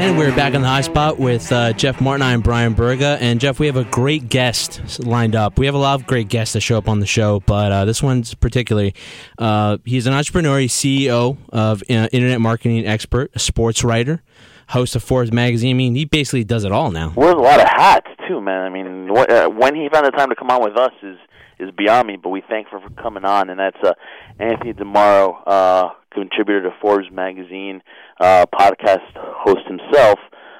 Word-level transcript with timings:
And 0.00 0.16
we're 0.16 0.34
back 0.34 0.54
on 0.54 0.62
the 0.62 0.66
high 0.66 0.80
spot 0.80 1.18
with 1.18 1.52
uh, 1.52 1.74
Jeff 1.74 2.00
Martin 2.00 2.26
and 2.26 2.42
Brian 2.42 2.72
Berga. 2.72 3.18
And 3.20 3.38
Jeff, 3.38 3.60
we 3.60 3.66
have 3.66 3.76
a 3.76 3.84
great 3.84 4.30
guest 4.30 5.04
lined 5.04 5.36
up. 5.36 5.58
We 5.58 5.66
have 5.66 5.74
a 5.74 5.78
lot 5.78 6.00
of 6.00 6.06
great 6.06 6.30
guests 6.30 6.54
that 6.54 6.62
show 6.62 6.78
up 6.78 6.88
on 6.88 7.00
the 7.00 7.06
show, 7.06 7.40
but 7.40 7.70
uh, 7.70 7.84
this 7.84 8.02
one's 8.02 8.32
particularly. 8.32 8.94
Uh, 9.36 9.76
he's 9.84 10.06
an 10.06 10.14
entrepreneur, 10.14 10.58
he's 10.58 10.72
CEO 10.72 11.36
of 11.50 11.82
uh, 11.82 12.08
internet 12.12 12.40
marketing 12.40 12.86
expert, 12.86 13.30
a 13.34 13.38
sports 13.38 13.84
writer, 13.84 14.22
host 14.68 14.96
of 14.96 15.02
Forbes 15.02 15.32
magazine. 15.32 15.76
I 15.76 15.78
mean, 15.78 15.94
he 15.94 16.06
basically 16.06 16.44
does 16.44 16.64
it 16.64 16.72
all 16.72 16.90
now. 16.90 17.12
Wears 17.14 17.34
a 17.34 17.36
lot 17.36 17.60
of 17.60 17.68
hats 17.68 18.08
too, 18.26 18.40
man. 18.40 18.62
I 18.62 18.70
mean, 18.70 19.10
uh, 19.10 19.50
when 19.50 19.74
he 19.74 19.86
found 19.92 20.06
the 20.06 20.12
time 20.12 20.30
to 20.30 20.34
come 20.34 20.50
on 20.50 20.62
with 20.62 20.78
us 20.78 20.92
is 21.02 21.18
is 21.60 21.70
beyond 21.76 22.08
me. 22.08 22.16
But 22.16 22.30
we 22.30 22.42
thank 22.48 22.68
him 22.68 22.80
for 22.80 22.90
coming 23.02 23.24
on, 23.24 23.50
and 23.50 23.60
that's 23.60 23.76
uh, 23.84 23.92
Anthony 24.38 24.72
Demaro, 24.72 25.42
uh, 25.46 25.90
contributor 26.12 26.62
to 26.62 26.70
Forbes 26.80 27.10
magazine, 27.12 27.82
uh, 28.20 28.44
podcast 28.46 29.10
host 29.16 29.66
himself 29.66 30.18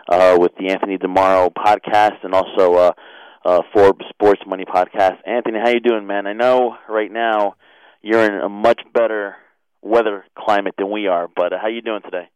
uh, 0.09 0.37
with 0.41 0.53
the 0.59 0.71
Anthony 0.71 0.97
Demaro 0.97 1.53
podcast, 1.53 2.25
and 2.25 2.35
also 2.35 2.75
uh, 2.75 2.93
uh, 3.45 3.61
Forbes 3.73 4.05
Sports 4.09 4.41
Money 4.47 4.65
podcast. 4.65 5.19
Anthony, 5.27 5.59
how 5.63 5.69
you 5.69 5.81
doing, 5.81 6.07
man? 6.07 6.27
I 6.27 6.33
know 6.33 6.77
right 6.89 7.13
now 7.13 7.55
you're 8.03 8.25
in 8.25 8.41
a 8.41 8.49
much 8.49 8.81
better 8.93 9.37
weather 9.83 10.25
climate 10.37 10.75
than 10.79 10.91
we 10.91 11.07
are, 11.07 11.29
but 11.35 11.53
uh, 11.53 11.57
how 11.61 11.69
you 11.69 11.83
doing 11.83 12.03
today? 12.03 12.29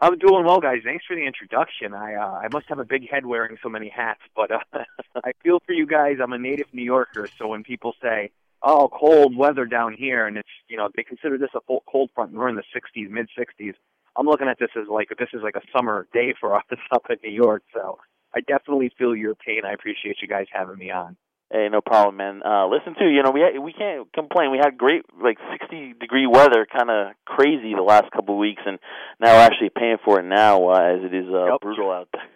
I'm 0.00 0.18
doing 0.18 0.44
well, 0.44 0.60
guys. 0.60 0.80
Thanks 0.84 1.04
for 1.06 1.16
the 1.16 1.24
introduction. 1.26 1.94
I 1.94 2.14
uh, 2.14 2.40
I 2.42 2.48
must 2.52 2.66
have 2.68 2.78
a 2.78 2.84
big 2.84 3.08
head 3.08 3.24
wearing 3.24 3.56
so 3.62 3.70
many 3.70 3.88
hats, 3.88 4.20
but 4.34 4.50
uh, 4.50 4.58
I 5.24 5.32
feel 5.42 5.60
for 5.64 5.72
you 5.72 5.86
guys. 5.86 6.16
I'm 6.22 6.32
a 6.32 6.38
native 6.38 6.66
New 6.72 6.84
Yorker, 6.84 7.28
so 7.38 7.48
when 7.48 7.62
people 7.62 7.94
say, 8.02 8.30
"Oh, 8.62 8.90
cold 8.92 9.34
weather 9.34 9.64
down 9.64 9.94
here," 9.94 10.26
and 10.26 10.36
it's 10.36 10.48
you 10.68 10.76
know 10.76 10.90
they 10.94 11.02
consider 11.02 11.38
this 11.38 11.48
a 11.54 11.60
full 11.62 11.82
cold 11.90 12.10
front, 12.14 12.30
and 12.30 12.38
we're 12.38 12.50
in 12.50 12.56
the 12.56 12.64
60s, 12.74 13.08
mid 13.08 13.28
60s. 13.38 13.74
I'm 14.18 14.26
looking 14.26 14.48
at 14.48 14.58
this 14.58 14.70
as 14.76 14.88
like 14.88 15.08
this 15.18 15.28
is 15.32 15.40
like 15.42 15.56
a 15.56 15.62
summer 15.76 16.06
day 16.12 16.34
for 16.40 16.54
us 16.56 16.64
up 16.92 17.06
in 17.10 17.16
New 17.22 17.34
York. 17.34 17.62
So 17.74 17.98
I 18.34 18.40
definitely 18.40 18.90
feel 18.98 19.14
your 19.14 19.34
pain. 19.34 19.62
I 19.64 19.72
appreciate 19.72 20.16
you 20.22 20.28
guys 20.28 20.46
having 20.52 20.78
me 20.78 20.90
on. 20.90 21.16
Hey, 21.52 21.68
no 21.70 21.80
problem, 21.80 22.16
man. 22.16 22.42
Uh, 22.44 22.66
listen 22.66 22.94
to 22.98 23.04
you 23.04 23.22
know, 23.22 23.30
we 23.30 23.40
ha- 23.40 23.60
we 23.60 23.72
can't 23.72 24.12
complain. 24.12 24.50
We 24.50 24.58
had 24.58 24.76
great, 24.76 25.02
like 25.22 25.38
sixty 25.52 25.92
degree 25.92 26.26
weather, 26.26 26.66
kind 26.66 26.90
of 26.90 27.12
crazy 27.24 27.72
the 27.74 27.82
last 27.82 28.10
couple 28.10 28.34
of 28.34 28.40
weeks, 28.40 28.62
and 28.66 28.80
now 29.20 29.34
we're 29.36 29.42
actually 29.46 29.70
paying 29.70 29.98
for 30.04 30.18
it 30.18 30.24
now 30.24 30.70
uh, 30.70 30.80
as 30.96 31.04
it 31.04 31.14
is 31.14 31.26
uh, 31.32 31.52
Yep. 31.52 31.60
brutal 31.60 31.90
out 31.92 32.08
there. 32.12 32.22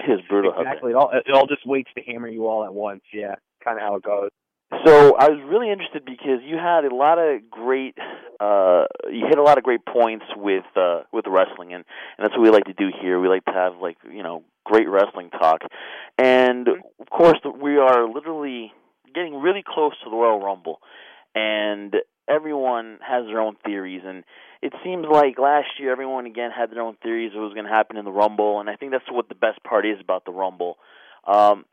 It 0.00 0.12
is 0.12 0.20
brutal 0.28 0.54
Exactly. 0.56 0.92
It 0.92 0.94
all 0.94 1.10
it 1.12 1.30
all 1.34 1.46
just 1.48 1.66
waits 1.66 1.90
to 1.96 2.02
hammer 2.04 2.28
you 2.28 2.46
all 2.46 2.64
at 2.64 2.72
once. 2.72 3.02
Yeah, 3.12 3.34
kind 3.62 3.76
of 3.78 3.82
how 3.82 3.96
it 3.96 4.02
goes. 4.04 4.30
So 4.84 5.16
I 5.16 5.30
was 5.30 5.40
really 5.48 5.70
interested 5.70 6.04
because 6.04 6.40
you 6.44 6.56
had 6.56 6.84
a 6.84 6.94
lot 6.94 7.18
of 7.18 7.50
great, 7.50 7.96
uh, 8.38 8.84
you 9.10 9.26
hit 9.26 9.38
a 9.38 9.42
lot 9.42 9.56
of 9.56 9.64
great 9.64 9.80
points 9.86 10.26
with 10.36 10.64
uh, 10.76 11.02
with 11.10 11.24
wrestling, 11.26 11.72
and 11.72 11.84
and 12.18 12.24
that's 12.24 12.32
what 12.36 12.42
we 12.42 12.50
like 12.50 12.64
to 12.64 12.74
do 12.74 12.90
here. 13.00 13.18
We 13.18 13.28
like 13.28 13.46
to 13.46 13.52
have 13.52 13.76
like 13.80 13.96
you 14.10 14.22
know 14.22 14.44
great 14.64 14.88
wrestling 14.88 15.30
talk, 15.30 15.62
and 16.18 16.68
of 16.68 17.10
course 17.10 17.38
we 17.60 17.78
are 17.78 18.06
literally 18.06 18.72
getting 19.14 19.40
really 19.40 19.64
close 19.66 19.94
to 20.04 20.10
the 20.10 20.16
Royal 20.16 20.40
Rumble, 20.40 20.80
and 21.34 21.94
everyone 22.28 22.98
has 23.00 23.24
their 23.24 23.40
own 23.40 23.56
theories. 23.64 24.02
And 24.04 24.22
it 24.60 24.74
seems 24.84 25.06
like 25.10 25.38
last 25.38 25.68
year 25.80 25.90
everyone 25.90 26.26
again 26.26 26.50
had 26.50 26.70
their 26.70 26.82
own 26.82 26.96
theories 27.02 27.32
of 27.32 27.40
what 27.40 27.46
was 27.46 27.54
going 27.54 27.66
to 27.66 27.72
happen 27.72 27.96
in 27.96 28.04
the 28.04 28.10
rumble 28.10 28.60
and 28.60 28.68
i 28.68 28.76
think 28.76 28.92
that's 28.92 29.10
what 29.10 29.28
the 29.28 29.34
best 29.34 29.62
part 29.64 29.86
is 29.86 29.98
about 30.00 30.24
the 30.24 30.32
rumble. 30.32 30.76
Um 31.26 31.64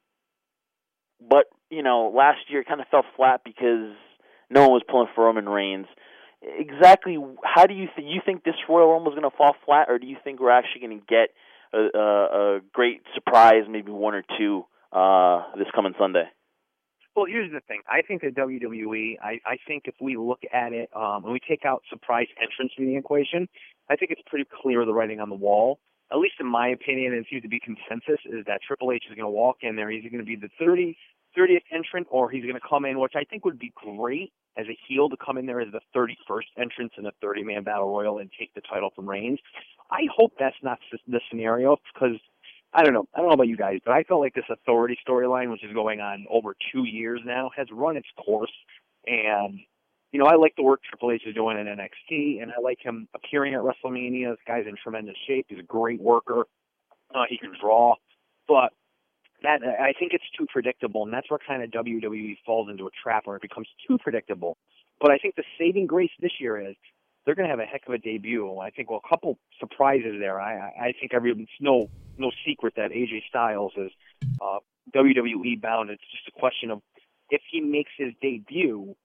but 1.19 1.45
you 1.69 1.83
know 1.83 2.11
last 2.15 2.39
year 2.49 2.63
kind 2.63 2.81
of 2.81 2.87
fell 2.87 3.05
flat 3.15 3.41
because 3.43 3.93
no 4.49 4.61
one 4.61 4.71
was 4.71 4.83
pulling 4.89 5.07
for 5.15 5.25
roman 5.25 5.47
reigns 5.47 5.87
exactly 6.41 7.17
how 7.43 7.65
do 7.65 7.73
you 7.73 7.87
think 7.95 8.07
you 8.09 8.21
think 8.25 8.43
this 8.43 8.55
royal 8.69 8.91
rumble 8.91 9.11
is 9.11 9.19
going 9.19 9.29
to 9.29 9.35
fall 9.35 9.55
flat 9.65 9.87
or 9.89 9.97
do 9.97 10.07
you 10.07 10.17
think 10.23 10.39
we're 10.39 10.51
actually 10.51 10.81
going 10.81 10.99
to 10.99 11.05
get 11.05 11.29
a, 11.73 11.97
a, 11.97 12.55
a 12.57 12.59
great 12.73 13.01
surprise 13.13 13.63
maybe 13.69 13.91
one 13.91 14.13
or 14.13 14.23
two 14.37 14.65
uh 14.91 15.43
this 15.57 15.67
coming 15.73 15.93
sunday 15.97 16.25
Well, 17.15 17.25
here's 17.27 17.51
the 17.51 17.61
thing. 17.61 17.81
I 17.87 18.01
think 18.01 18.21
that 18.21 18.35
WWE. 18.35 19.15
I, 19.23 19.39
I 19.45 19.57
think 19.65 19.83
if 19.85 19.95
we 20.01 20.17
look 20.17 20.41
at 20.51 20.73
it 20.73 20.89
um, 20.93 21.23
and 21.23 21.31
we 21.31 21.39
take 21.39 21.63
out 21.65 21.81
surprise 21.89 22.27
entrance 22.41 22.73
from 22.75 22.87
the 22.87 22.97
equation, 22.97 23.47
I 23.89 23.95
think 23.95 24.11
it's 24.11 24.21
pretty 24.27 24.45
clear 24.61 24.85
the 24.85 24.93
writing 24.93 25.21
on 25.21 25.29
the 25.29 25.35
wall. 25.35 25.79
At 26.11 26.19
least 26.19 26.35
in 26.39 26.45
my 26.45 26.67
opinion, 26.69 27.13
and 27.13 27.25
seems 27.29 27.41
to 27.41 27.49
be 27.49 27.59
consensus, 27.59 28.19
is 28.25 28.45
that 28.45 28.61
Triple 28.65 28.91
H 28.91 29.05
is 29.09 29.15
going 29.15 29.25
to 29.25 29.29
walk 29.29 29.57
in 29.61 29.75
there. 29.75 29.89
He's 29.89 30.03
going 30.03 30.19
to 30.19 30.23
be 30.23 30.35
the 30.35 30.49
30, 30.59 30.95
30th 31.37 31.63
entrant, 31.73 32.07
or 32.11 32.29
he's 32.29 32.43
going 32.43 32.55
to 32.55 32.67
come 32.67 32.85
in, 32.85 32.99
which 32.99 33.13
I 33.15 33.23
think 33.23 33.43
would 33.43 33.59
be 33.59 33.73
great 33.75 34.31
as 34.57 34.67
a 34.67 34.77
heel 34.87 35.09
to 35.09 35.17
come 35.17 35.37
in 35.37 35.45
there 35.45 35.59
as 35.59 35.67
the 35.71 35.81
31st 35.95 36.43
entrance 36.57 36.93
in 36.97 37.05
a 37.07 37.11
30-man 37.23 37.63
battle 37.63 37.89
royal 37.89 38.19
and 38.19 38.29
take 38.39 38.53
the 38.53 38.61
title 38.61 38.91
from 38.95 39.09
Reigns. 39.09 39.39
I 39.91 40.07
hope 40.15 40.33
that's 40.39 40.55
not 40.63 40.79
the 41.07 41.19
scenario 41.29 41.77
because 41.93 42.17
I 42.73 42.83
don't 42.83 42.93
know. 42.93 43.07
I 43.13 43.19
don't 43.19 43.29
know 43.29 43.33
about 43.33 43.47
you 43.47 43.57
guys, 43.57 43.79
but 43.85 43.93
I 43.93 44.03
felt 44.03 44.21
like 44.21 44.33
this 44.33 44.45
authority 44.49 44.97
storyline, 45.07 45.49
which 45.51 45.63
is 45.63 45.73
going 45.73 46.01
on 46.01 46.25
over 46.29 46.55
two 46.71 46.83
years 46.83 47.21
now, 47.25 47.49
has 47.55 47.67
run 47.71 47.97
its 47.97 48.07
course. 48.23 48.51
And 49.07 49.59
you 50.15 50.19
know, 50.23 50.27
I 50.27 50.37
like 50.37 50.55
the 50.55 50.63
work 50.63 50.79
Triple 50.87 51.11
H 51.11 51.23
is 51.27 51.35
doing 51.35 51.59
in 51.59 51.65
NXT, 51.65 52.41
and 52.41 52.49
I 52.49 52.61
like 52.63 52.79
him 52.81 53.09
appearing 53.13 53.53
at 53.53 53.59
WrestleMania. 53.59 54.31
This 54.31 54.39
guy's 54.47 54.65
in 54.65 54.77
tremendous 54.81 55.17
shape. 55.27 55.47
He's 55.49 55.59
a 55.59 55.63
great 55.63 55.99
worker. 55.99 56.45
Uh, 57.13 57.23
he 57.29 57.37
can 57.37 57.51
draw, 57.61 57.95
but 58.47 58.71
that 59.43 59.59
I 59.61 59.91
think 59.99 60.13
it's 60.13 60.23
too 60.37 60.45
predictable, 60.49 61.03
and 61.03 61.11
that's 61.11 61.29
where 61.29 61.37
kind 61.45 61.63
of 61.63 61.69
WWE 61.71 62.37
falls 62.45 62.69
into 62.69 62.87
a 62.87 62.89
trap 63.03 63.27
where 63.27 63.35
it 63.35 63.41
becomes 63.41 63.67
too 63.85 63.97
predictable. 63.97 64.55
But 65.01 65.11
I 65.11 65.17
think 65.17 65.35
the 65.35 65.43
saving 65.59 65.85
grace 65.85 66.11
this 66.21 66.31
year 66.39 66.65
is 66.65 66.77
they're 67.25 67.35
going 67.35 67.49
to 67.49 67.51
have 67.51 67.59
a 67.59 67.65
heck 67.65 67.81
of 67.85 67.93
a 67.93 67.97
debut. 67.97 68.57
I 68.57 68.69
think 68.69 68.89
well, 68.89 69.01
a 69.03 69.09
couple 69.09 69.37
surprises 69.59 70.15
there. 70.17 70.39
I 70.39 70.71
I 70.79 70.93
think 70.97 71.13
every 71.13 71.31
it's 71.31 71.51
no 71.59 71.89
no 72.17 72.31
secret 72.47 72.75
that 72.77 72.91
AJ 72.91 73.23
Styles 73.27 73.73
is 73.75 73.91
uh, 74.41 74.59
WWE 74.95 75.61
bound. 75.61 75.89
It's 75.89 76.09
just 76.09 76.33
a 76.33 76.39
question 76.39 76.71
of 76.71 76.81
if 77.29 77.41
he 77.51 77.59
makes 77.59 77.91
his 77.97 78.13
debut 78.21 78.95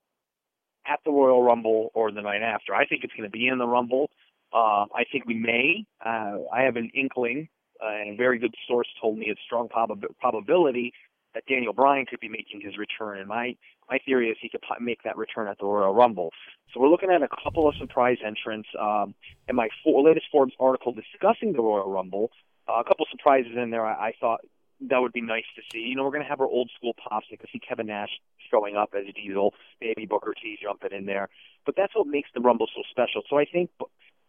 at 0.91 1.01
the 1.05 1.11
Royal 1.13 1.43
Rumble 1.43 1.91
or 1.95 2.11
the 2.11 2.23
night 2.23 2.43
after. 2.43 2.75
I 2.75 2.87
think 2.87 3.05
it's 3.05 3.13
going 3.15 3.29
to 3.29 3.33
be 3.33 3.47
in 3.47 3.59
the 3.59 3.67
Rumble. 3.67 4.11
Uh, 4.53 4.87
I 4.95 5.05
think 5.11 5.27
we 5.27 5.35
may. 5.35 5.85
Uh, 6.05 6.39
I 6.53 6.63
have 6.63 6.77
an 6.77 6.91
inkling, 6.95 7.49
uh, 7.83 7.89
and 7.89 8.15
a 8.15 8.17
very 8.17 8.39
good 8.39 8.55
source 8.67 8.89
told 9.01 9.17
me 9.17 9.27
it's 9.29 9.41
strong 9.47 9.69
prob- 9.69 10.05
probability 10.21 10.93
that 11.35 11.45
Daniel 11.47 11.73
Bryan 11.73 12.07
could 12.07 12.19
be 12.19 12.29
making 12.29 12.61
his 12.61 12.77
return. 12.77 13.21
And 13.21 13.29
my 13.29 13.57
my 13.89 13.99
theory 14.05 14.31
is 14.31 14.37
he 14.41 14.49
could 14.49 14.63
po- 14.63 14.83
make 14.83 15.03
that 15.05 15.17
return 15.17 15.47
at 15.47 15.59
the 15.59 15.67
Royal 15.67 15.95
Rumble. 15.95 16.31
So 16.73 16.81
we're 16.81 16.89
looking 16.89 17.11
at 17.11 17.23
a 17.23 17.29
couple 17.43 17.69
of 17.69 17.75
surprise 17.77 18.19
entrants. 18.27 18.69
Um, 18.79 19.15
in 19.49 19.55
my 19.55 19.69
for- 19.85 20.03
latest 20.03 20.27
Forbes 20.33 20.55
article 20.59 20.93
discussing 20.93 21.53
the 21.53 21.63
Royal 21.63 21.91
Rumble, 21.91 22.31
uh, 22.69 22.81
a 22.81 22.85
couple 22.85 23.07
surprises 23.11 23.53
in 23.57 23.71
there. 23.71 23.87
I, 23.87 24.09
I 24.09 24.13
thought 24.21 24.41
that 24.89 24.99
would 24.99 25.13
be 25.13 25.21
nice 25.21 25.45
to 25.57 25.63
see. 25.73 25.81
You 25.81 25.97
know, 25.97 26.05
we're 26.05 26.11
going 26.11 26.23
to 26.23 26.29
have 26.29 26.41
our 26.41 26.47
old 26.47 26.71
school 26.77 26.95
pops. 26.95 27.27
You 27.31 27.39
can 27.39 27.49
see 27.53 27.59
Kevin 27.59 27.87
Nash 27.87 28.11
showing 28.51 28.77
up 28.77 28.95
as 28.97 29.05
Diesel, 29.15 29.55
maybe 29.81 30.07
Booker 30.07 30.35
T 30.41 30.59
jumping 30.61 30.93
in 30.93 31.07
there. 31.07 31.29
But 31.67 31.77
that's 31.77 31.95
what 31.95 32.07
makes 32.07 32.31
the 32.35 32.41
Rumble 32.41 32.67
so 32.75 32.83
special. 32.91 33.23
So 33.29 33.39
I 33.39 33.45
think 33.45 33.71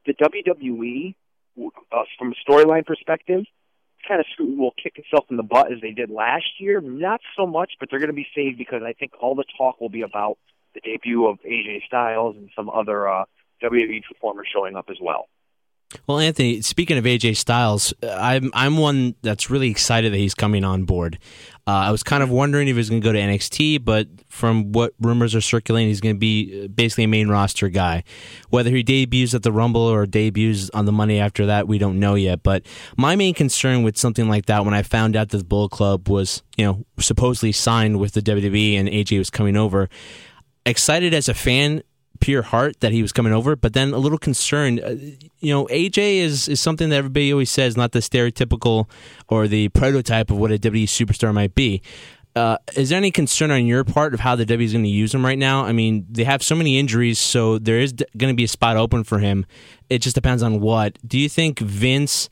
the 0.05 0.13
WWE, 0.13 1.15
uh, 1.91 2.03
from 2.17 2.33
a 2.33 2.51
storyline 2.51 2.85
perspective, 2.85 3.45
kind 4.07 4.19
of 4.19 4.25
will 4.39 4.73
kick 4.81 4.97
itself 4.97 5.25
in 5.29 5.37
the 5.37 5.43
butt 5.43 5.71
as 5.71 5.79
they 5.81 5.91
did 5.91 6.09
last 6.09 6.59
year. 6.59 6.81
Not 6.81 7.21
so 7.37 7.45
much, 7.45 7.73
but 7.79 7.89
they're 7.89 7.99
going 7.99 8.09
to 8.09 8.13
be 8.13 8.27
saved 8.35 8.57
because 8.57 8.81
I 8.83 8.93
think 8.93 9.11
all 9.21 9.35
the 9.35 9.45
talk 9.57 9.79
will 9.79 9.89
be 9.89 10.01
about 10.01 10.37
the 10.73 10.81
debut 10.81 11.27
of 11.27 11.39
AJ 11.41 11.85
Styles 11.85 12.35
and 12.35 12.49
some 12.55 12.69
other 12.69 13.07
uh, 13.07 13.25
WWE 13.63 14.01
performers 14.07 14.47
showing 14.51 14.75
up 14.75 14.85
as 14.89 14.97
well. 15.01 15.27
Well, 16.07 16.19
Anthony, 16.19 16.61
speaking 16.61 16.97
of 16.97 17.03
AJ 17.05 17.38
Styles, 17.38 17.93
I'm 18.03 18.51
I'm 18.53 18.77
one 18.77 19.15
that's 19.21 19.49
really 19.49 19.69
excited 19.69 20.13
that 20.13 20.17
he's 20.17 20.33
coming 20.33 20.63
on 20.63 20.83
board. 20.83 21.19
Uh, 21.67 21.71
I 21.71 21.91
was 21.91 22.01
kind 22.01 22.23
of 22.23 22.29
wondering 22.29 22.67
if 22.67 22.73
he 22.73 22.77
was 22.77 22.89
going 22.89 23.01
to 23.01 23.07
go 23.07 23.13
to 23.13 23.19
NXT, 23.19 23.85
but 23.85 24.07
from 24.29 24.71
what 24.71 24.93
rumors 24.99 25.35
are 25.35 25.41
circulating, 25.41 25.89
he's 25.89 26.01
going 26.01 26.15
to 26.15 26.19
be 26.19 26.63
uh, 26.63 26.67
basically 26.67 27.03
a 27.03 27.07
main 27.07 27.27
roster 27.27 27.69
guy. 27.69 28.03
Whether 28.49 28.71
he 28.71 28.81
debuts 28.81 29.35
at 29.35 29.43
the 29.43 29.51
Rumble 29.51 29.81
or 29.81 30.05
debuts 30.07 30.71
on 30.71 30.85
the 30.85 30.91
Monday 30.91 31.19
after 31.19 31.45
that, 31.45 31.67
we 31.67 31.77
don't 31.77 31.99
know 31.99 32.15
yet. 32.15 32.41
But 32.41 32.63
my 32.97 33.15
main 33.15 33.35
concern 33.35 33.83
with 33.83 33.95
something 33.95 34.27
like 34.27 34.47
that, 34.47 34.65
when 34.65 34.73
I 34.73 34.81
found 34.81 35.15
out 35.15 35.29
that 35.29 35.38
the 35.38 35.43
Bullet 35.43 35.69
Club 35.69 36.09
was, 36.09 36.41
you 36.57 36.65
know, 36.65 36.83
supposedly 36.99 37.51
signed 37.51 37.99
with 37.99 38.13
the 38.13 38.21
WWE 38.21 38.75
and 38.75 38.89
AJ 38.89 39.19
was 39.19 39.29
coming 39.29 39.55
over, 39.55 39.88
excited 40.65 41.13
as 41.13 41.29
a 41.29 41.33
fan 41.33 41.83
pure 42.21 42.44
heart 42.44 42.79
that 42.79 42.94
he 42.94 43.01
was 43.01 43.12
coming 43.12 43.33
over, 43.33 43.56
but 43.56 43.73
then 43.73 43.94
a 43.94 43.97
little 43.97 44.18
concerned. 44.18 44.79
Uh, 44.79 44.95
you 45.39 45.53
know, 45.53 45.65
AJ 45.68 46.18
is 46.18 46.47
is 46.47 46.62
something 46.62 46.89
that 46.89 46.95
everybody 46.95 47.31
always 47.31 47.51
says 47.51 47.75
not 47.75 47.91
the 47.91 48.00
stereotypical 48.00 48.89
or 49.27 49.47
the 49.47 49.69
prototype 49.69 50.31
of 50.31 50.38
what 50.38 50.51
a 50.51 50.57
WWE 50.57 50.83
superstar 50.83 51.33
might 51.33 51.56
be. 51.56 51.81
Uh, 52.33 52.56
is 52.77 52.89
there 52.89 52.97
any 52.97 53.12
concern 53.12 53.51
on 53.51 53.65
your 53.65 53.83
part 53.83 54.13
of 54.13 54.21
how 54.21 54.38
the 54.38 54.45
W 54.45 54.65
is 54.65 54.71
going 54.71 54.85
to 54.85 54.89
use 54.89 55.13
him 55.13 55.25
right 55.25 55.38
now? 55.38 55.65
I 55.65 55.73
mean, 55.73 56.06
they 56.09 56.23
have 56.23 56.41
so 56.41 56.56
many 56.56 56.79
injuries, 56.79 57.19
so 57.19 57.57
there 57.57 57.79
is 57.79 57.91
going 57.91 58.31
to 58.31 58.38
be 58.38 58.45
a 58.45 58.47
spot 58.47 58.77
open 58.77 59.03
for 59.03 59.19
him. 59.19 59.45
It 59.89 60.00
just 60.00 60.15
depends 60.15 60.41
on 60.41 60.62
what. 60.62 60.97
Do 61.06 61.19
you 61.19 61.27
think 61.27 61.59
Vince 61.59 62.29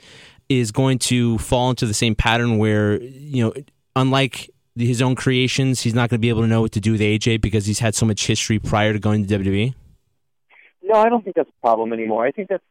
is 0.48 0.72
going 0.72 1.00
to 1.00 1.38
fall 1.40 1.70
into 1.70 1.86
the 1.86 1.94
same 1.94 2.16
pattern 2.16 2.58
where 2.58 3.02
you 3.02 3.44
know, 3.44 3.54
unlike 3.96 4.50
his 4.76 5.02
own 5.02 5.16
creations, 5.16 5.82
he's 5.82 5.94
not 5.94 6.10
going 6.10 6.20
to 6.20 6.22
be 6.22 6.30
able 6.30 6.42
to 6.42 6.48
know 6.48 6.62
what 6.62 6.72
to 6.74 6.80
do 6.80 6.94
with 6.94 7.02
AJ 7.02 7.42
because 7.42 7.66
he's 7.66 7.80
had 7.80 7.96
so 7.96 8.06
much 8.06 8.28
history 8.28 8.60
prior 8.60 8.94
to 8.94 9.00
going 9.00 9.26
to 9.26 9.40
WWE? 9.40 9.74
No, 10.84 10.96
I 10.96 11.10
don't 11.10 11.24
think 11.24 11.36
that's 11.36 11.50
a 11.50 11.62
problem 11.62 11.94
anymore. 11.94 12.26
I 12.26 12.32
think 12.32 12.50
that 12.50 12.62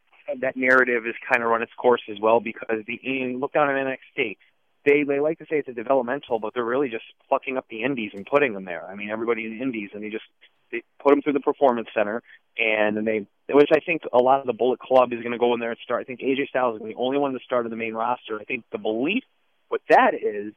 that 0.41 0.57
narrative 0.57 1.05
has 1.05 1.15
kind 1.31 1.43
of 1.43 1.51
run 1.51 1.63
its 1.63 1.73
course 1.75 2.03
as 2.11 2.19
well 2.21 2.41
because 2.41 2.85
the 2.87 3.01
look 3.39 3.53
down 3.53 3.71
at 3.71 3.77
NXT. 3.77 4.37
They 4.85 5.03
they 5.03 5.21
like 5.21 5.39
to 5.39 5.45
say 5.45 5.59
it's 5.59 5.69
a 5.69 5.73
developmental, 5.73 6.39
but 6.39 6.55
they're 6.55 6.65
really 6.65 6.89
just 6.89 7.05
plucking 7.29 7.57
up 7.57 7.67
the 7.69 7.83
indies 7.83 8.13
and 8.15 8.25
putting 8.25 8.55
them 8.55 8.65
there. 8.65 8.87
I 8.87 8.95
mean, 8.95 9.11
everybody 9.11 9.45
in 9.45 9.59
the 9.59 9.63
indies, 9.63 9.91
and 9.93 10.03
they 10.03 10.09
just 10.09 10.25
they 10.71 10.83
put 11.03 11.11
them 11.11 11.21
through 11.21 11.33
the 11.35 11.41
performance 11.41 11.89
center, 11.95 12.23
and 12.57 12.97
then 12.97 13.05
they, 13.05 13.27
which 13.53 13.71
I 13.73 13.81
think 13.81 14.03
a 14.13 14.19
lot 14.19 14.41
of 14.41 14.47
the 14.47 14.53
Bullet 14.53 14.79
Club 14.79 15.13
is 15.13 15.21
going 15.21 15.33
to 15.33 15.39
go 15.39 15.53
in 15.55 15.61
there 15.61 15.71
and 15.71 15.79
start. 15.83 16.03
I 16.03 16.05
think 16.05 16.21
AJ 16.21 16.49
Styles 16.49 16.81
is 16.81 16.87
the 16.87 16.95
only 16.95 17.19
one 17.19 17.33
to 17.33 17.41
start 17.45 17.67
in 17.67 17.71
the 17.71 17.77
main 17.77 17.95
roster. 17.95 18.39
I 18.41 18.45
think 18.45 18.65
the 18.71 18.79
belief 18.79 19.25
with 19.71 19.83
that 19.91 20.15
is 20.15 20.53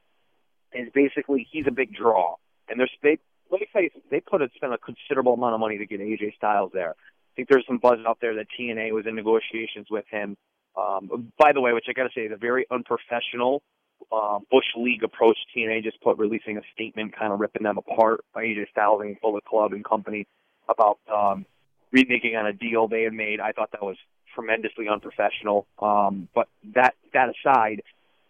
is 0.74 0.88
basically 0.94 1.46
he's 1.50 1.66
a 1.66 1.70
big 1.70 1.94
draw, 1.94 2.36
and 2.68 2.78
there's 2.78 2.90
they 3.02 3.18
let 3.50 3.60
me 3.60 3.66
tell 3.72 3.82
you 3.82 3.90
they 4.10 4.20
put 4.20 4.42
a, 4.42 4.48
spent 4.56 4.72
a 4.72 4.78
considerable 4.78 5.34
amount 5.34 5.54
of 5.54 5.60
money 5.60 5.78
to 5.78 5.86
get 5.86 6.00
AJ 6.00 6.36
Styles 6.36 6.70
there. 6.72 6.90
I 6.90 7.32
think 7.36 7.48
there's 7.48 7.64
some 7.66 7.78
buzz 7.78 7.98
out 8.06 8.18
there 8.20 8.34
that 8.36 8.46
TNA 8.58 8.92
was 8.92 9.06
in 9.06 9.14
negotiations 9.14 9.86
with 9.90 10.04
him. 10.10 10.36
Um, 10.76 11.32
by 11.38 11.52
the 11.52 11.60
way, 11.60 11.72
which 11.72 11.86
I 11.88 11.92
got 11.92 12.04
to 12.04 12.10
say 12.14 12.22
is 12.22 12.32
a 12.32 12.36
very 12.36 12.66
unprofessional 12.70 13.62
uh, 14.10 14.38
Bush 14.50 14.64
League 14.76 15.04
approach. 15.04 15.36
TNA 15.56 15.82
just 15.82 16.00
put 16.00 16.18
releasing 16.18 16.56
a 16.56 16.62
statement, 16.74 17.16
kind 17.16 17.32
of 17.32 17.40
ripping 17.40 17.62
them 17.62 17.78
apart 17.78 18.24
by 18.34 18.44
AJ 18.44 18.70
Styles 18.70 19.02
and 19.02 19.20
Bullet 19.20 19.44
Club 19.44 19.72
and 19.72 19.84
company 19.84 20.26
about 20.68 20.98
um, 21.12 21.46
remaking 21.90 22.36
on 22.36 22.46
a 22.46 22.52
deal 22.52 22.88
they 22.88 23.02
had 23.02 23.12
made. 23.12 23.40
I 23.40 23.52
thought 23.52 23.70
that 23.72 23.82
was 23.82 23.96
tremendously 24.34 24.88
unprofessional. 24.88 25.66
Um, 25.78 26.28
but 26.34 26.48
that 26.74 26.94
that 27.12 27.28
aside, 27.28 27.82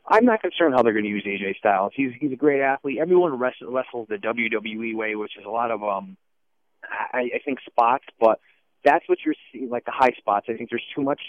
I'm 0.07 0.25
not 0.25 0.43
concerned 0.43 0.75
how 0.75 0.83
they're 0.83 0.93
going 0.93 1.05
to 1.05 1.11
use 1.11 1.25
AJ 1.25 1.59
Styles. 1.59 1.93
He's 1.95 2.11
he's 2.19 2.33
a 2.33 2.37
great 2.37 2.61
athlete. 2.61 2.99
Everyone 3.01 3.39
wrestles, 3.39 3.73
wrestles 3.73 4.09
the 4.09 4.17
WWE 4.17 4.97
way, 4.97 5.15
which 5.15 5.37
is 5.39 5.45
a 5.47 5.51
lot 5.51 5.71
of 5.71 5.83
um, 5.85 6.17
I, 7.13 7.31
I 7.35 7.39
think 7.45 7.61
spots, 7.67 8.05
but 8.21 8.41
that's 8.85 9.09
what 9.09 9.19
you're 9.25 9.35
seeing, 9.53 9.71
like 9.71 9.85
the 9.85 9.93
high 9.93 10.13
spots. 10.19 10.47
I 10.49 10.55
think 10.55 10.71
there's 10.71 10.83
too 10.95 11.03
much 11.03 11.21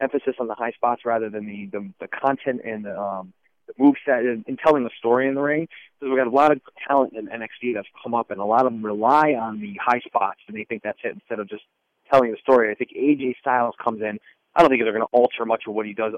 emphasis 0.00 0.34
on 0.40 0.48
the 0.48 0.54
high 0.54 0.72
spots 0.72 1.02
rather 1.04 1.28
than 1.28 1.46
the 1.46 1.68
the, 1.70 1.90
the 2.00 2.08
content 2.08 2.62
and 2.64 2.84
the 2.84 2.98
um, 2.98 3.32
the 3.66 3.74
move 3.78 3.96
set 4.04 4.20
and, 4.20 4.44
and 4.48 4.58
telling 4.58 4.84
the 4.84 4.90
story 4.98 5.28
in 5.28 5.34
the 5.34 5.42
ring. 5.42 5.68
Because 6.00 6.12
we've 6.12 6.18
got 6.18 6.26
a 6.26 6.34
lot 6.34 6.52
of 6.52 6.60
talent 6.88 7.12
in 7.12 7.26
NXT 7.26 7.74
that's 7.74 7.88
come 8.02 8.14
up, 8.14 8.30
and 8.30 8.40
a 8.40 8.44
lot 8.44 8.64
of 8.66 8.72
them 8.72 8.84
rely 8.84 9.34
on 9.34 9.60
the 9.60 9.74
high 9.84 10.00
spots, 10.00 10.40
and 10.48 10.56
they 10.56 10.64
think 10.64 10.82
that's 10.82 10.98
it 11.04 11.12
instead 11.12 11.38
of 11.38 11.48
just 11.48 11.64
telling 12.10 12.30
the 12.30 12.38
story. 12.38 12.70
I 12.70 12.74
think 12.74 12.90
AJ 12.96 13.36
Styles 13.40 13.74
comes 13.82 14.00
in. 14.00 14.18
I 14.54 14.60
don't 14.60 14.70
think 14.70 14.82
they're 14.82 14.92
going 14.92 15.06
to 15.06 15.12
alter 15.12 15.44
much 15.46 15.64
of 15.66 15.74
what 15.74 15.86
he 15.86 15.92
does 15.92 16.14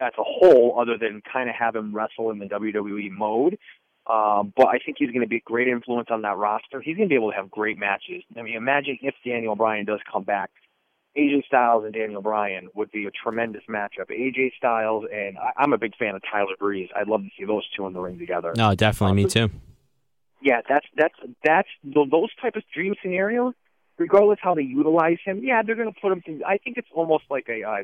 as 0.00 0.12
a 0.18 0.22
whole, 0.24 0.78
other 0.80 0.96
than 0.98 1.22
kind 1.30 1.48
of 1.48 1.56
have 1.56 1.74
him 1.74 1.94
wrestle 1.94 2.30
in 2.30 2.38
the 2.38 2.46
WWE 2.46 3.10
mode. 3.10 3.58
Um, 4.06 4.54
but 4.56 4.68
I 4.68 4.78
think 4.78 4.96
he's 4.98 5.10
going 5.10 5.20
to 5.20 5.28
be 5.28 5.36
a 5.36 5.42
great 5.44 5.68
influence 5.68 6.08
on 6.10 6.22
that 6.22 6.36
roster. 6.38 6.80
He's 6.80 6.96
going 6.96 7.08
to 7.08 7.12
be 7.12 7.16
able 7.16 7.30
to 7.30 7.36
have 7.36 7.50
great 7.50 7.78
matches. 7.78 8.22
I 8.36 8.42
mean, 8.42 8.56
imagine 8.56 8.98
if 9.02 9.14
Daniel 9.24 9.54
Bryan 9.54 9.84
does 9.84 10.00
come 10.10 10.24
back. 10.24 10.50
AJ 11.16 11.46
Styles 11.46 11.84
and 11.84 11.92
Daniel 11.92 12.22
Bryan 12.22 12.68
would 12.74 12.90
be 12.90 13.06
a 13.06 13.10
tremendous 13.10 13.62
matchup. 13.68 14.08
AJ 14.10 14.52
Styles 14.56 15.04
and 15.12 15.36
I, 15.36 15.50
I'm 15.56 15.72
a 15.72 15.78
big 15.78 15.96
fan 15.96 16.14
of 16.14 16.22
Tyler 16.30 16.54
Breeze. 16.58 16.88
I'd 16.94 17.08
love 17.08 17.22
to 17.22 17.28
see 17.36 17.44
those 17.44 17.64
two 17.76 17.86
in 17.86 17.92
the 17.92 18.00
ring 18.00 18.18
together. 18.18 18.52
No, 18.56 18.74
definitely, 18.74 19.24
me 19.24 19.28
too. 19.28 19.50
Yeah, 20.40 20.60
that's 20.68 20.86
that's 20.96 21.14
that's 21.44 21.68
those 21.82 22.34
type 22.40 22.56
of 22.56 22.62
dream 22.72 22.94
scenarios. 23.02 23.54
Regardless 23.98 24.38
how 24.40 24.54
they 24.54 24.62
utilize 24.62 25.18
him, 25.24 25.40
yeah, 25.42 25.62
they're 25.64 25.74
going 25.74 25.92
to 25.92 26.00
put 26.00 26.12
him. 26.12 26.22
Through, 26.22 26.42
I 26.46 26.58
think 26.58 26.76
it's 26.76 26.88
almost 26.94 27.24
like 27.30 27.48
a 27.48 27.64
uh, 27.64 27.82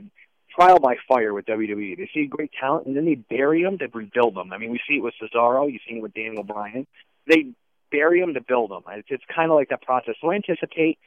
trial 0.55 0.79
by 0.79 0.97
fire 1.09 1.35
with 1.35 1.47
WWE. 1.47 1.97
They 1.97 2.11
see 2.13 2.27
great 2.27 2.53
talent 2.59 2.87
and 2.87 2.97
then 2.97 3.05
they 3.05 3.15
bury 3.15 3.63
them 3.63 3.79
to 3.79 3.89
rebuild 3.93 4.35
them. 4.35 4.53
I 4.53 4.59
mean, 4.59 4.71
we 4.71 4.81
see 4.89 4.97
it 4.97 5.03
with 5.03 5.15
Cesaro, 5.21 5.71
you 5.71 5.79
see 5.89 5.97
it 5.97 6.03
with 6.03 6.15
Daniel 6.15 6.45
Bryan. 6.45 6.87
They 7.27 7.53
bury 7.91 8.21
them 8.21 8.35
to 8.35 8.41
build 8.41 8.71
them. 8.71 8.83
It's, 8.91 9.09
it's 9.11 9.25
kind 9.35 9.51
of 9.51 9.57
like 9.57 9.69
that 9.71 9.83
process. 9.83 10.15
So 10.21 10.31
I 10.31 10.35
anticipate, 10.35 10.99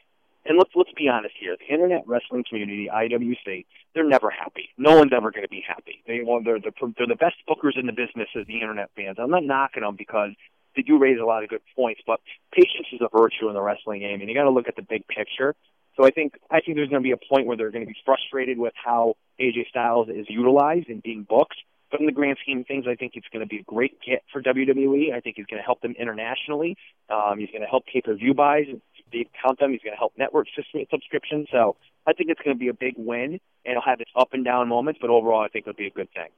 and 0.44 0.56
let's 0.56 0.70
let's 0.74 0.92
be 0.96 1.08
honest 1.08 1.34
here, 1.38 1.56
the 1.58 1.72
internet 1.72 2.04
wrestling 2.06 2.44
community, 2.48 2.88
IWC, 2.92 3.66
they're 3.94 4.08
never 4.08 4.30
happy. 4.30 4.70
No 4.78 4.96
one's 4.96 5.12
ever 5.12 5.30
going 5.30 5.44
to 5.44 5.48
be 5.48 5.62
happy. 5.66 6.02
They 6.06 6.22
well, 6.24 6.40
they're 6.42 6.60
the 6.60 6.72
they're 6.96 7.06
the 7.06 7.16
best 7.16 7.36
bookers 7.48 7.78
in 7.78 7.86
the 7.86 7.92
business 7.92 8.28
as 8.38 8.46
the 8.46 8.60
internet 8.60 8.90
fans. 8.96 9.18
I'm 9.20 9.30
not 9.30 9.44
knocking 9.44 9.82
them 9.82 9.96
because 9.96 10.30
they 10.76 10.82
do 10.82 10.98
raise 10.98 11.18
a 11.20 11.24
lot 11.24 11.42
of 11.42 11.50
good 11.50 11.62
points, 11.76 12.00
but 12.06 12.20
patience 12.52 12.86
is 12.92 13.00
a 13.00 13.08
virtue 13.16 13.48
in 13.48 13.54
the 13.54 13.60
wrestling 13.60 14.00
game, 14.00 14.20
and 14.20 14.28
you 14.28 14.34
got 14.34 14.44
to 14.44 14.50
look 14.50 14.68
at 14.68 14.76
the 14.76 14.86
big 14.88 15.06
picture. 15.08 15.54
So 15.98 16.06
I 16.06 16.10
think 16.10 16.34
I 16.50 16.60
think 16.60 16.76
there's 16.76 16.88
going 16.88 17.02
to 17.02 17.06
be 17.06 17.12
a 17.12 17.16
point 17.16 17.46
where 17.46 17.56
they're 17.56 17.72
going 17.72 17.84
to 17.84 17.88
be 17.88 17.96
frustrated 18.04 18.56
with 18.56 18.72
how 18.82 19.16
AJ 19.40 19.68
Styles 19.68 20.08
is 20.08 20.26
utilized 20.28 20.88
and 20.88 21.02
being 21.02 21.26
booked. 21.28 21.56
But 21.90 22.00
in 22.00 22.06
the 22.06 22.12
grand 22.12 22.36
scheme 22.42 22.60
of 22.60 22.66
things, 22.66 22.84
I 22.86 22.94
think 22.94 23.12
it's 23.16 23.26
going 23.32 23.40
to 23.40 23.48
be 23.48 23.58
a 23.58 23.62
great 23.62 23.98
get 24.06 24.22
for 24.30 24.42
WWE. 24.42 25.12
I 25.12 25.20
think 25.20 25.36
he's 25.36 25.46
going 25.46 25.60
to 25.60 25.64
help 25.64 25.80
them 25.80 25.94
internationally. 25.98 26.76
Um, 27.08 27.38
he's 27.38 27.48
going 27.48 27.62
to 27.62 27.66
help 27.66 27.86
pay-per-view 27.86 28.34
buys. 28.34 28.66
They 29.10 29.26
count 29.42 29.58
them. 29.58 29.72
He's 29.72 29.80
going 29.80 29.94
to 29.94 29.98
help 29.98 30.12
network 30.18 30.48
subscriptions. 30.90 31.48
So 31.50 31.76
I 32.06 32.12
think 32.12 32.28
it's 32.28 32.40
going 32.42 32.54
to 32.54 32.60
be 32.60 32.68
a 32.68 32.74
big 32.74 32.94
win, 32.98 33.40
and 33.64 33.72
it'll 33.72 33.82
have 33.82 34.02
its 34.02 34.10
up 34.14 34.34
and 34.34 34.44
down 34.44 34.68
moments. 34.68 34.98
But 35.00 35.08
overall, 35.08 35.40
I 35.42 35.48
think 35.48 35.66
it'll 35.66 35.78
be 35.78 35.86
a 35.86 35.90
good 35.90 36.12
thing. 36.12 36.28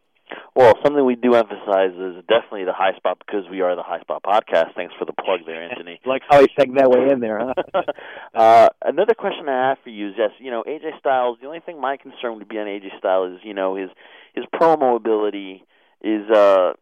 Well, 0.55 0.75
something 0.85 1.05
we 1.05 1.17
do 1.17 1.35
emphasize 1.35 1.93
is 1.93 2.25
definitely 2.29 2.65
the 2.65 2.73
high 2.73 2.97
spot 2.97 3.19
because 3.25 3.49
we 3.51 3.61
are 3.61 3.77
the 3.77 3.83
high 3.83 4.01
spot 4.01 4.23
podcast. 4.23 4.75
Thanks 4.75 4.95
for 4.99 5.05
the 5.05 5.13
plug 5.13 5.41
there, 5.47 5.63
Anthony. 5.63 6.01
like 6.07 6.23
how 6.29 6.41
he 6.41 6.49
segued 6.59 6.77
that 6.79 6.91
way 6.91 7.11
in 7.11 7.21
there, 7.21 7.41
huh? 7.41 7.83
uh, 8.35 8.69
another 8.83 9.15
question 9.15 9.49
I 9.49 9.69
have 9.71 9.79
for 9.83 9.91
you 9.91 10.09
is 10.09 10.15
yes, 10.19 10.31
you 10.39 10.51
know, 10.51 10.65
AJ 10.67 10.99
Styles. 10.99 11.39
The 11.41 11.47
only 11.47 11.61
thing 11.61 11.81
my 11.81 11.97
concern 11.97 12.37
would 12.37 12.49
be 12.49 12.59
on 12.59 12.67
AJ 12.67 12.99
Styles 12.99 13.39
is 13.39 13.41
you 13.45 13.55
know 13.55 13.77
his 13.77 13.91
his 14.35 14.45
promo 14.55 14.97
ability 14.97 15.65
is 16.03 16.29
uh 16.31 16.73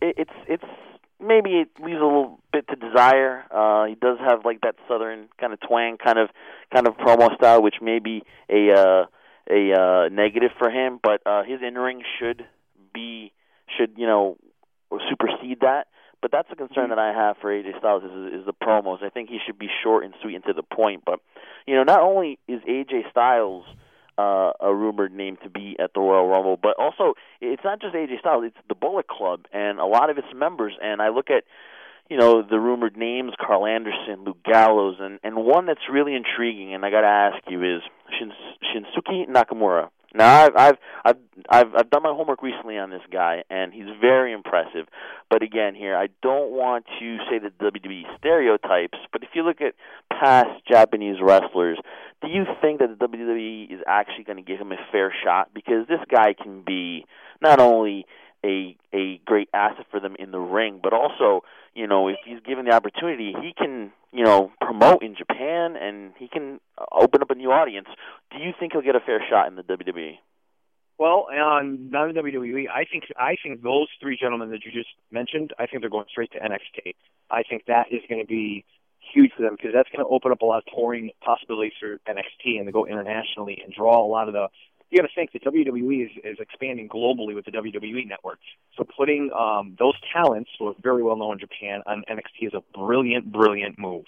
it, 0.00 0.14
it's 0.18 0.30
it's 0.48 0.64
maybe 1.20 1.60
it 1.60 1.68
leaves 1.82 2.00
a 2.00 2.04
little 2.04 2.40
bit 2.52 2.66
to 2.68 2.76
desire. 2.76 3.44
Uh, 3.50 3.86
he 3.86 3.94
does 3.94 4.18
have 4.18 4.44
like 4.44 4.60
that 4.62 4.76
southern 4.88 5.28
kind 5.38 5.52
of 5.52 5.60
twang, 5.60 5.98
kind 5.98 6.18
of 6.18 6.28
kind 6.72 6.86
of 6.86 6.96
promo 6.96 7.34
style, 7.36 7.62
which 7.62 7.76
may 7.82 7.98
be 7.98 8.22
a 8.48 8.72
uh, 8.72 9.04
a 9.50 9.72
uh, 9.72 10.08
negative 10.08 10.50
for 10.58 10.70
him. 10.70 10.98
But 11.02 11.20
uh, 11.26 11.42
his 11.44 11.60
in 11.66 11.74
ring 11.74 12.02
should 12.18 12.46
be 12.92 13.32
should 13.76 13.92
you 13.96 14.06
know 14.06 14.36
supersede 15.08 15.60
that. 15.60 15.86
But 16.22 16.32
that's 16.32 16.48
a 16.52 16.56
concern 16.56 16.90
that 16.90 16.98
I 16.98 17.14
have 17.14 17.36
for 17.40 17.50
AJ 17.50 17.78
Styles 17.78 18.02
is, 18.04 18.40
is 18.40 18.46
the 18.46 18.52
promos. 18.52 19.02
I 19.02 19.08
think 19.08 19.30
he 19.30 19.38
should 19.44 19.58
be 19.58 19.68
short 19.82 20.04
and 20.04 20.12
sweet 20.20 20.34
and 20.34 20.44
to 20.44 20.52
the 20.52 20.62
point. 20.62 21.02
But 21.06 21.20
you 21.66 21.74
know, 21.74 21.82
not 21.82 22.00
only 22.00 22.38
is 22.46 22.60
AJ 22.68 23.10
Styles 23.10 23.64
uh, 24.18 24.52
a 24.60 24.74
rumored 24.74 25.12
name 25.12 25.38
to 25.42 25.48
be 25.48 25.76
at 25.78 25.94
the 25.94 26.00
Royal 26.00 26.28
Rumble, 26.28 26.58
but 26.60 26.74
also 26.78 27.14
it's 27.40 27.64
not 27.64 27.80
just 27.80 27.94
AJ 27.94 28.20
Styles; 28.20 28.44
it's 28.46 28.68
the 28.68 28.74
Bullet 28.74 29.08
Club 29.08 29.46
and 29.52 29.78
a 29.78 29.86
lot 29.86 30.10
of 30.10 30.18
its 30.18 30.28
members. 30.34 30.74
And 30.82 31.00
I 31.00 31.08
look 31.08 31.30
at 31.30 31.44
you 32.10 32.18
know 32.18 32.42
the 32.42 32.60
rumored 32.60 32.98
names: 32.98 33.32
Karl 33.40 33.64
Anderson, 33.64 34.24
Luke 34.24 34.42
Gallows, 34.44 34.96
and 35.00 35.20
and 35.22 35.36
one 35.36 35.64
that's 35.64 35.88
really 35.90 36.14
intriguing. 36.14 36.74
And 36.74 36.84
I 36.84 36.90
got 36.90 37.00
to 37.00 37.06
ask 37.06 37.38
you 37.48 37.76
is 37.76 37.82
Shins, 38.18 38.34
Shinsuke 38.62 39.28
Nakamura. 39.28 39.88
Now 40.14 40.46
I've, 40.46 40.56
I've 40.56 40.76
I've 41.04 41.16
I've 41.48 41.74
I've 41.78 41.90
done 41.90 42.02
my 42.02 42.12
homework 42.12 42.42
recently 42.42 42.78
on 42.78 42.90
this 42.90 43.02
guy, 43.12 43.44
and 43.48 43.72
he's 43.72 43.86
very 44.00 44.32
impressive. 44.32 44.86
But 45.28 45.42
again, 45.42 45.74
here 45.74 45.96
I 45.96 46.08
don't 46.22 46.50
want 46.50 46.86
to 46.98 47.18
say 47.30 47.38
the 47.38 47.50
WWE 47.64 48.02
stereotypes, 48.18 48.98
but 49.12 49.22
if 49.22 49.30
you 49.34 49.44
look 49.44 49.60
at 49.60 49.74
past 50.10 50.50
Japanese 50.68 51.16
wrestlers, 51.22 51.78
do 52.22 52.28
you 52.28 52.44
think 52.60 52.80
that 52.80 52.98
the 52.98 53.06
WWE 53.06 53.72
is 53.72 53.80
actually 53.86 54.24
going 54.24 54.36
to 54.36 54.42
give 54.42 54.60
him 54.60 54.72
a 54.72 54.78
fair 54.90 55.14
shot? 55.24 55.54
Because 55.54 55.86
this 55.88 56.00
guy 56.10 56.34
can 56.34 56.62
be 56.62 57.06
not 57.40 57.60
only 57.60 58.04
a 58.44 58.76
a 58.92 59.20
great 59.24 59.48
asset 59.52 59.86
for 59.90 60.00
them 60.00 60.16
in 60.18 60.30
the 60.30 60.38
ring, 60.38 60.80
but 60.82 60.92
also 60.92 61.42
you 61.74 61.86
know 61.86 62.08
if 62.08 62.16
he's 62.24 62.40
given 62.40 62.64
the 62.66 62.72
opportunity, 62.72 63.34
he 63.40 63.52
can 63.56 63.92
you 64.12 64.24
know 64.24 64.52
promote 64.60 65.02
in 65.02 65.14
Japan 65.16 65.76
and 65.76 66.12
he 66.18 66.28
can 66.28 66.60
open 66.92 67.22
up 67.22 67.30
a 67.30 67.34
new 67.34 67.50
audience. 67.50 67.88
Do 68.30 68.38
you 68.38 68.52
think 68.58 68.72
he'll 68.72 68.82
get 68.82 68.96
a 68.96 69.00
fair 69.00 69.22
shot 69.28 69.48
in 69.48 69.56
the 69.56 69.62
WWE? 69.62 70.18
Well, 70.98 71.28
on 71.32 71.90
non 71.90 72.12
WWE, 72.12 72.68
I 72.68 72.84
think 72.84 73.04
I 73.16 73.36
think 73.42 73.62
those 73.62 73.88
three 74.02 74.18
gentlemen 74.20 74.50
that 74.50 74.66
you 74.66 74.70
just 74.70 74.90
mentioned, 75.10 75.54
I 75.58 75.66
think 75.66 75.82
they're 75.82 75.90
going 75.90 76.04
straight 76.10 76.32
to 76.32 76.38
NXT. 76.38 76.94
I 77.30 77.42
think 77.42 77.64
that 77.66 77.86
is 77.90 78.02
going 78.08 78.20
to 78.20 78.26
be 78.26 78.64
huge 79.14 79.32
for 79.34 79.42
them 79.42 79.56
because 79.56 79.72
that's 79.72 79.88
going 79.88 80.04
to 80.04 80.10
open 80.10 80.30
up 80.30 80.42
a 80.42 80.44
lot 80.44 80.58
of 80.58 80.64
touring 80.74 81.10
possibilities 81.24 81.72
for 81.80 81.98
NXT 82.06 82.58
and 82.58 82.66
to 82.66 82.72
go 82.72 82.86
internationally 82.86 83.62
and 83.64 83.72
draw 83.72 84.04
a 84.04 84.06
lot 84.06 84.28
of 84.28 84.34
the 84.34 84.48
you 84.90 84.98
got 84.98 85.06
to 85.06 85.14
think 85.14 85.32
that 85.32 85.44
WWE 85.44 86.04
is, 86.06 86.10
is 86.24 86.38
expanding 86.40 86.88
globally 86.88 87.34
with 87.34 87.44
the 87.44 87.52
WWE 87.52 88.06
network. 88.08 88.38
So 88.76 88.84
putting 88.84 89.30
um, 89.38 89.76
those 89.78 89.94
talents, 90.12 90.50
who 90.58 90.68
are 90.68 90.74
very 90.82 91.02
well 91.02 91.16
known 91.16 91.34
in 91.34 91.38
Japan, 91.38 91.82
on 91.86 92.02
NXT 92.10 92.48
is 92.48 92.54
a 92.54 92.62
brilliant, 92.76 93.32
brilliant 93.32 93.78
move. 93.78 94.04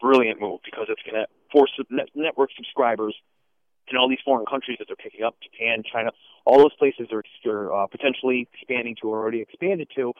brilliant 0.00 0.40
move 0.40 0.60
because 0.64 0.86
it's 0.88 1.02
going 1.02 1.22
to 1.22 1.26
force 1.52 1.70
net- 1.90 2.08
network 2.14 2.50
subscribers 2.56 3.14
in 3.88 3.96
all 3.96 4.08
these 4.08 4.18
foreign 4.24 4.46
countries 4.46 4.78
that 4.78 4.86
they're 4.88 4.96
picking 4.96 5.24
up, 5.24 5.36
Japan, 5.42 5.82
China, 5.90 6.10
all 6.46 6.58
those 6.58 6.74
places 6.78 7.06
they're, 7.10 7.22
they're 7.44 7.72
uh, 7.72 7.86
potentially 7.86 8.48
expanding 8.54 8.96
to 9.00 9.08
or 9.08 9.18
already 9.20 9.40
expanded 9.40 9.88
to. 9.94 10.12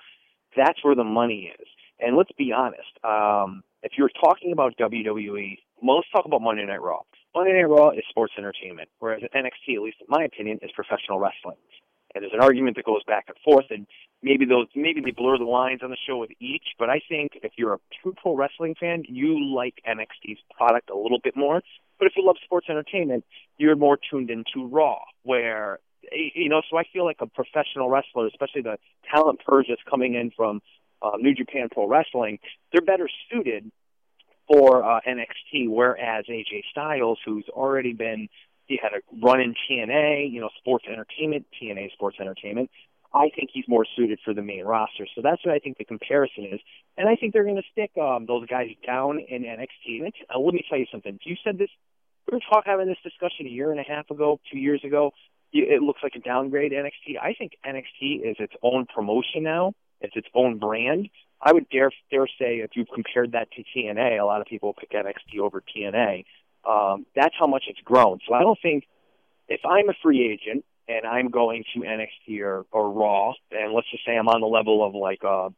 That's 0.57 0.83
where 0.85 0.95
the 0.95 1.05
money 1.05 1.53
is. 1.59 1.67
And 1.99 2.17
let's 2.17 2.31
be 2.37 2.53
honest, 2.53 2.93
um, 3.03 3.63
if 3.83 3.93
you're 3.97 4.11
talking 4.23 4.53
about 4.53 4.77
WWE, 4.79 5.59
most 5.83 6.07
talk 6.13 6.25
about 6.25 6.41
Monday 6.43 6.65
Night 6.67 6.83
Raw. 6.83 7.01
Monday 7.35 7.53
Night 7.53 7.69
Raw 7.69 7.91
is 7.91 8.05
sports 8.09 8.33
entertainment, 8.39 8.89
whereas 9.01 9.23
NXT, 9.35 9.75
at 9.75 9.83
least 9.83 9.97
in 10.01 10.07
my 10.09 10.23
opinion, 10.25 10.61
is 10.63 10.71
professional 10.73 11.19
wrestling. 11.19 11.57
And 12.15 12.23
there's 12.23 12.33
an 12.33 12.41
argument 12.41 12.77
that 12.77 12.85
goes 12.85 13.03
back 13.05 13.25
and 13.27 13.37
forth, 13.45 13.67
and 13.71 13.89
maybe 14.23 14.45
those 14.45 14.69
maybe 14.77 15.01
they 15.01 15.11
blur 15.11 15.37
the 15.37 15.45
lines 15.45 15.81
on 15.83 15.91
the 15.91 15.97
show 16.07 16.17
with 16.17 16.31
each. 16.41 16.63
But 16.79 16.89
I 16.91 17.01
think 17.09 17.33
if 17.43 17.53
you're 17.57 17.75
a 17.75 17.79
true 18.01 18.15
pro 18.17 18.37
wrestling 18.37 18.77
fan, 18.79 19.03
you 19.09 19.53
like 19.53 19.75
NXT's 19.85 20.39
product 20.57 20.91
a 20.91 20.97
little 20.97 21.19
bit 21.23 21.37
more. 21.37 21.61
But 21.99 22.07
if 22.07 22.13
you 22.17 22.25
love 22.25 22.37
sports 22.45 22.69
entertainment, 22.71 23.25
you're 23.59 23.75
more 23.75 23.99
tuned 24.11 24.31
into 24.31 24.69
Raw, 24.69 25.01
where 25.25 25.81
you 26.13 26.49
know. 26.49 26.63
So 26.71 26.77
I 26.77 26.85
feel 26.93 27.05
like 27.05 27.19
a 27.19 27.27
professional 27.27 27.91
wrestler, 27.91 28.29
especially 28.29 28.63
the 28.63 28.79
talent 29.13 29.41
purge 29.45 29.67
that's 29.69 29.83
coming 29.91 30.15
in 30.15 30.31
from 30.37 30.61
uh, 31.03 31.17
New 31.19 31.35
Japan 31.35 31.69
Pro 31.69 31.89
Wrestling, 31.89 32.39
they're 32.73 32.81
better 32.81 33.09
suited 33.29 33.73
for 34.47 34.85
uh, 34.85 35.01
NXT. 35.07 35.69
Whereas 35.69 36.27
AJ 36.29 36.63
Styles, 36.71 37.19
who's 37.25 37.49
already 37.49 37.93
been 37.93 38.29
he 38.67 38.81
had 38.83 38.93
a 38.93 39.25
run 39.25 39.41
in 39.41 39.55
TNA, 39.55 40.33
you 40.33 40.41
know, 40.41 40.49
sports 40.59 40.87
entertainment, 40.91 41.47
TNA 41.61 41.93
sports 41.93 42.17
entertainment. 42.21 42.71
I 43.13 43.29
think 43.35 43.51
he's 43.53 43.67
more 43.69 43.87
suited 43.97 44.19
for 44.25 44.35
the 44.35 44.43
main 44.43 44.65
roster. 44.65 45.07
So 45.15 45.21
that's 45.23 45.45
what 45.45 45.55
I 45.55 45.59
think 45.61 45.79
the 45.79 45.85
comparison 45.85 46.47
is. 46.53 46.61
And 46.97 47.09
I 47.09 47.15
think 47.15 47.33
they're 47.33 47.45
going 47.45 47.57
to 47.57 47.63
stick 47.71 47.93
um, 47.97 48.27
those 48.27 48.47
guys 48.47 48.71
down 48.85 49.21
in 49.21 49.45
NXT. 49.45 50.03
And 50.03 50.13
uh, 50.35 50.39
let 50.39 50.53
me 50.53 50.65
tell 50.69 50.79
you 50.79 50.87
something. 50.91 51.19
You 51.23 51.37
said 51.45 51.59
this, 51.59 51.69
we 52.27 52.37
were 52.37 52.41
talking 52.41 52.73
having 52.73 52.89
this 52.89 52.99
discussion 53.05 53.47
a 53.47 53.51
year 53.51 53.71
and 53.71 53.79
a 53.79 53.85
half 53.85 54.11
ago, 54.11 54.41
two 54.51 54.59
years 54.59 54.83
ago. 54.83 55.13
It 55.53 55.83
looks 55.83 56.01
like 56.03 56.17
a 56.17 56.19
downgrade 56.19 56.73
NXT. 56.73 57.21
I 57.23 57.35
think 57.35 57.53
NXT 57.65 58.29
is 58.29 58.37
its 58.41 58.55
own 58.63 58.87
promotion 58.93 59.45
now. 59.45 59.75
It's 60.01 60.17
its 60.17 60.27
own 60.35 60.59
brand. 60.59 61.09
I 61.45 61.53
would 61.53 61.69
dare 61.69 61.91
dare 62.11 62.27
say 62.27 62.57
if 62.57 62.71
you've 62.75 62.89
compared 62.93 63.33
that 63.33 63.49
to 63.53 63.63
TNA, 63.77 64.19
a 64.19 64.25
lot 64.25 64.41
of 64.41 64.47
people 64.47 64.73
pick 64.73 64.93
NXT 64.93 65.39
over 65.41 65.63
TNA. 65.63 66.25
Um, 66.69 67.05
that's 67.15 67.35
how 67.39 67.47
much 67.47 67.65
it's 67.69 67.81
grown. 67.85 68.19
So 68.27 68.33
I 68.33 68.41
don't 68.41 68.59
think 68.63 68.85
if 69.49 69.61
I'm 69.65 69.91
a 69.91 69.95
free 70.03 70.27
agent 70.33 70.65
and 70.89 71.07
I'm 71.07 71.29
going 71.29 71.65
to 71.75 71.81
NXT 71.81 72.41
or, 72.41 72.65
or 72.73 72.91
Raw, 72.91 73.35
and 73.51 73.75
let's 73.75 73.91
just 73.91 74.07
say 74.07 74.17
I'm 74.17 74.29
on 74.29 74.41
the 74.41 74.47
level 74.47 74.87
of 74.87 74.95
like 74.95 75.23
a, 75.23 75.49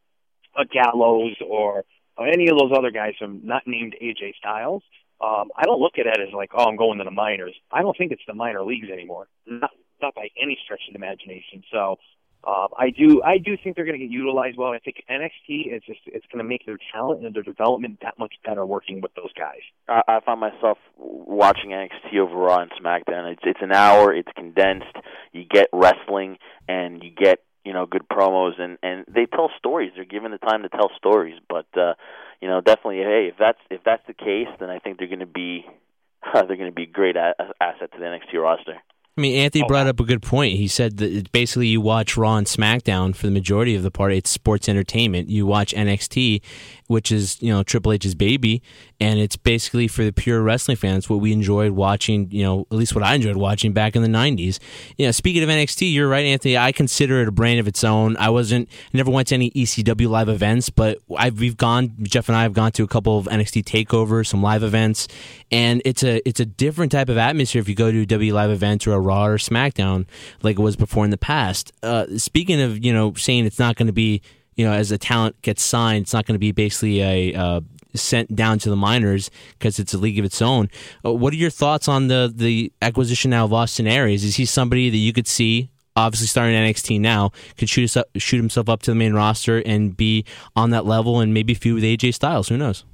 a 0.59 0.65
Gallows 0.65 1.37
or, 1.45 1.85
or 2.17 2.27
any 2.27 2.49
of 2.49 2.57
those 2.57 2.71
other 2.77 2.91
guys 2.91 3.13
from 3.17 3.41
not 3.45 3.63
named 3.65 3.95
AJ 4.01 4.35
Styles, 4.35 4.83
um, 5.21 5.49
I 5.55 5.63
don't 5.63 5.79
look 5.79 5.97
at 5.97 6.05
it 6.05 6.19
as 6.19 6.33
like, 6.33 6.51
oh, 6.53 6.65
I'm 6.65 6.75
going 6.75 6.97
to 6.99 7.03
the 7.05 7.11
minors. 7.11 7.55
I 7.71 7.81
don't 7.81 7.97
think 7.97 8.11
it's 8.11 8.21
the 8.27 8.33
minor 8.33 8.63
leagues 8.63 8.89
anymore, 8.91 9.27
not 9.45 9.71
not 9.99 10.13
by 10.13 10.29
any 10.39 10.59
stretch 10.63 10.81
of 10.87 10.93
the 10.93 10.97
imagination. 10.97 11.63
So 11.71 11.95
um, 12.43 12.67
I 12.77 12.91
do 12.91 13.21
I 13.23 13.39
do 13.39 13.57
think 13.61 13.75
they're 13.75 13.85
going 13.85 13.99
to 13.99 14.05
get 14.05 14.11
utilized 14.11 14.57
well. 14.57 14.71
I 14.71 14.79
think 14.79 15.03
NXT 15.09 15.75
is 15.75 15.81
just 15.85 15.99
it's 16.05 16.25
going 16.31 16.43
to 16.43 16.47
make 16.47 16.65
their 16.65 16.77
talent 16.93 17.25
and 17.25 17.35
their 17.35 17.43
development 17.43 17.99
that 18.01 18.17
much 18.17 18.35
better 18.45 18.65
working 18.65 19.01
with 19.01 19.13
those 19.15 19.33
guys. 19.33 19.59
I, 19.89 20.01
I 20.07 20.19
find 20.21 20.39
myself 20.39 20.77
watching 20.97 21.71
NXT 21.71 22.17
over 22.19 22.35
Raw 22.35 22.59
and 22.59 22.71
SmackDown. 22.71 23.33
It's 23.33 23.41
it's 23.43 23.59
an 23.61 23.73
hour. 23.73 24.13
It's 24.13 24.29
condensed. 24.35 24.95
You 25.33 25.43
get 25.49 25.67
wrestling 25.73 26.37
and 26.67 27.03
you 27.03 27.09
get 27.09 27.39
you 27.65 27.73
know 27.73 27.85
good 27.85 28.07
promos 28.07 28.59
and 28.61 28.77
and 28.81 29.05
they 29.07 29.25
tell 29.25 29.49
stories. 29.57 29.91
They're 29.95 30.05
given 30.05 30.31
the 30.31 30.37
time 30.37 30.63
to 30.63 30.69
tell 30.69 30.91
stories. 30.95 31.35
But 31.49 31.67
uh, 31.75 31.95
you 32.39 32.47
know 32.47 32.61
definitely 32.61 32.97
hey 32.99 33.29
if 33.31 33.35
that's 33.37 33.59
if 33.69 33.83
that's 33.83 34.05
the 34.07 34.13
case 34.13 34.47
then 34.59 34.69
I 34.69 34.79
think 34.79 34.99
they're 34.99 35.07
going 35.07 35.19
to 35.19 35.25
be 35.25 35.65
they're 36.33 36.45
going 36.45 36.69
to 36.69 36.71
be 36.71 36.83
a 36.83 36.87
great 36.87 37.15
a- 37.15 37.35
asset 37.59 37.91
to 37.91 37.97
the 37.97 38.05
NXT 38.05 38.41
roster. 38.41 38.77
I 39.17 39.21
mean, 39.21 39.39
Anthony 39.39 39.63
Oh, 39.63 39.67
brought 39.67 39.85
wow. 39.85 39.89
up 39.89 39.99
a 39.99 40.03
good 40.03 40.21
point. 40.21 40.57
He 40.57 40.67
said 40.67 40.97
that 40.97 41.31
basically 41.31 41.67
you 41.67 41.81
watch 41.81 42.15
Raw 42.15 42.35
and 42.37 42.45
SmackDown 42.45 43.15
for 43.15 43.25
the 43.25 43.31
majority 43.31 43.75
of 43.75 43.81
the 43.81 43.89
part. 43.89 44.13
It's 44.13 44.29
sports 44.29 44.69
entertainment. 44.69 45.29
You 45.29 45.45
watch 45.47 45.73
NXT, 45.73 46.41
which 46.87 47.11
is 47.11 47.41
you 47.41 47.53
know 47.53 47.63
Triple 47.63 47.91
H's 47.93 48.15
baby, 48.15 48.61
and 48.99 49.19
it's 49.19 49.35
basically 49.35 49.87
for 49.87 50.03
the 50.03 50.11
pure 50.11 50.41
wrestling 50.41 50.77
fans 50.77 51.09
what 51.09 51.19
we 51.19 51.31
enjoyed 51.31 51.71
watching. 51.71 52.31
You 52.31 52.43
know, 52.43 52.67
at 52.71 52.77
least 52.77 52.95
what 52.95 53.03
I 53.03 53.15
enjoyed 53.15 53.35
watching 53.35 53.73
back 53.73 53.95
in 53.95 54.01
the 54.01 54.07
'90s. 54.07 54.59
You 54.97 55.05
know, 55.05 55.11
speaking 55.11 55.43
of 55.43 55.49
NXT, 55.49 55.93
you're 55.93 56.07
right, 56.07 56.25
Anthony. 56.25 56.57
I 56.57 56.71
consider 56.71 57.21
it 57.21 57.27
a 57.27 57.31
brand 57.31 57.59
of 57.59 57.67
its 57.67 57.83
own. 57.83 58.17
I 58.17 58.29
wasn't, 58.29 58.69
never 58.93 59.11
went 59.11 59.27
to 59.29 59.35
any 59.35 59.51
ECW 59.51 60.09
live 60.09 60.29
events, 60.29 60.69
but 60.69 60.99
I've 61.15 61.39
we've 61.39 61.57
gone. 61.57 61.95
Jeff 62.03 62.29
and 62.29 62.35
I 62.35 62.43
have 62.43 62.53
gone 62.53 62.71
to 62.73 62.83
a 62.83 62.87
couple 62.87 63.17
of 63.17 63.27
NXT 63.27 63.63
takeovers, 63.63 64.27
some 64.27 64.41
live 64.41 64.63
events, 64.63 65.07
and 65.51 65.81
it's 65.85 66.03
a 66.03 66.27
it's 66.27 66.39
a 66.39 66.45
different 66.45 66.91
type 66.91 67.09
of 67.09 67.17
atmosphere 67.17 67.61
if 67.61 67.69
you 67.69 67.75
go 67.75 67.91
to 67.91 68.05
W 68.05 68.33
live 68.33 68.49
event 68.49 68.87
or 68.87 68.93
a 68.93 68.99
Raw 68.99 69.27
or 69.27 69.37
SmackDown 69.37 70.05
like 70.41 70.57
it 70.57 70.61
was 70.61 70.75
before 70.75 71.05
in 71.05 71.11
the 71.11 71.17
past. 71.17 71.71
Uh, 71.83 72.05
speaking 72.17 72.61
of 72.61 72.83
you 72.83 72.93
know 72.93 73.13
saying 73.13 73.45
it's 73.45 73.59
not 73.59 73.75
going 73.75 73.87
to 73.87 73.93
be 73.93 74.21
you 74.57 74.65
know 74.65 74.73
as 74.73 74.91
a 74.91 74.97
talent 74.97 75.41
gets 75.41 75.63
signed, 75.63 76.03
it's 76.03 76.13
not 76.13 76.25
going 76.25 76.35
to 76.35 76.39
be 76.39 76.51
basically 76.51 77.01
a 77.01 77.33
uh, 77.33 77.61
sent 77.93 78.35
down 78.35 78.59
to 78.59 78.69
the 78.69 78.75
minors 78.75 79.31
because 79.57 79.79
it's 79.79 79.93
a 79.93 79.97
league 79.97 80.19
of 80.19 80.25
its 80.25 80.41
own. 80.41 80.69
Uh, 81.05 81.13
what 81.13 81.33
are 81.33 81.37
your 81.37 81.49
thoughts 81.49 81.87
on 81.87 82.07
the 82.07 82.31
the 82.33 82.71
acquisition 82.81 83.31
now 83.31 83.45
of 83.45 83.53
Austin 83.53 83.87
Aries? 83.87 84.23
Is 84.23 84.35
he 84.35 84.45
somebody 84.45 84.89
that 84.89 84.97
you 84.97 85.13
could 85.13 85.27
see? 85.27 85.69
Obviously, 85.95 86.27
starting 86.27 86.55
NXT 86.55 86.99
now, 87.01 87.31
could 87.57 87.69
shoot 87.69 87.97
up, 87.97 88.05
shoot 88.17 88.37
himself 88.37 88.69
up 88.69 88.83
to 88.83 88.91
the 88.91 88.95
main 88.95 89.13
roster 89.13 89.63
and 89.65 89.97
be 89.97 90.25
on 90.55 90.69
that 90.69 90.85
level, 90.85 91.19
and 91.19 91.33
maybe 91.33 91.55
feud 91.55 91.75
with 91.75 91.83
AJ 91.83 92.13
Styles. 92.13 92.49
Who 92.49 92.57
knows? 92.57 92.85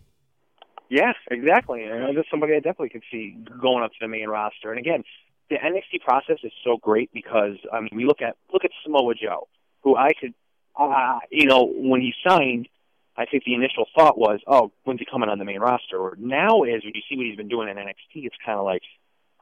Yeah, 0.89 1.11
exactly. 1.29 1.83
And 1.83 2.15
that's 2.15 2.29
somebody 2.29 2.53
I 2.53 2.57
definitely 2.57 2.89
could 2.89 3.03
see 3.11 3.35
going 3.59 3.83
up 3.83 3.91
to 3.91 3.97
the 3.99 4.07
main 4.07 4.29
roster. 4.29 4.69
And 4.69 4.79
again, 4.79 5.03
the 5.49 5.55
NXT 5.55 6.01
process 6.01 6.37
is 6.43 6.51
so 6.63 6.77
great 6.77 7.11
because 7.13 7.57
I 7.73 7.81
mean, 7.81 7.89
we 7.93 8.05
look 8.05 8.21
at 8.21 8.37
look 8.53 8.63
at 8.63 8.71
Samoa 8.83 9.15
Joe, 9.15 9.47
who 9.81 9.97
I 9.97 10.11
could, 10.13 10.33
uh, 10.77 11.19
you 11.29 11.47
know, 11.47 11.71
when 11.73 12.01
he 12.01 12.13
signed, 12.27 12.67
I 13.15 13.25
think 13.25 13.43
the 13.43 13.53
initial 13.53 13.85
thought 13.95 14.17
was, 14.17 14.39
oh, 14.47 14.71
when's 14.83 14.99
he 14.99 15.05
coming 15.05 15.29
on 15.29 15.37
the 15.37 15.45
main 15.45 15.59
roster? 15.59 15.97
Or 15.97 16.15
now 16.17 16.63
is 16.63 16.83
when 16.83 16.93
you 16.95 17.01
see 17.09 17.15
what 17.15 17.25
he's 17.25 17.37
been 17.37 17.47
doing 17.47 17.69
in 17.69 17.77
NXT, 17.77 18.25
it's 18.25 18.35
kind 18.43 18.57
of 18.57 18.65
like, 18.65 18.81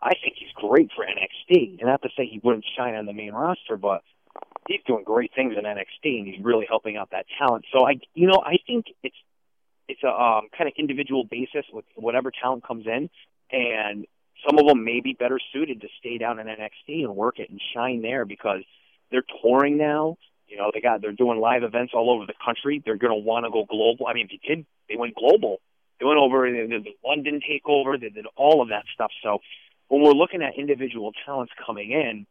I 0.02 0.14
think 0.22 0.36
he's 0.38 0.52
great 0.56 0.90
for 0.96 1.06
NXT. 1.06 1.80
And 1.80 1.88
not 1.88 2.02
to 2.02 2.10
say 2.18 2.26
he 2.26 2.42
wouldn't 2.44 2.66
shine 2.78 2.96
on 2.96 3.06
the 3.06 3.14
main 3.14 3.32
roster, 3.34 3.78
but 3.78 4.02
he's 4.68 4.82
doing 4.86 5.04
great 5.04 5.32
things 5.36 5.56
in 5.58 5.64
NXT, 5.64 6.20
and 6.20 6.28
he's 6.28 6.44
really 6.44 6.66
helping 6.68 6.98
out 6.98 7.12
that 7.12 7.26
talent. 7.38 7.66
So 7.74 7.86
I, 7.86 8.00
you 8.14 8.28
know, 8.28 8.42
I 8.44 8.58
think 8.68 8.88
it's 9.04 9.16
it's 9.88 10.04
a 10.04 10.10
um, 10.10 10.48
kind 10.58 10.68
of 10.70 10.74
individual 10.78 11.26
basis 11.26 11.66
with 11.72 11.86
whatever 11.96 12.32
talent 12.32 12.66
comes 12.66 12.86
in, 12.88 13.10
and 13.52 14.06
some 14.48 14.58
of 14.58 14.66
them 14.66 14.84
may 14.84 15.02
be 15.02 15.14
better 15.14 15.40
suited 15.52 15.82
to 15.82 15.88
stay 16.00 16.18
down 16.18 16.40
in 16.40 16.48
NXT 16.48 17.04
and 17.04 17.16
work 17.16 17.40
it 17.40 17.50
and 17.50 17.62
shine 17.74 18.02
there 18.02 18.26
because 18.26 18.62
they're 19.12 19.26
touring 19.42 19.78
now. 19.78 20.18
You 20.52 20.58
know, 20.58 20.70
they 20.74 20.82
got 20.82 21.02
they're 21.02 21.14
doing 21.14 21.40
live 21.40 21.64
events 21.64 21.94
all 21.96 22.12
over 22.12 22.26
the 22.26 22.34
country. 22.44 22.84
They're 22.84 22.98
going 22.98 23.14
to 23.14 23.26
want 23.26 23.46
to 23.46 23.52
go 23.52 23.64
global. 23.64 24.08
I 24.08 24.14
mean, 24.14 24.28
if 24.30 24.42
they 24.42 24.56
did 24.56 24.66
they 24.90 24.98
went 24.98 25.16
global. 25.16 25.62
They 26.00 26.06
went 26.06 26.20
over 26.20 26.50
they 26.52 26.68
did 26.68 26.84
the 26.84 26.96
London 27.06 27.40
takeover. 27.40 28.00
They 28.00 28.10
did 28.10 28.26
all 28.36 28.62
of 28.62 28.70
that 28.70 28.84
stuff. 28.94 29.12
So 29.24 29.40
when 29.88 30.02
we're 30.02 30.12
looking 30.12 30.42
at 30.42 30.58
individual 30.58 31.14
talents 31.26 31.54
coming 31.66 31.92
in, 31.92 32.28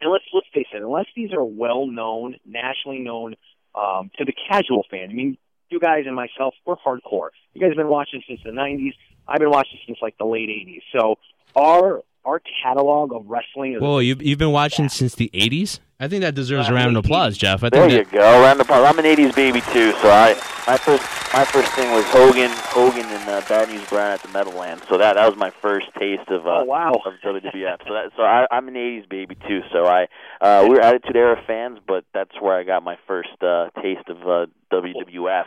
and 0.00 0.10
let's 0.10 0.24
let's 0.32 0.46
face 0.54 0.68
it, 0.72 0.82
unless 0.82 1.06
these 1.14 1.32
are 1.32 1.44
well 1.44 1.86
known, 1.86 2.36
nationally 2.46 3.00
known 3.00 3.34
um, 3.74 4.10
to 4.16 4.24
the 4.24 4.32
casual 4.48 4.86
fan. 4.90 5.10
I 5.10 5.12
mean, 5.12 5.36
you 5.68 5.78
guys 5.78 6.04
and 6.06 6.16
myself, 6.16 6.54
we're 6.64 6.76
hardcore. 6.76 7.30
You 7.52 7.60
guys 7.60 7.70
have 7.70 7.76
been 7.76 7.88
watching 7.88 8.22
since 8.26 8.40
the 8.44 8.50
'90s. 8.50 8.94
I've 9.26 9.40
been 9.40 9.50
watching 9.50 9.78
since 9.86 9.98
like 10.00 10.16
the 10.16 10.24
late 10.24 10.48
'80s. 10.48 10.82
So 10.98 11.16
our 11.54 12.02
our 12.24 12.40
catalog 12.62 13.12
of 13.12 13.26
wrestling 13.26 13.74
is 13.74 13.80
Whoa, 13.80 13.98
you've 14.00 14.22
you've 14.22 14.38
been 14.38 14.52
watching 14.52 14.88
since 14.88 15.14
the 15.14 15.30
'80s. 15.34 15.80
I 16.00 16.06
think 16.06 16.22
that 16.22 16.34
deserves 16.36 16.68
a 16.68 16.72
Uh, 16.72 16.74
round 16.76 16.96
of 16.96 17.04
applause, 17.04 17.36
Jeff. 17.36 17.64
I 17.64 17.70
There 17.70 17.88
think 17.88 17.92
you 17.98 18.04
that, 18.04 18.12
go. 18.12 18.40
Round 18.42 18.60
of 18.60 18.66
applause. 18.66 18.84
I'm 18.86 18.98
an 18.98 19.04
'80s 19.04 19.34
baby 19.34 19.60
too, 19.72 19.92
so 20.02 20.08
I 20.10 20.34
my 20.66 20.76
first 20.76 21.02
my 21.34 21.44
first 21.44 21.72
thing 21.72 21.90
was 21.92 22.04
Hogan, 22.06 22.50
Hogan 22.50 23.04
and 23.06 23.28
uh, 23.28 23.40
Bad 23.48 23.68
News 23.70 23.84
Brown 23.88 24.12
at 24.12 24.22
the 24.22 24.28
Meadowlands. 24.28 24.84
So 24.88 24.96
that 24.98 25.14
that 25.14 25.26
was 25.26 25.36
my 25.36 25.50
first 25.62 25.86
taste 25.98 26.28
of 26.28 26.46
uh, 26.46 26.60
Oh, 26.60 26.64
wow. 26.64 26.92
of 27.04 27.14
WWF. 27.24 27.78
So 27.88 27.94
that 27.94 28.12
so 28.16 28.22
I, 28.22 28.46
I'm 28.50 28.68
an 28.68 28.74
'80s 28.74 29.08
baby 29.08 29.36
too. 29.48 29.60
So 29.72 29.86
I 29.86 30.06
uh, 30.40 30.66
we're 30.68 30.80
Attitude 30.80 31.16
Era 31.16 31.42
fans, 31.46 31.78
but 31.86 32.04
that's 32.14 32.38
where 32.40 32.56
I 32.58 32.62
got 32.64 32.82
my 32.84 32.96
first 33.08 33.42
uh, 33.42 33.70
taste 33.82 34.08
of 34.08 34.18
uh, 34.22 34.46
WWF, 34.72 35.46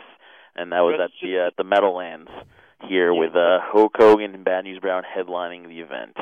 and 0.56 0.72
that 0.72 0.80
was 0.80 1.00
at 1.02 1.10
the 1.22 1.46
uh, 1.46 1.50
the 1.56 1.64
Meadowlands 1.64 2.30
here 2.88 3.14
with 3.14 3.34
uh, 3.36 3.58
Hulk 3.62 3.92
Hogan 3.96 4.34
and 4.34 4.44
Bad 4.44 4.64
News 4.64 4.80
Brown 4.80 5.04
headlining 5.04 5.68
the 5.68 5.80
event. 5.80 6.16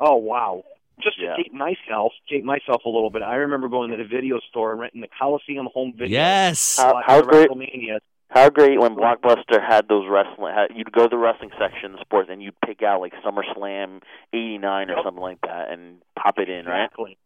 Oh 0.00 0.16
wow! 0.16 0.62
Just 1.00 1.18
Yeah. 1.20 1.36
to 1.36 1.42
date 1.42 1.52
myself, 1.54 2.12
date 2.28 2.44
myself 2.44 2.84
a 2.84 2.88
little 2.88 3.10
bit. 3.10 3.22
I 3.22 3.36
remember 3.36 3.68
going 3.68 3.90
to 3.90 3.96
the 3.96 4.04
video 4.04 4.40
store 4.50 4.72
and 4.72 4.80
renting 4.80 5.00
the 5.00 5.08
Coliseum 5.18 5.68
home 5.72 5.92
video. 5.96 6.18
yes. 6.18 6.78
How- 6.80 7.00
how 7.04 7.20
the 7.20 7.26
great- 7.26 7.48
WrestleMania. 7.50 7.98
How 8.28 8.50
great 8.50 8.78
when 8.80 8.96
Blockbuster 8.96 9.62
had 9.64 9.88
those 9.88 10.06
wrestling. 10.08 10.52
Had, 10.52 10.72
you'd 10.76 10.90
go 10.92 11.04
to 11.04 11.08
the 11.08 11.16
wrestling 11.16 11.52
section, 11.58 11.92
in 11.94 11.98
sports, 12.00 12.28
and 12.28 12.42
you'd 12.42 12.60
pick 12.60 12.82
out 12.82 13.00
like 13.00 13.14
SummerSlam 13.22 14.02
'89 14.32 14.90
or 14.90 14.96
Yep. 14.96 15.04
something 15.04 15.22
like 15.22 15.40
that, 15.42 15.70
and 15.70 16.02
pop 16.16 16.38
it 16.38 16.48
in, 16.48 16.66
right? 16.66 16.84
Exactly. 16.84 17.16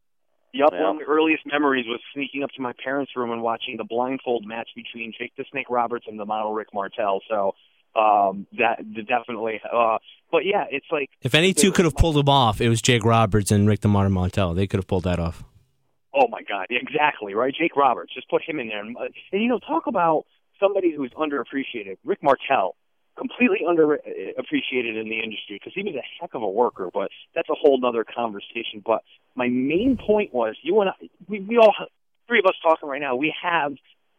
Yup, 0.52 0.72
Yeah. 0.72 0.82
one 0.82 0.90
of 0.90 0.98
the 0.98 1.04
earliest 1.04 1.46
memories 1.46 1.86
was 1.86 2.00
sneaking 2.12 2.42
up 2.42 2.50
to 2.52 2.60
my 2.60 2.72
parents' 2.84 3.16
room 3.16 3.30
and 3.30 3.40
watching 3.42 3.76
the 3.76 3.84
blindfold 3.84 4.44
match 4.44 4.68
between 4.74 5.12
Jake 5.12 5.32
the 5.36 5.44
Snake 5.50 5.70
Roberts 5.70 6.06
and 6.06 6.18
the 6.20 6.26
model 6.26 6.52
Rick 6.52 6.74
Martel. 6.74 7.22
So 7.28 7.54
Um, 7.96 8.46
that 8.52 8.78
definitely. 9.06 9.60
Uh, 9.68 9.98
but 10.30 10.44
yeah, 10.44 10.64
it's 10.70 10.86
like 10.90 11.10
If 11.22 11.34
any 11.34 11.52
two 11.52 11.72
could 11.72 11.84
have 11.84 11.94
pulled 11.96 12.16
him 12.16 12.28
off, 12.28 12.60
it 12.60 12.68
was 12.68 12.80
Jake 12.82 13.04
Roberts 13.04 13.50
and 13.50 13.68
Rick 13.68 13.80
DeMar 13.80 14.08
Montel. 14.08 14.54
They 14.54 14.66
could 14.66 14.78
have 14.78 14.86
pulled 14.86 15.04
that 15.04 15.18
off. 15.18 15.44
Oh 16.14 16.26
my 16.28 16.42
God, 16.42 16.66
exactly 16.70 17.34
right. 17.34 17.54
Jake 17.54 17.76
Roberts, 17.76 18.12
just 18.14 18.28
put 18.28 18.42
him 18.42 18.58
in 18.58 18.68
there, 18.68 18.80
and, 18.80 18.96
uh, 18.96 19.04
and 19.32 19.42
you 19.42 19.48
know, 19.48 19.60
talk 19.60 19.86
about 19.86 20.24
somebody 20.58 20.92
who's 20.94 21.10
underappreciated. 21.12 21.98
Rick 22.04 22.22
Martel, 22.22 22.76
completely 23.16 23.58
underappreciated 23.66 25.00
in 25.00 25.08
the 25.08 25.20
industry 25.22 25.58
because 25.58 25.72
he 25.74 25.82
was 25.82 25.94
a 25.94 26.04
heck 26.20 26.34
of 26.34 26.42
a 26.42 26.48
worker, 26.48 26.90
but 26.92 27.10
that's 27.34 27.48
a 27.48 27.54
whole 27.54 27.78
other 27.84 28.04
conversation. 28.04 28.82
But 28.84 29.02
my 29.34 29.48
main 29.48 29.98
point 30.04 30.34
was, 30.34 30.56
you 30.62 30.80
and 30.80 30.90
I, 30.90 30.92
we, 31.28 31.40
we 31.40 31.58
all, 31.58 31.74
three 32.26 32.38
of 32.38 32.46
us 32.46 32.54
talking 32.62 32.88
right 32.88 33.00
now, 33.00 33.16
we 33.16 33.34
have 33.42 33.72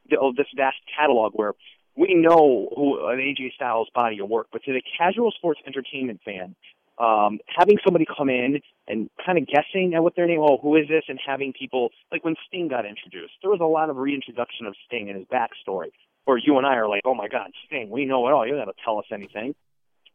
the, 0.10 0.18
oh, 0.20 0.34
this 0.36 0.48
vast 0.56 0.78
catalog 0.98 1.34
where 1.34 1.54
we 1.96 2.14
know 2.14 2.70
who 2.76 3.08
an 3.08 3.20
AJ 3.20 3.54
Styles 3.54 3.90
body 3.94 4.20
of 4.20 4.30
work, 4.30 4.48
but 4.52 4.64
to 4.64 4.74
the 4.74 4.82
casual 4.98 5.32
sports 5.32 5.60
entertainment 5.68 6.22
fan, 6.24 6.56
um, 6.98 7.40
having 7.48 7.78
somebody 7.84 8.06
come 8.06 8.30
in 8.30 8.62
and 8.88 9.10
kind 9.26 9.38
of 9.38 9.48
guessing 9.48 9.94
at 9.96 10.04
what 10.04 10.16
their 10.16 10.28
name, 10.28 10.40
oh, 10.42 10.58
who 10.62 10.76
is 10.76 10.88
this, 10.88 11.04
and 11.08 11.20
having 11.26 11.54
people 11.54 11.90
like 12.12 12.24
when 12.24 12.36
Sting 12.48 12.68
got 12.68 12.86
introduced, 12.86 13.34
there 13.42 13.50
was 13.50 13.60
a 13.62 13.66
lot 13.66 13.90
of 13.90 13.98
reintroduction 13.98 14.66
of 14.66 14.76
Sting 14.86 15.10
and 15.10 15.18
his 15.18 15.28
backstory. 15.28 15.92
Or 16.28 16.38
you 16.38 16.58
and 16.58 16.68
I 16.68 16.76
are 16.76 16.88
like, 16.88 17.02
oh 17.06 17.16
my 17.16 17.28
God, 17.28 17.52
Sting, 17.66 17.90
we 17.90 18.06
know 18.06 18.28
it 18.28 18.32
all. 18.32 18.46
You 18.46 18.54
don't 18.54 18.68
have 18.68 18.76
to 18.76 18.82
tell 18.86 19.00
us 19.00 19.06
anything. 19.12 19.56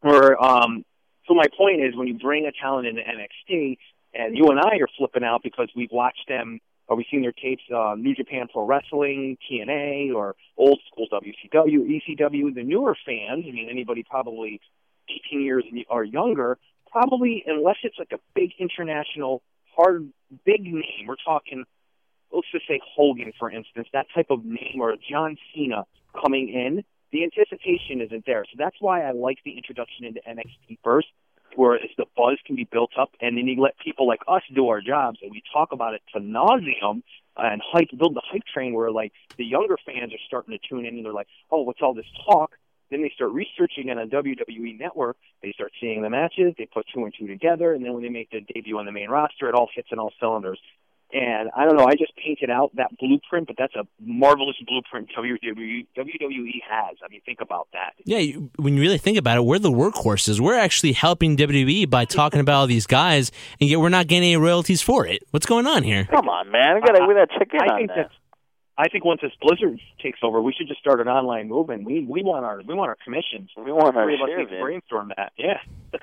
Or 0.03 0.43
um, 0.43 0.85
so 1.27 1.35
my 1.35 1.47
point 1.57 1.83
is, 1.83 1.97
when 1.97 2.07
you 2.07 2.15
bring 2.19 2.47
a 2.47 2.53
talent 2.53 2.87
into 2.87 3.03
NXT, 3.03 3.79
and 4.15 4.37
you 4.37 4.47
and 4.49 4.61
I 4.61 4.77
are 4.77 4.89
flipping 4.97 5.25
out 5.25 5.43
because 5.43 5.69
we've 5.75 5.91
watched 5.91 6.29
them 6.29 6.61
or 6.89 6.97
we've 6.97 7.07
seen 7.11 7.23
their 7.23 7.33
tapes, 7.33 7.63
uh, 7.75 7.95
New 7.97 8.15
Japan 8.15 8.47
Pro 8.53 8.65
Wrestling, 8.65 9.37
TNA, 9.51 10.15
or 10.15 10.37
old 10.57 10.81
school 10.91 11.07
WCW, 11.13 12.01
ECW. 12.01 12.55
The 12.55 12.63
newer 12.63 12.97
fans, 13.05 13.45
I 13.49 13.53
mean, 13.53 13.69
anybody 13.71 14.05
probably 14.09 14.61
18 15.09 15.43
years 15.43 15.65
or 15.89 16.05
younger, 16.05 16.59
probably 16.91 17.45
unless 17.47 17.77
it's 17.83 17.99
like 17.99 18.13
a 18.13 18.19
big 18.35 18.53
international, 18.59 19.43
hard, 19.77 20.09
big 20.45 20.63
name. 20.63 21.07
We're 21.07 21.17
talking, 21.25 21.65
let's 22.33 22.47
just 22.53 22.67
say 22.69 22.81
Hogan, 22.95 23.33
for 23.39 23.51
instance, 23.51 23.89
that 23.93 24.07
type 24.15 24.27
of 24.31 24.45
name, 24.45 24.81
or 24.81 24.95
John 25.11 25.37
Cena 25.55 25.85
coming 26.21 26.49
in. 26.49 26.85
The 27.13 27.23
anticipation 27.23 28.01
isn't 28.01 28.27
there, 28.27 28.45
so 28.45 28.57
that's 28.59 28.77
why 28.81 29.03
I 29.03 29.13
like 29.13 29.39
the 29.45 29.57
introduction 29.57 30.05
into 30.05 30.21
NXT 30.29 30.79
first, 30.83 31.07
where 31.57 31.79
the 31.97 32.05
buzz 32.17 32.39
can 32.47 32.57
be 32.57 32.69
built 32.71 32.93
up, 32.99 33.11
and 33.21 33.37
then 33.37 33.47
you 33.47 33.61
let 33.61 33.79
people 33.79 34.07
like 34.07 34.21
us 34.29 34.43
do 34.55 34.69
our 34.69 34.81
jobs, 34.81 35.19
and 35.23 35.31
we 35.31 35.43
talk 35.53 35.73
about 35.73 35.95
it 35.95 36.03
to 36.15 36.21
nauseum 36.21 37.03
and 37.37 37.63
hype, 37.65 37.89
build 37.99 38.15
the 38.15 38.23
hype 38.25 38.45
train 38.53 38.75
where 38.75 38.91
like 38.91 39.13
the 39.37 39.45
younger 39.45 39.77
fans 39.85 40.13
are 40.13 40.25
starting 40.27 40.59
to 40.59 40.69
tune 40.69 40.87
in, 40.87 40.97
and 40.97 41.05
they're 41.05 41.13
like, 41.13 41.29
oh, 41.51 41.63
what's 41.63 41.81
all 41.83 41.95
this 41.95 42.07
talk? 42.27 42.53
Then 42.91 43.03
they 43.03 43.11
start 43.15 43.33
researching 43.33 43.89
it 43.89 43.99
on 43.99 44.09
WWE 44.11 44.79
Network. 44.79 45.17
They 45.43 45.53
start 45.53 45.73
seeing 45.81 46.03
the 46.03 46.11
matches. 46.11 46.55
They 46.57 46.67
put 46.67 46.87
two 46.95 47.05
and 47.05 47.13
two 47.19 47.27
together, 47.27 47.73
and 47.73 47.85
then 47.85 47.93
when 47.95 48.03
they 48.03 48.09
make 48.09 48.31
their 48.31 48.43
debut 48.55 48.79
on 48.79 48.87
the 48.87 48.93
main 48.93 49.11
roster, 49.11 49.49
it 49.49 49.55
all 49.55 49.69
hits 49.75 49.89
on 49.93 49.99
all 49.99 50.13
cylinders. 50.21 50.61
And 51.13 51.51
I 51.57 51.65
don't 51.65 51.77
know. 51.77 51.85
I 51.87 51.93
just 51.93 52.13
painted 52.17 52.51
out 52.51 52.75
that 52.77 52.91
blueprint, 52.99 53.47
but 53.47 53.57
that's 53.57 53.75
a 53.77 53.87
marvelous 54.01 54.57
blueprint 54.67 55.09
WWE, 55.17 55.87
WWE 55.97 56.63
has. 56.69 56.97
I 57.05 57.09
mean, 57.09 57.21
think 57.25 57.41
about 57.41 57.69
that. 57.73 57.93
Yeah, 58.05 58.19
you, 58.19 58.51
when 58.57 58.75
you 58.75 58.81
really 58.81 58.99
think 58.99 59.17
about 59.17 59.37
it, 59.39 59.43
we're 59.45 59.61
the 59.61 59.71
workhorses. 59.71 60.41
We're 60.41 60.59
actually 60.59 60.93
helping 60.93 61.37
WWE 61.37 61.89
by 61.89 62.07
talking 62.07 62.41
about 62.41 62.55
all 62.61 62.67
these 62.67 62.87
guys, 62.89 63.31
and 63.61 63.71
yet 63.71 63.79
we're 63.79 63.89
not 63.89 64.09
getting 64.09 64.25
any 64.25 64.37
royalties 64.37 64.83
for 64.83 65.07
it. 65.07 65.23
What's 65.31 65.47
going 65.47 65.67
on 65.67 65.85
here? 65.85 66.07
Come 66.07 66.29
on, 66.29 66.51
man. 66.51 66.75
We 66.75 66.81
gotta 66.81 67.07
we 67.07 67.15
gotta 67.15 67.39
check 67.39 67.49
I 67.55 67.67
on 67.73 67.79
think 67.79 67.89
that. 67.91 67.97
that's. 67.97 68.15
I 68.79 68.89
think 68.89 69.05
once 69.05 69.21
this 69.23 69.33
Blizzard 69.41 69.81
takes 70.03 70.19
over, 70.23 70.41
we 70.43 70.53
should 70.53 70.69
just 70.69 70.81
start 70.81 71.01
an 71.01 71.09
online 71.09 71.49
movement. 71.49 71.85
We 71.85 72.05
we 72.09 72.23
want 72.23 72.45
our 72.45 72.61
we 72.67 72.75
want 72.75 72.89
our 72.91 72.99
commissions. 73.03 73.51
We 73.57 73.73
want 73.73 73.97
our 73.97 74.05
Three 74.05 74.15
of 74.15 74.21
us 74.21 74.29
share, 74.29 74.39
need 74.39 74.45
to 74.47 74.51
man. 74.53 74.61
brainstorm 74.63 75.13
that. 75.17 75.33
Yeah. 75.39 75.59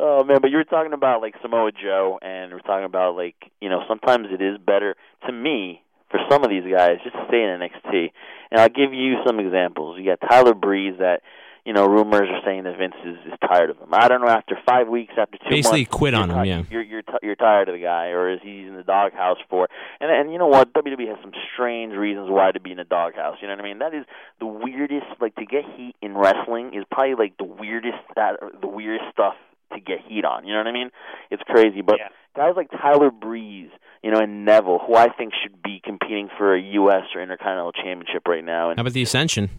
Oh 0.00 0.22
man, 0.22 0.38
but 0.40 0.50
you 0.52 0.56
were 0.58 0.64
talking 0.64 0.92
about 0.92 1.20
like 1.22 1.34
Samoa 1.42 1.72
Joe, 1.72 2.20
and 2.22 2.52
we're 2.52 2.60
talking 2.60 2.84
about 2.84 3.16
like 3.16 3.34
you 3.60 3.68
know 3.68 3.82
sometimes 3.88 4.28
it 4.30 4.40
is 4.40 4.56
better 4.64 4.94
to 5.26 5.32
me 5.32 5.82
for 6.08 6.20
some 6.30 6.44
of 6.44 6.50
these 6.50 6.62
guys 6.62 6.98
just 7.02 7.16
to 7.16 7.24
stay 7.26 7.42
in 7.42 7.58
NXT. 7.58 8.12
And 8.52 8.60
I'll 8.60 8.68
give 8.68 8.94
you 8.94 9.16
some 9.26 9.40
examples. 9.40 9.98
You 9.98 10.06
got 10.14 10.20
Tyler 10.30 10.54
Breeze 10.54 10.94
that 11.00 11.22
you 11.68 11.74
know 11.74 11.84
rumors 11.86 12.28
are 12.32 12.40
saying 12.46 12.64
that 12.64 12.78
Vince 12.78 12.96
is, 13.04 13.18
is 13.30 13.38
tired 13.46 13.68
of 13.68 13.76
him. 13.76 13.92
I 13.92 14.08
don't 14.08 14.22
know 14.22 14.28
after 14.28 14.56
five 14.66 14.88
weeks, 14.88 15.12
after 15.18 15.36
two 15.36 15.50
Basically 15.50 15.80
months, 15.82 15.92
quit 15.92 16.14
you're 16.14 16.22
on 16.22 16.30
him, 16.30 16.42
ti- 16.42 16.48
yeah. 16.48 16.62
you're 16.70 16.82
you're 16.82 17.02
t- 17.02 17.22
you're 17.22 17.36
tired 17.36 17.68
of 17.68 17.74
the 17.76 17.82
guy, 17.82 18.06
or 18.16 18.32
is 18.32 18.40
he 18.42 18.66
in 18.66 18.74
the 18.74 18.82
doghouse 18.82 19.36
for? 19.50 19.68
And 20.00 20.10
and 20.10 20.32
you 20.32 20.38
know 20.38 20.48
what, 20.48 20.72
WWE 20.72 21.08
has 21.08 21.18
some 21.20 21.32
strange 21.52 21.92
reasons 21.92 22.30
why 22.30 22.50
to 22.52 22.58
be 22.60 22.70
in 22.72 22.78
the 22.78 22.84
doghouse. 22.84 23.36
You 23.42 23.48
know 23.48 23.54
what 23.54 23.60
I 23.64 23.68
mean? 23.68 23.78
That 23.80 23.92
is 23.94 24.06
the 24.40 24.46
weirdest. 24.46 25.06
Like 25.20 25.34
to 25.36 25.44
get 25.44 25.64
heat 25.76 25.94
in 26.00 26.16
wrestling 26.16 26.72
is 26.74 26.84
probably 26.90 27.14
like 27.14 27.36
the 27.36 27.44
weirdest 27.44 27.98
that 28.16 28.40
the 28.62 28.68
weirdest 28.68 29.12
stuff 29.12 29.34
to 29.74 29.80
get 29.80 29.98
heat 30.08 30.24
on. 30.24 30.46
You 30.46 30.54
know 30.54 30.60
what 30.60 30.68
I 30.68 30.72
mean? 30.72 30.90
It's 31.30 31.42
crazy. 31.44 31.82
But 31.82 31.98
Yeah. 31.98 32.08
guys 32.34 32.54
like 32.56 32.70
Tyler 32.70 33.10
Breeze, 33.10 33.68
you 34.02 34.10
know, 34.10 34.18
and 34.20 34.46
Neville, 34.46 34.78
who 34.86 34.94
I 34.96 35.08
think 35.10 35.34
should 35.42 35.62
be 35.62 35.82
competing 35.84 36.30
for 36.38 36.54
a 36.54 36.60
U.S. 36.80 37.02
or 37.14 37.20
Intercontinental 37.20 37.72
Championship 37.72 38.26
right 38.26 38.42
now. 38.44 38.70
And 38.70 38.78
How 38.78 38.82
about 38.82 38.94
the 38.94 39.02
Ascension? 39.02 39.50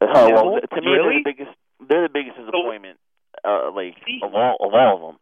Uh, 0.00 0.06
well, 0.32 0.58
to 0.60 0.80
me, 0.80 0.86
Really? 0.88 1.22
they're 1.24 1.32
the 1.34 1.42
biggest. 1.44 1.56
They're 1.88 2.02
the 2.02 2.12
biggest 2.12 2.36
disappointment, 2.38 2.98
uh, 3.44 3.70
like 3.74 3.96
of 4.22 4.34
all 4.34 4.56
of 4.60 4.72
all 4.74 4.94
of 4.96 5.00
them. 5.02 5.18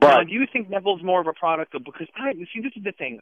now, 0.00 0.16
But 0.18 0.26
do 0.26 0.32
you 0.32 0.46
think 0.52 0.68
Neville's 0.70 1.02
more 1.02 1.20
of 1.20 1.26
a 1.26 1.32
product 1.32 1.74
of 1.74 1.84
because 1.84 2.08
I 2.16 2.32
see 2.32 2.60
this 2.62 2.72
is 2.76 2.82
the 2.84 2.92
thing. 2.92 3.20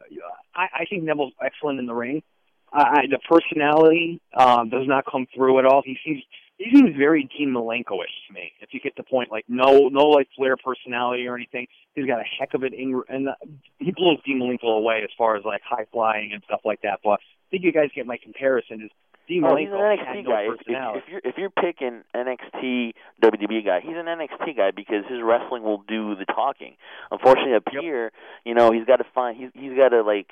I, 0.55 0.67
I 0.81 0.85
think 0.89 1.03
Neville's 1.03 1.33
excellent 1.43 1.79
in 1.79 1.85
the 1.85 1.93
ring. 1.93 2.23
I, 2.71 2.81
I, 2.81 3.01
the 3.09 3.19
personality 3.29 4.19
um, 4.35 4.69
does 4.69 4.87
not 4.87 5.05
come 5.09 5.27
through 5.35 5.59
at 5.59 5.65
all. 5.65 5.83
He 5.85 5.97
seems 6.03 6.23
he 6.57 6.71
seems 6.75 6.95
very 6.97 7.29
Dean 7.37 7.49
Malenko-ish 7.53 8.15
to 8.27 8.33
me. 8.33 8.53
If 8.61 8.73
you 8.73 8.79
get 8.79 8.95
the 8.95 9.03
point, 9.03 9.29
like 9.31 9.45
no 9.47 9.89
no 9.89 10.05
like 10.07 10.27
flair 10.35 10.55
personality 10.57 11.27
or 11.27 11.35
anything. 11.35 11.67
He's 11.93 12.07
got 12.07 12.19
a 12.19 12.23
heck 12.39 12.55
of 12.55 12.63
an 12.63 12.73
ing- 12.73 13.03
and 13.09 13.29
uh, 13.29 13.35
he 13.77 13.91
blows 13.91 14.17
Dean 14.25 14.39
Malenko 14.39 14.77
away 14.77 15.01
as 15.03 15.09
far 15.15 15.35
as 15.35 15.43
like 15.45 15.61
high 15.63 15.85
flying 15.91 16.31
and 16.33 16.41
stuff 16.45 16.61
like 16.65 16.81
that. 16.81 17.01
But 17.03 17.19
I 17.19 17.45
think 17.51 17.63
you 17.63 17.71
guys 17.71 17.89
get 17.93 18.07
my 18.07 18.17
comparison. 18.17 18.81
Is 18.83 18.91
Dean 19.27 19.43
Oh, 19.45 19.55
he's 19.55 19.69
an 19.69 19.75
NXT 19.75 20.23
no 20.25 20.29
guy. 20.31 20.41
If, 20.43 20.61
if, 20.61 20.67
if 20.67 21.03
you're 21.09 21.21
if 21.23 21.37
you're 21.37 21.49
picking 21.49 22.01
NXT 22.15 22.93
WWE 23.23 23.65
guy, 23.65 23.79
he's 23.81 23.95
an 23.95 24.05
NXT 24.05 24.57
guy 24.57 24.71
because 24.71 25.05
his 25.09 25.19
wrestling 25.23 25.63
will 25.63 25.83
do 25.87 26.15
the 26.15 26.25
talking. 26.25 26.75
Unfortunately, 27.11 27.55
up 27.55 27.63
Yep. 27.71 27.81
here, 27.81 28.11
you 28.45 28.53
know, 28.53 28.71
he's 28.71 28.85
got 28.85 28.97
to 28.97 29.05
find 29.15 29.37
he's 29.37 29.49
he's 29.53 29.75
got 29.77 29.89
to 29.89 30.01
like 30.01 30.29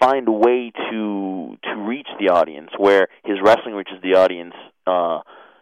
find 0.00 0.26
a 0.28 0.32
way 0.32 0.72
to 0.90 1.56
to 1.62 1.74
reach 1.76 2.08
the 2.18 2.30
audience 2.30 2.70
where 2.76 3.08
his 3.24 3.38
wrestling 3.42 3.74
reaches 3.74 4.02
the 4.02 4.14
audience 4.16 4.54
uh 4.86 5.20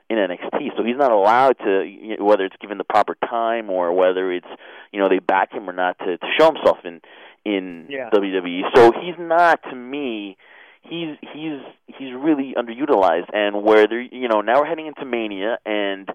in 0.08 0.16
NXT. 0.18 0.76
So 0.76 0.84
he's 0.84 0.96
not 0.96 1.12
allowed 1.12 1.58
to 1.64 1.82
you 1.82 2.16
know, 2.18 2.24
whether 2.24 2.44
it's 2.44 2.56
given 2.60 2.78
the 2.78 2.84
proper 2.84 3.16
time 3.28 3.68
or 3.70 3.92
whether 3.92 4.32
it's 4.32 4.46
you 4.92 5.00
know 5.00 5.08
they 5.08 5.18
back 5.18 5.52
him 5.52 5.68
or 5.68 5.72
not 5.74 5.98
to 5.98 6.16
to 6.18 6.26
show 6.38 6.46
himself 6.46 6.78
in 6.84 7.00
in 7.44 7.86
Yeah. 7.90 8.08
WWE. 8.10 8.62
So 8.74 8.92
he's 8.92 9.16
not 9.18 9.62
to 9.64 9.74
me 9.76 10.36
he's 10.88 11.16
he's 11.32 11.60
he's 11.86 12.12
really 12.14 12.54
underutilized 12.56 13.28
and 13.32 13.62
where 13.62 13.86
they're 13.86 14.00
you 14.00 14.28
know 14.28 14.40
now 14.40 14.60
we're 14.60 14.66
heading 14.66 14.86
into 14.86 15.04
mania 15.04 15.58
and 15.64 16.08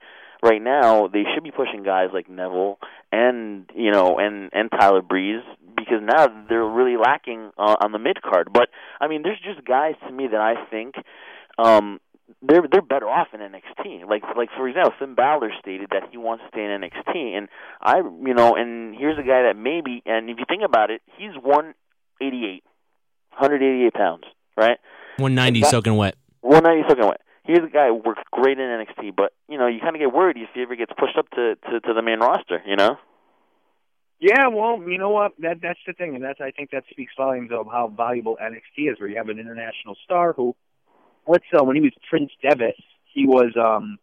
right 0.44 0.62
now 0.62 1.08
they 1.08 1.24
should 1.34 1.44
be 1.44 1.52
pushing 1.52 1.84
guys 1.84 2.10
like 2.14 2.30
Neville 2.30 2.80
and 3.12 3.70
you 3.76 3.92
know 3.92 4.18
and 4.20 4.50
and 4.54 4.70
Tyler 4.72 5.02
Breeze 5.02 5.44
because 5.76 6.02
now 6.02 6.28
they're 6.48 6.66
really 6.66 6.98
lacking 6.98 7.52
uh, 7.58 7.76
on 7.82 7.92
the 7.92 8.00
mid 8.00 8.22
card 8.22 8.50
but 8.54 8.70
I 9.02 9.08
mean 9.08 9.24
there's 9.24 9.40
just 9.44 9.66
guys 9.66 9.96
to 10.08 10.14
me 10.14 10.28
that 10.28 10.40
I 10.40 10.66
think 10.70 10.96
um 11.58 12.00
they're 12.42 12.64
they're 12.72 12.82
better 12.82 13.10
off 13.10 13.30
in 13.34 13.40
NXT. 13.40 14.08
Like 14.08 14.24
like 14.38 14.50
for 14.56 14.68
example, 14.68 14.94
Finn 15.00 15.16
Balor 15.16 15.52
stated 15.60 15.90
that 15.92 16.04
he 16.12 16.18
wants 16.18 16.44
to 16.44 16.50
stay 16.50 16.64
in 16.64 16.82
NXT, 16.82 17.38
and 17.38 17.50
I 17.82 17.98
you 17.98 18.34
know, 18.34 18.56
and 18.56 18.96
here's 18.96 19.18
a 19.18 19.24
guy 19.24 19.44
that 19.44 19.56
maybe, 19.58 20.02
and 20.06 20.30
if 20.30 20.38
you 20.38 20.46
think 20.48 20.62
about 20.64 20.92
it, 20.92 21.02
he's 21.18 21.32
one 21.42 21.74
eighty 22.22 22.46
eight, 22.46 22.64
hundred 23.32 23.64
eighty 23.64 23.86
eight 23.86 23.94
pounds, 23.94 24.24
right? 24.60 24.78
190 25.18 25.62
That- 25.62 25.70
soaking 25.70 25.96
wet. 25.96 26.16
One 26.42 26.64
ninety 26.64 26.84
soaking 26.88 27.06
wet. 27.06 27.22
Here's 27.44 27.66
a 27.66 27.70
guy 27.70 27.88
who 27.88 27.96
works 27.96 28.22
great 28.32 28.60
in 28.60 28.64
NXT, 28.66 29.16
but 29.16 29.34
you 29.50 29.58
know, 29.58 29.68
you 29.68 29.80
kind 29.82 29.96
of 29.96 30.00
get 30.00 30.14
worried 30.14 30.38
if 30.38 30.50
he 30.54 30.62
ever 30.62 30.76
gets 30.76 30.92
pushed 30.98 31.18
up 31.18 31.30
to, 31.32 31.56
to 31.56 31.80
to 31.82 31.94
the 31.94 32.02
main 32.02 32.20
roster. 32.20 32.62
You 32.66 32.76
know. 32.76 32.98
Yeah, 34.20 34.48
well, 34.48 34.82
you 34.88 34.98
know 34.98 35.10
what? 35.10 35.32
That 35.40 35.62
that's 35.62 35.80
the 35.88 35.94
thing, 35.94 36.16
and 36.16 36.24
that's 36.24 36.40
I 36.42 36.52
think 36.52 36.72
that 36.72 36.84
speaks 36.92 37.14
volumes 37.18 37.52
of 37.52 37.68
how 37.72 37.88
valuable 37.88 38.38
NXT 38.42 38.92
is, 38.92 39.00
where 39.00 39.10
you 39.10 39.18
have 39.18 39.30
an 39.30 39.40
international 39.40 39.96
star 40.04 40.34
who, 40.34 40.56
let's 41.28 41.46
say, 41.54 41.60
when 41.62 41.76
he 41.76 41.82
was 41.82 41.94
Prince 42.10 42.32
Devitt, 42.42 42.76
he 43.14 43.26
was, 43.26 43.54
um, 43.56 43.98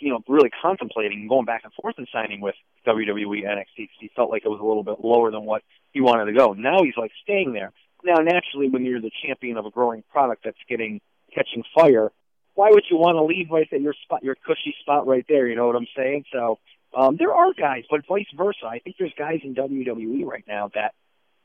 you 0.00 0.10
know, 0.10 0.20
really 0.28 0.50
contemplating 0.62 1.26
going 1.28 1.46
back 1.46 1.62
and 1.64 1.72
forth 1.74 1.94
and 1.98 2.06
signing 2.12 2.40
with 2.40 2.54
WWE 2.86 3.42
NXT 3.44 3.76
because 3.76 3.96
he 4.00 4.10
felt 4.14 4.30
like 4.30 4.42
it 4.44 4.48
was 4.48 4.60
a 4.60 4.64
little 4.64 4.84
bit 4.84 4.96
lower 5.02 5.30
than 5.30 5.44
what 5.44 5.62
he 5.92 6.00
wanted 6.00 6.26
to 6.26 6.32
go. 6.32 6.52
Now 6.52 6.82
he's 6.82 6.96
like 6.96 7.12
staying 7.22 7.52
there. 7.52 7.72
Now, 8.04 8.16
naturally, 8.16 8.68
when 8.68 8.84
you're 8.84 9.00
the 9.00 9.10
champion 9.24 9.56
of 9.56 9.66
a 9.66 9.70
growing 9.70 10.02
product 10.10 10.44
that's 10.44 10.58
getting 10.68 11.00
catching 11.34 11.62
fire, 11.74 12.10
why 12.54 12.70
would 12.70 12.84
you 12.90 12.96
want 12.96 13.16
to 13.16 13.22
leave 13.22 13.50
right 13.50 13.68
at 13.72 13.80
your 13.80 13.94
spot, 14.02 14.22
your 14.22 14.34
cushy 14.34 14.74
spot 14.80 15.06
right 15.06 15.24
there? 15.28 15.46
You 15.46 15.56
know 15.56 15.66
what 15.66 15.76
I'm 15.76 15.86
saying? 15.96 16.24
So 16.32 16.58
um, 16.94 17.16
there 17.16 17.32
are 17.32 17.52
guys, 17.54 17.84
but 17.90 18.06
vice 18.06 18.26
versa. 18.36 18.66
I 18.66 18.80
think 18.80 18.96
there's 18.98 19.14
guys 19.16 19.40
in 19.42 19.54
WWE 19.54 20.24
right 20.24 20.44
now 20.46 20.70
that 20.74 20.94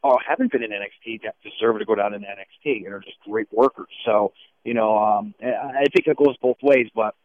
oh, 0.04 0.18
haven't 0.26 0.52
been 0.52 0.64
in 0.64 0.72
NXT 0.72 1.24
that 1.24 1.36
deserve 1.44 1.80
to 1.80 1.86
go 1.86 1.96
down 1.96 2.14
in 2.14 2.22
NXT 2.22 2.86
and 2.86 2.94
are 2.94 3.00
just 3.00 3.20
great 3.26 3.48
workers. 3.52 3.88
So 4.06 4.34
you 4.64 4.74
know, 4.74 4.98
um, 4.98 5.34
I 5.42 5.86
think 5.94 6.08
it 6.08 6.18
goes 6.18 6.36
both 6.42 6.58
ways. 6.62 6.88
But 6.94 7.16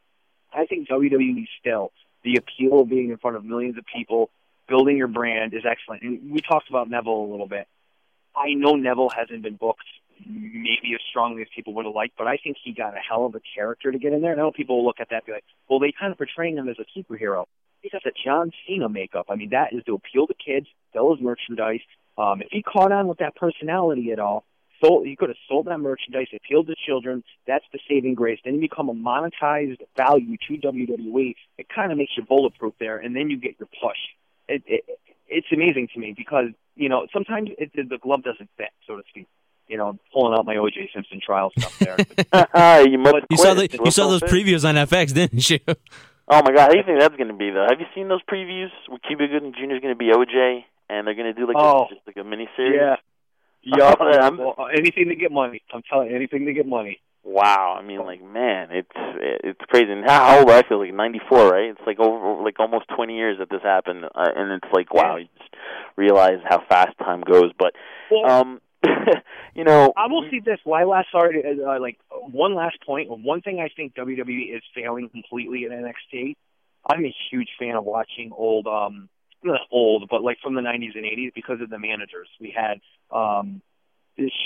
I 0.53 0.67
think 0.67 0.89
WWE 0.89 1.47
still 1.59 1.93
the 2.23 2.37
appeal 2.37 2.83
of 2.83 2.89
being 2.89 3.11
in 3.11 3.17
front 3.17 3.37
of 3.37 3.45
millions 3.45 3.77
of 3.79 3.85
people, 3.93 4.31
building 4.69 4.97
your 4.97 5.09
brand 5.09 5.55
is 5.55 5.65
excellent. 5.69 6.03
And 6.03 6.31
we 6.31 6.41
talked 6.41 6.69
about 6.71 6.89
Neville 6.89 7.25
a 7.25 7.31
little 7.31 7.49
bit. 7.49 7.67
I 8.35 8.55
know 8.55 8.77
Neville 8.77 9.11
hasn't 9.11 9.43
been 9.43 9.57
booked 9.57 9.85
maybe 10.27 10.95
as 10.95 11.01
strongly 11.11 11.43
as 11.43 11.49
people 11.55 11.75
would 11.75 11.85
have 11.85 11.95
liked, 11.95 12.17
but 12.17 12.27
I 12.27 12.37
think 12.37 12.57
he 12.63 12.73
got 12.73 12.95
a 12.95 13.01
hell 13.01 13.27
of 13.27 13.35
a 13.35 13.41
character 13.55 13.91
to 13.91 13.99
get 13.99 14.13
in 14.13 14.21
there. 14.21 14.33
And 14.33 14.41
I 14.41 14.45
know 14.45 14.53
people 14.53 14.79
will 14.79 14.87
look 14.87 15.01
at 15.01 15.11
that 15.11 15.17
and 15.17 15.27
be 15.27 15.33
like, 15.33 15.45
well, 15.69 15.79
they 15.79 15.93
kind 15.99 16.13
of 16.13 16.19
portraying 16.19 16.57
him 16.57 16.69
as 16.69 16.77
a 16.79 16.99
superhero. 16.99 17.45
He 17.81 17.91
got 17.91 18.03
the 18.05 18.13
John 18.25 18.53
Cena 18.67 18.89
makeup. 18.89 19.27
I 19.29 19.37
mean, 19.37 19.51
that 19.51 19.73
is 19.73 19.83
to 19.85 19.95
appeal 19.95 20.27
to 20.29 20.35
kids, 20.35 20.67
sell 20.93 21.13
his 21.15 21.23
merchandise. 21.23 21.81
Um, 22.17 22.43
if 22.43 22.49
he 22.51 22.63
caught 22.63 22.93
on 22.93 23.09
with 23.09 23.19
that 23.19 23.35
personality 23.35 24.13
at 24.13 24.21
all, 24.21 24.45
sold, 24.83 25.07
he 25.07 25.17
could 25.17 25.31
have 25.31 25.39
sold 25.49 25.67
that 25.67 25.79
merchandise, 25.79 26.29
appealed 26.35 26.69
to 26.69 26.75
children. 26.87 27.25
That's 27.47 27.65
the 27.73 27.81
saving 27.89 28.15
grace. 28.15 28.39
Then 28.45 28.55
you 28.55 28.61
become 28.61 28.89
a 28.89 28.95
monetized 28.95 29.81
value 29.97 30.37
to 30.49 30.57
WWE. 30.59 31.35
It 31.59 31.67
kind 31.75 31.91
of 31.91 31.99
makes 31.99 32.13
you 32.17 32.25
bulletproof 32.25 32.75
there, 32.79 32.99
and 32.99 33.17
then 33.17 33.31
you 33.31 33.37
get 33.39 33.57
your 33.59 33.69
push. 33.83 33.99
It, 34.49 34.63
it, 34.67 34.85
it's 35.29 35.47
amazing 35.53 35.89
to 35.95 36.01
me 36.01 36.15
because 36.17 36.49
you 36.77 36.89
know 36.89 37.07
sometimes 37.13 37.51
it, 37.59 37.71
the 37.75 37.99
glove 37.99 38.23
doesn't 38.23 38.49
fit, 38.57 38.71
so 38.87 38.97
to 38.97 39.03
speak. 39.09 39.27
You 39.69 39.79
know, 39.79 39.99
pulling 40.13 40.37
out 40.39 40.45
my 40.45 40.57
O.J. 40.57 40.91
Simpson 40.93 41.21
trial 41.25 41.51
stuff 41.57 41.79
there. 41.79 41.97
Ah, 42.55 42.81
you 42.81 42.99
must 42.99 43.25
You 43.31 43.37
saw 43.39 43.55
the, 43.55 43.69
you 43.85 43.91
saw 43.91 44.09
those 44.09 44.21
previews 44.23 44.69
on 44.69 44.75
FX, 44.75 45.15
didn't 45.15 45.49
you? 45.49 45.61
Oh 46.29 46.43
my 46.43 46.53
god, 46.53 46.59
how 46.61 46.69
do 46.69 46.77
you 46.79 46.83
think 46.85 46.99
that's 47.01 47.17
going 47.17 47.29
to 47.29 47.35
be 47.35 47.51
though? 47.51 47.67
Have 47.69 47.79
you 47.81 47.87
seen 47.95 48.09
those 48.09 48.23
previews? 48.31 48.69
Where 48.89 48.99
Cuba 48.99 49.29
Gooding 49.29 49.53
Jr. 49.53 49.75
is 49.77 49.81
going 49.81 49.95
to 49.95 49.99
be 49.99 50.11
OJ, 50.13 50.65
and 50.91 51.07
they're 51.07 51.15
going 51.15 51.33
to 51.33 51.39
do 51.41 51.47
like 51.47 51.57
Oh. 51.59 51.85
a, 51.87 51.95
just 51.95 52.07
like 52.07 52.17
a 52.17 52.25
mini 52.25 52.49
series. 52.57 52.81
yeah. 52.81 52.97
Yeah, 53.65 53.95
well, 54.31 54.57
anything 54.77 55.09
to 55.09 55.15
get 55.15 55.31
money. 55.31 55.63
I'm 55.73 55.83
telling 55.89 56.11
you, 56.11 56.17
anything 56.17 56.47
to 56.47 56.53
get 56.53 56.67
money. 56.67 57.01
Wow, 57.25 57.77
I 57.79 57.83
mean, 57.83 58.05
like, 58.05 58.23
man, 58.23 58.69
it's 58.73 58.91
it's 58.97 59.61
crazy. 59.69 59.93
And 59.93 60.05
how 60.05 60.41
old 60.41 60.51
I 60.51 60.63
feel 60.69 60.81
like 60.81 60.93
ninety 60.93 61.21
four, 61.29 61.49
right? 61.49 61.71
It's 61.71 61.81
like 61.87 62.01
over 62.01 62.43
like 62.43 62.59
almost 62.59 62.87
twenty 62.97 63.17
years 63.17 63.39
that 63.39 63.49
this 63.49 63.63
happened, 63.63 64.05
uh, 64.05 64.29
and 64.35 64.51
it's 64.53 64.73
like, 64.73 64.93
wow, 64.93 65.17
you 65.17 65.29
just 65.39 65.55
realize 65.97 66.39
how 66.45 66.65
fast 66.69 66.99
time 66.99 67.21
goes. 67.21 67.53
But, 67.57 67.75
um, 68.29 68.61
you 69.55 69.63
know, 69.63 69.93
I 69.97 70.09
will 70.09 70.27
see 70.33 70.41
this. 70.41 70.59
Why 70.65 70.83
last 70.83 71.09
sorry, 71.13 71.45
uh, 71.45 71.81
like 71.81 71.99
one 72.11 72.57
last 72.57 72.79
point. 72.85 73.09
One 73.09 73.41
thing 73.41 73.61
I 73.61 73.69
think 73.75 73.95
WWE 73.95 74.57
is 74.57 74.63
failing 74.75 75.09
completely 75.09 75.65
in 75.65 75.71
NXT. 75.71 76.35
I'm 76.91 77.05
a 77.05 77.15
huge 77.31 77.51
fan 77.59 77.77
of 77.77 77.85
watching 77.85 78.33
old, 78.37 78.67
um, 78.67 79.09
not 79.45 79.61
old, 79.71 80.09
but 80.11 80.25
like 80.25 80.39
from 80.43 80.55
the 80.55 80.61
90s 80.61 80.97
and 80.97 81.05
80s 81.05 81.33
because 81.35 81.61
of 81.61 81.71
the 81.71 81.79
managers. 81.79 82.29
We 82.41 82.53
had 82.57 82.81
um, 83.17 83.63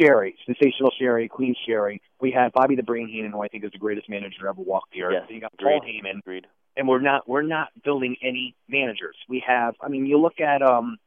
Sherri, 0.01 0.35
sensational 0.47 0.91
Sherri, 0.99 1.29
Queen 1.29 1.55
Sherri. 1.67 2.01
We 2.21 2.31
had 2.31 2.53
Bobby 2.53 2.77
the 2.77 2.83
Brain 2.83 3.09
Heenan, 3.09 3.33
who 3.33 3.43
I 3.43 3.49
think 3.49 3.65
is 3.65 3.73
the 3.73 3.79
greatest 3.79 4.09
manager 4.09 4.37
to 4.43 4.49
ever 4.49 4.63
walk 4.63 4.85
the 4.93 5.03
earth. 5.03 5.15
Yes, 5.15 5.25
you 5.29 5.41
got 5.41 5.53
Paul 5.59 5.79
agreed. 5.79 6.03
Heyman, 6.05 6.19
agreed. 6.21 6.47
and 6.77 6.89
we're 6.89 7.01
not 7.01 7.29
we're 7.29 7.43
not 7.43 7.69
building 7.85 8.17
any 8.23 8.55
managers. 8.69 9.17
We 9.29 9.43
have, 9.47 9.75
I 9.81 9.89
mean, 9.89 10.07
you 10.07 10.19
look 10.19 10.41
at 10.41 10.63
um, 10.63 10.99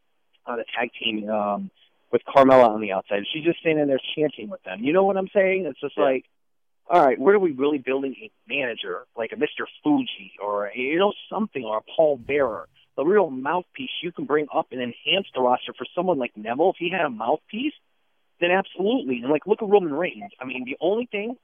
uh, 0.45 0.55
the 0.58 0.65
tag 0.77 0.91
team 1.01 1.29
um, 1.29 1.71
with 2.12 2.21
Carmella 2.27 2.69
on 2.69 2.82
the 2.82 2.91
outside. 2.91 3.23
She's 3.34 3.43
just 3.43 3.60
standing 3.60 3.88
there 3.88 3.99
chanting 4.15 4.49
with 4.49 4.63
them. 4.63 4.84
You 4.84 4.93
know 4.93 5.03
what 5.05 5.17
I'm 5.17 5.29
saying? 5.34 5.65
It's 5.65 5.79
just 5.79 5.95
Yeah. 5.97 6.03
like, 6.03 6.25
all 6.89 7.05
right, 7.05 7.19
where 7.19 7.36
are 7.36 7.39
we 7.39 7.51
really 7.51 7.77
building 7.77 8.15
a 8.21 8.32
manager 8.47 9.05
like 9.15 9.32
a 9.32 9.36
Mr. 9.36 9.65
Fuji 9.84 10.32
or 10.43 10.67
a, 10.67 10.71
you 10.75 10.97
know 10.97 11.13
something 11.32 11.63
or 11.63 11.77
a 11.77 11.82
Paul 11.95 12.17
Bearer, 12.17 12.67
the 12.97 13.05
real 13.05 13.29
mouthpiece 13.29 13.91
you 14.01 14.12
can 14.12 14.25
bring 14.25 14.47
up 14.53 14.67
and 14.71 14.82
enhance 14.82 15.27
the 15.36 15.41
roster 15.41 15.71
for 15.77 15.86
someone 15.95 16.17
like 16.17 16.32
Neville. 16.36 16.71
If 16.71 16.77
he 16.79 16.89
had 16.89 17.05
a 17.05 17.10
mouthpiece, 17.12 17.73
then 18.39 18.52
absolutely. 18.52 19.19
And 19.21 19.32
like, 19.32 19.45
look 19.47 19.62
at 19.62 19.69
Roman 19.69 19.93
Reigns. 19.93 20.32
I 20.39 20.45
mean, 20.45 20.65
the 20.65 20.78
only 20.82 21.06
thing. 21.06 21.36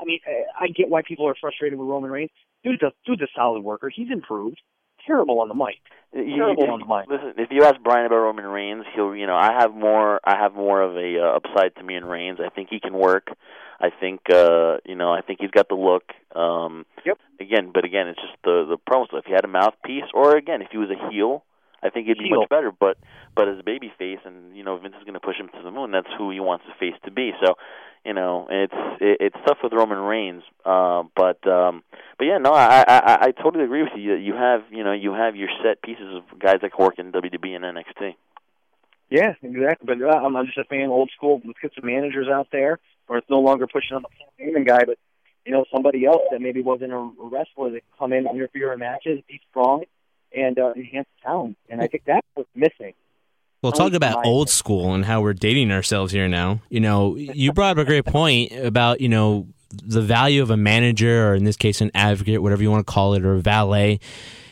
I 0.00 0.04
mean, 0.04 0.18
I 0.26 0.64
I 0.64 0.68
get 0.68 0.88
why 0.88 1.02
people 1.06 1.28
are 1.28 1.36
frustrated 1.40 1.78
with 1.78 1.88
Roman 1.88 2.10
Reigns. 2.10 2.30
Dude's 2.64 2.82
a 2.82 2.92
dude's 3.06 3.22
a 3.22 3.28
solid 3.36 3.62
worker. 3.62 3.90
He's 3.94 4.10
improved. 4.10 4.60
Terrible 5.06 5.40
on 5.40 5.48
the 5.48 5.54
mic. 5.54 5.76
Terrible 6.12 6.64
you- 6.64 6.72
on 6.72 6.80
the 6.80 6.86
mic. 6.86 7.06
Listen, 7.08 7.34
if 7.36 7.50
you 7.50 7.62
ask 7.64 7.76
Brian 7.82 8.06
about 8.06 8.16
Roman 8.16 8.46
Reigns, 8.46 8.86
he'll, 8.94 9.14
you 9.14 9.26
know, 9.26 9.36
I 9.36 9.52
have 9.60 9.74
more, 9.74 10.18
I 10.24 10.36
have 10.38 10.54
more 10.54 10.80
of 10.80 10.96
a 10.96 11.18
uh, 11.20 11.36
upside 11.36 11.76
to 11.76 11.82
me 11.82 11.94
in 11.94 12.06
Reigns. 12.06 12.38
I 12.40 12.48
think 12.48 12.68
he 12.70 12.80
can 12.80 12.94
work. 12.94 13.28
I 13.80 13.90
think, 13.90 14.20
uh, 14.32 14.78
you 14.86 14.94
know, 14.94 15.12
I 15.12 15.20
think 15.20 15.40
he's 15.42 15.50
got 15.50 15.68
the 15.68 15.74
look. 15.74 16.04
Um, 16.34 16.86
Yep. 17.04 17.18
Again, 17.38 17.70
but 17.74 17.84
again, 17.84 18.08
it's 18.08 18.20
just 18.20 18.32
the 18.44 18.64
the 18.66 18.78
promo 18.78 19.06
stuff. 19.08 19.20
If 19.20 19.26
he 19.26 19.32
had 19.32 19.44
a 19.44 19.48
mouthpiece, 19.48 20.04
or 20.14 20.36
again, 20.36 20.62
if 20.62 20.68
he 20.70 20.78
was 20.78 20.88
a 20.88 21.10
heel, 21.10 21.44
I 21.84 21.90
think 21.90 22.08
it'd 22.08 22.18
be 22.18 22.28
Heel. 22.28 22.40
much 22.40 22.48
better. 22.48 22.72
But 22.72 22.96
but 23.36 23.48
as 23.48 23.58
a 23.58 23.62
baby 23.62 23.92
face, 23.98 24.20
and 24.24 24.56
you 24.56 24.64
know, 24.64 24.78
Vince 24.78 24.94
is 24.98 25.04
going 25.04 25.14
to 25.14 25.20
push 25.20 25.36
him 25.36 25.48
to 25.48 25.62
the 25.62 25.70
moon. 25.70 25.92
That's 25.92 26.08
who 26.16 26.30
he 26.30 26.40
wants 26.40 26.64
the 26.66 26.74
face 26.80 26.98
to 27.04 27.10
be. 27.10 27.32
So, 27.44 27.54
you 28.04 28.14
know, 28.14 28.46
it's 28.50 28.74
it, 29.00 29.18
it's 29.20 29.36
tough 29.46 29.58
with 29.62 29.72
Roman 29.72 29.98
Reigns. 29.98 30.42
Uh, 30.64 31.04
but 31.14 31.46
um, 31.46 31.82
but 32.18 32.24
yeah, 32.24 32.38
no, 32.38 32.52
I, 32.52 32.84
I 32.88 33.18
I 33.26 33.30
totally 33.32 33.64
agree 33.64 33.82
with 33.82 33.92
you. 33.96 34.14
You 34.14 34.34
have 34.34 34.62
you 34.70 34.82
know 34.82 34.92
you 34.92 35.12
have 35.12 35.36
your 35.36 35.50
set 35.62 35.82
pieces 35.82 36.16
of 36.16 36.38
guys 36.38 36.56
that 36.62 36.72
can 36.72 36.84
work 36.84 36.98
in 36.98 37.12
WWE 37.12 37.54
and 37.54 37.64
NXT. 37.64 38.14
Yeah, 39.10 39.34
exactly. 39.42 39.86
But 39.86 40.02
uh, 40.02 40.16
I'm, 40.16 40.46
just 40.46 40.58
a 40.58 40.64
fan, 40.64 40.88
old 40.88 41.10
school. 41.14 41.40
Let's 41.44 41.58
get 41.60 41.72
some 41.74 41.86
managers 41.86 42.26
out 42.28 42.48
there, 42.50 42.78
or 43.06 43.18
it's 43.18 43.28
no 43.28 43.40
longer 43.40 43.66
pushing 43.66 43.96
on 43.96 44.02
the 44.02 44.44
Heyman 44.44 44.66
guy, 44.66 44.84
but 44.86 44.98
you 45.44 45.52
know 45.52 45.66
somebody 45.72 46.06
else 46.06 46.22
that 46.30 46.40
maybe 46.40 46.62
wasn't 46.62 46.92
a 46.92 46.96
a 46.96 47.28
wrestler 47.30 47.70
that 47.70 47.82
come 47.98 48.14
in, 48.14 48.26
interfere 48.26 48.72
in 48.72 48.78
matches, 48.78 49.20
be 49.28 49.40
strong, 49.50 49.84
and 50.34 50.58
uh, 50.58 50.72
enhance 50.76 51.08
talent. 51.22 51.56
And 51.68 51.80
I 51.80 51.86
think 51.86 52.04
that's 52.04 52.26
what's 52.34 52.48
missing. 52.54 52.94
Well, 53.62 53.72
talk 53.72 53.94
about 53.94 54.26
old 54.26 54.50
school 54.50 54.92
and 54.92 55.06
how 55.06 55.22
we're 55.22 55.32
dating 55.32 55.70
ourselves 55.70 56.12
here 56.12 56.28
now. 56.28 56.60
You 56.68 56.80
know, 56.80 57.16
you 57.16 57.50
brought 57.50 57.78
up 57.78 57.78
a 57.78 57.86
great 57.86 58.04
point 58.04 58.52
about, 58.52 59.00
you 59.00 59.08
know, 59.08 59.46
the 59.70 60.02
value 60.02 60.42
of 60.42 60.50
a 60.50 60.56
manager, 60.56 61.30
or 61.30 61.34
in 61.34 61.44
this 61.44 61.56
case, 61.56 61.80
an 61.80 61.90
advocate, 61.94 62.42
whatever 62.42 62.62
you 62.62 62.70
want 62.70 62.86
to 62.86 62.92
call 62.92 63.14
it, 63.14 63.24
or 63.24 63.34
a 63.34 63.40
valet, 63.40 64.00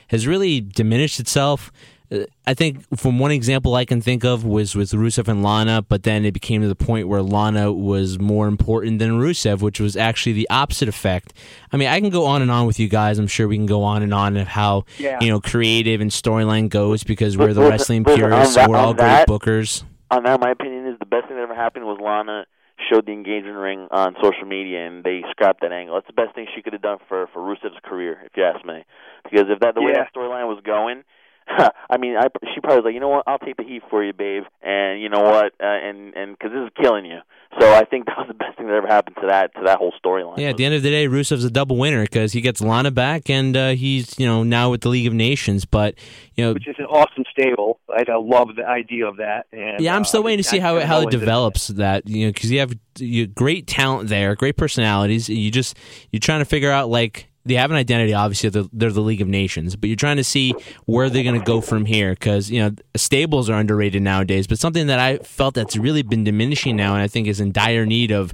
has 0.08 0.26
really 0.26 0.62
diminished 0.62 1.20
itself. 1.20 1.70
Uh, 2.12 2.24
I 2.46 2.54
think 2.54 2.84
from 2.98 3.18
one 3.18 3.30
example 3.30 3.74
I 3.74 3.84
can 3.84 4.00
think 4.02 4.24
of 4.24 4.44
was 4.44 4.74
with 4.74 4.90
Rusev 4.90 5.28
and 5.28 5.42
Lana, 5.42 5.82
but 5.82 6.02
then 6.02 6.24
it 6.24 6.32
became 6.32 6.60
to 6.62 6.68
the 6.68 6.74
point 6.74 7.08
where 7.08 7.22
Lana 7.22 7.72
was 7.72 8.18
more 8.18 8.48
important 8.48 8.98
than 8.98 9.12
Rusev, 9.12 9.62
which 9.62 9.80
was 9.80 9.96
actually 9.96 10.32
the 10.34 10.48
opposite 10.50 10.88
effect. 10.88 11.32
I 11.72 11.76
mean, 11.76 11.88
I 11.88 12.00
can 12.00 12.10
go 12.10 12.26
on 12.26 12.42
and 12.42 12.50
on 12.50 12.66
with 12.66 12.78
you 12.78 12.88
guys. 12.88 13.18
I'm 13.18 13.26
sure 13.28 13.48
we 13.48 13.56
can 13.56 13.66
go 13.66 13.82
on 13.82 14.02
and 14.02 14.12
on 14.12 14.36
of 14.36 14.48
how 14.48 14.84
Yeah. 14.98 15.18
you 15.20 15.28
know 15.30 15.40
creative 15.40 16.00
and 16.00 16.10
storyline 16.10 16.68
goes 16.68 17.04
because 17.04 17.38
we're 17.38 17.54
the 17.54 17.62
wrestling 17.62 18.02
listen, 18.02 18.18
purists. 18.18 18.54
that- 18.56 18.68
we're 18.68 18.76
on 18.76 18.84
all 18.84 18.94
great 18.94 19.06
that- 19.06 19.28
bookers. 19.28 19.84
on 20.10 20.24
that, 20.24 20.40
my 20.40 20.50
opinion 20.50 20.86
is 20.86 20.98
the 20.98 21.06
best 21.06 21.28
thing 21.28 21.36
that 21.36 21.42
ever 21.42 21.54
happened 21.54 21.86
was 21.86 21.98
Lana 22.02 22.44
showed 22.90 23.06
the 23.06 23.12
engagement 23.12 23.56
ring 23.56 23.86
on 23.92 24.14
social 24.20 24.44
media, 24.44 24.84
and 24.86 25.04
they 25.04 25.22
scrapped 25.30 25.60
that 25.62 25.72
angle. 25.72 25.94
That's 25.94 26.08
the 26.08 26.12
best 26.12 26.34
thing 26.34 26.46
she 26.54 26.60
could 26.62 26.72
have 26.74 26.82
done 26.82 26.98
for 27.08 27.28
for 27.32 27.40
Rusev's 27.40 27.78
career, 27.84 28.18
if 28.26 28.32
you 28.36 28.42
ask 28.44 28.62
me. 28.66 28.84
Because 29.24 29.46
if 29.48 29.60
that 29.60 29.74
the 29.74 29.80
way 29.80 29.92
Yeah. 29.94 30.02
that 30.04 30.12
storyline 30.12 30.48
was 30.48 30.58
going, 30.64 31.04
I 31.90 31.96
mean, 31.98 32.16
I 32.16 32.28
she 32.54 32.60
probably 32.60 32.76
was 32.78 32.84
like, 32.86 32.94
you 32.94 33.00
know 33.00 33.08
what, 33.08 33.24
I'll 33.26 33.38
take 33.38 33.56
the 33.56 33.64
heat 33.64 33.82
for 33.90 34.02
you, 34.04 34.12
babe, 34.12 34.44
and 34.62 35.00
you 35.00 35.08
know 35.08 35.20
what, 35.22 35.52
uh, 35.60 35.66
and 35.66 36.14
and 36.14 36.38
because 36.38 36.52
this 36.52 36.64
is 36.64 36.70
killing 36.80 37.04
you. 37.04 37.18
So 37.60 37.70
I 37.74 37.84
think 37.84 38.06
that 38.06 38.16
was 38.16 38.28
the 38.28 38.34
best 38.34 38.56
thing 38.56 38.66
that 38.68 38.74
ever 38.74 38.86
happened 38.86 39.16
to 39.20 39.26
that 39.26 39.54
to 39.56 39.62
that 39.64 39.78
whole 39.78 39.92
storyline. 40.04 40.38
Yeah, 40.38 40.50
at 40.50 40.56
the 40.56 40.64
end 40.64 40.74
of 40.74 40.82
the 40.82 40.90
day, 40.90 41.06
Rusev's 41.06 41.44
a 41.44 41.50
double 41.50 41.76
winner 41.76 42.02
because 42.02 42.32
he 42.32 42.40
gets 42.40 42.60
Lana 42.60 42.90
back, 42.90 43.28
and 43.28 43.56
uh, 43.56 43.70
he's 43.70 44.18
you 44.18 44.26
know 44.26 44.42
now 44.42 44.70
with 44.70 44.80
the 44.80 44.88
League 44.88 45.06
of 45.06 45.12
Nations. 45.14 45.64
But 45.64 45.96
you 46.34 46.44
know, 46.44 46.52
Which 46.54 46.68
is 46.68 46.76
an 46.78 46.86
awesome 46.86 47.24
stable. 47.30 47.80
I, 47.90 48.04
I 48.10 48.16
love 48.16 48.48
the 48.56 48.66
idea 48.66 49.06
of 49.06 49.18
that. 49.18 49.46
And, 49.52 49.80
yeah, 49.80 49.94
I'm 49.94 50.02
uh, 50.02 50.04
still 50.06 50.22
waiting 50.22 50.42
to 50.42 50.48
see 50.48 50.58
how 50.58 50.76
I- 50.76 50.82
I 50.82 50.84
how 50.86 51.00
it 51.00 51.06
it's 51.06 51.16
a- 51.16 51.18
develops. 51.18 51.68
That 51.68 52.08
you 52.08 52.26
know, 52.26 52.32
because 52.32 52.50
you 52.50 52.60
have 52.60 52.72
you 52.98 53.26
great 53.26 53.66
talent 53.66 54.08
there, 54.08 54.34
great 54.34 54.56
personalities. 54.56 55.28
You 55.28 55.50
just 55.50 55.76
you're 56.10 56.20
trying 56.20 56.40
to 56.40 56.44
figure 56.46 56.70
out 56.70 56.88
like 56.88 57.28
they 57.44 57.54
have 57.54 57.70
an 57.70 57.76
identity. 57.76 58.14
Obviously, 58.14 58.50
they're, 58.50 58.64
they're 58.72 58.90
the 58.92 59.00
League 59.00 59.20
of 59.20 59.28
Nations, 59.28 59.76
but 59.76 59.88
you're 59.88 59.96
trying 59.96 60.16
to 60.16 60.24
see 60.24 60.54
where 60.86 61.10
they're 61.10 61.24
going 61.24 61.38
to 61.38 61.44
go 61.44 61.60
from 61.60 61.84
here. 61.84 62.10
Because 62.10 62.50
you 62.50 62.60
know, 62.60 62.74
stables 62.96 63.50
are 63.50 63.58
underrated 63.58 64.02
nowadays. 64.02 64.46
But 64.46 64.58
something 64.58 64.86
that 64.86 64.98
I 64.98 65.18
felt 65.18 65.54
that's 65.54 65.76
really 65.76 66.02
been 66.02 66.24
diminishing 66.24 66.76
now, 66.76 66.94
and 66.94 67.02
I 67.02 67.08
think 67.08 67.26
is 67.26 67.40
in 67.40 67.52
dire 67.52 67.86
need 67.86 68.10
of 68.10 68.32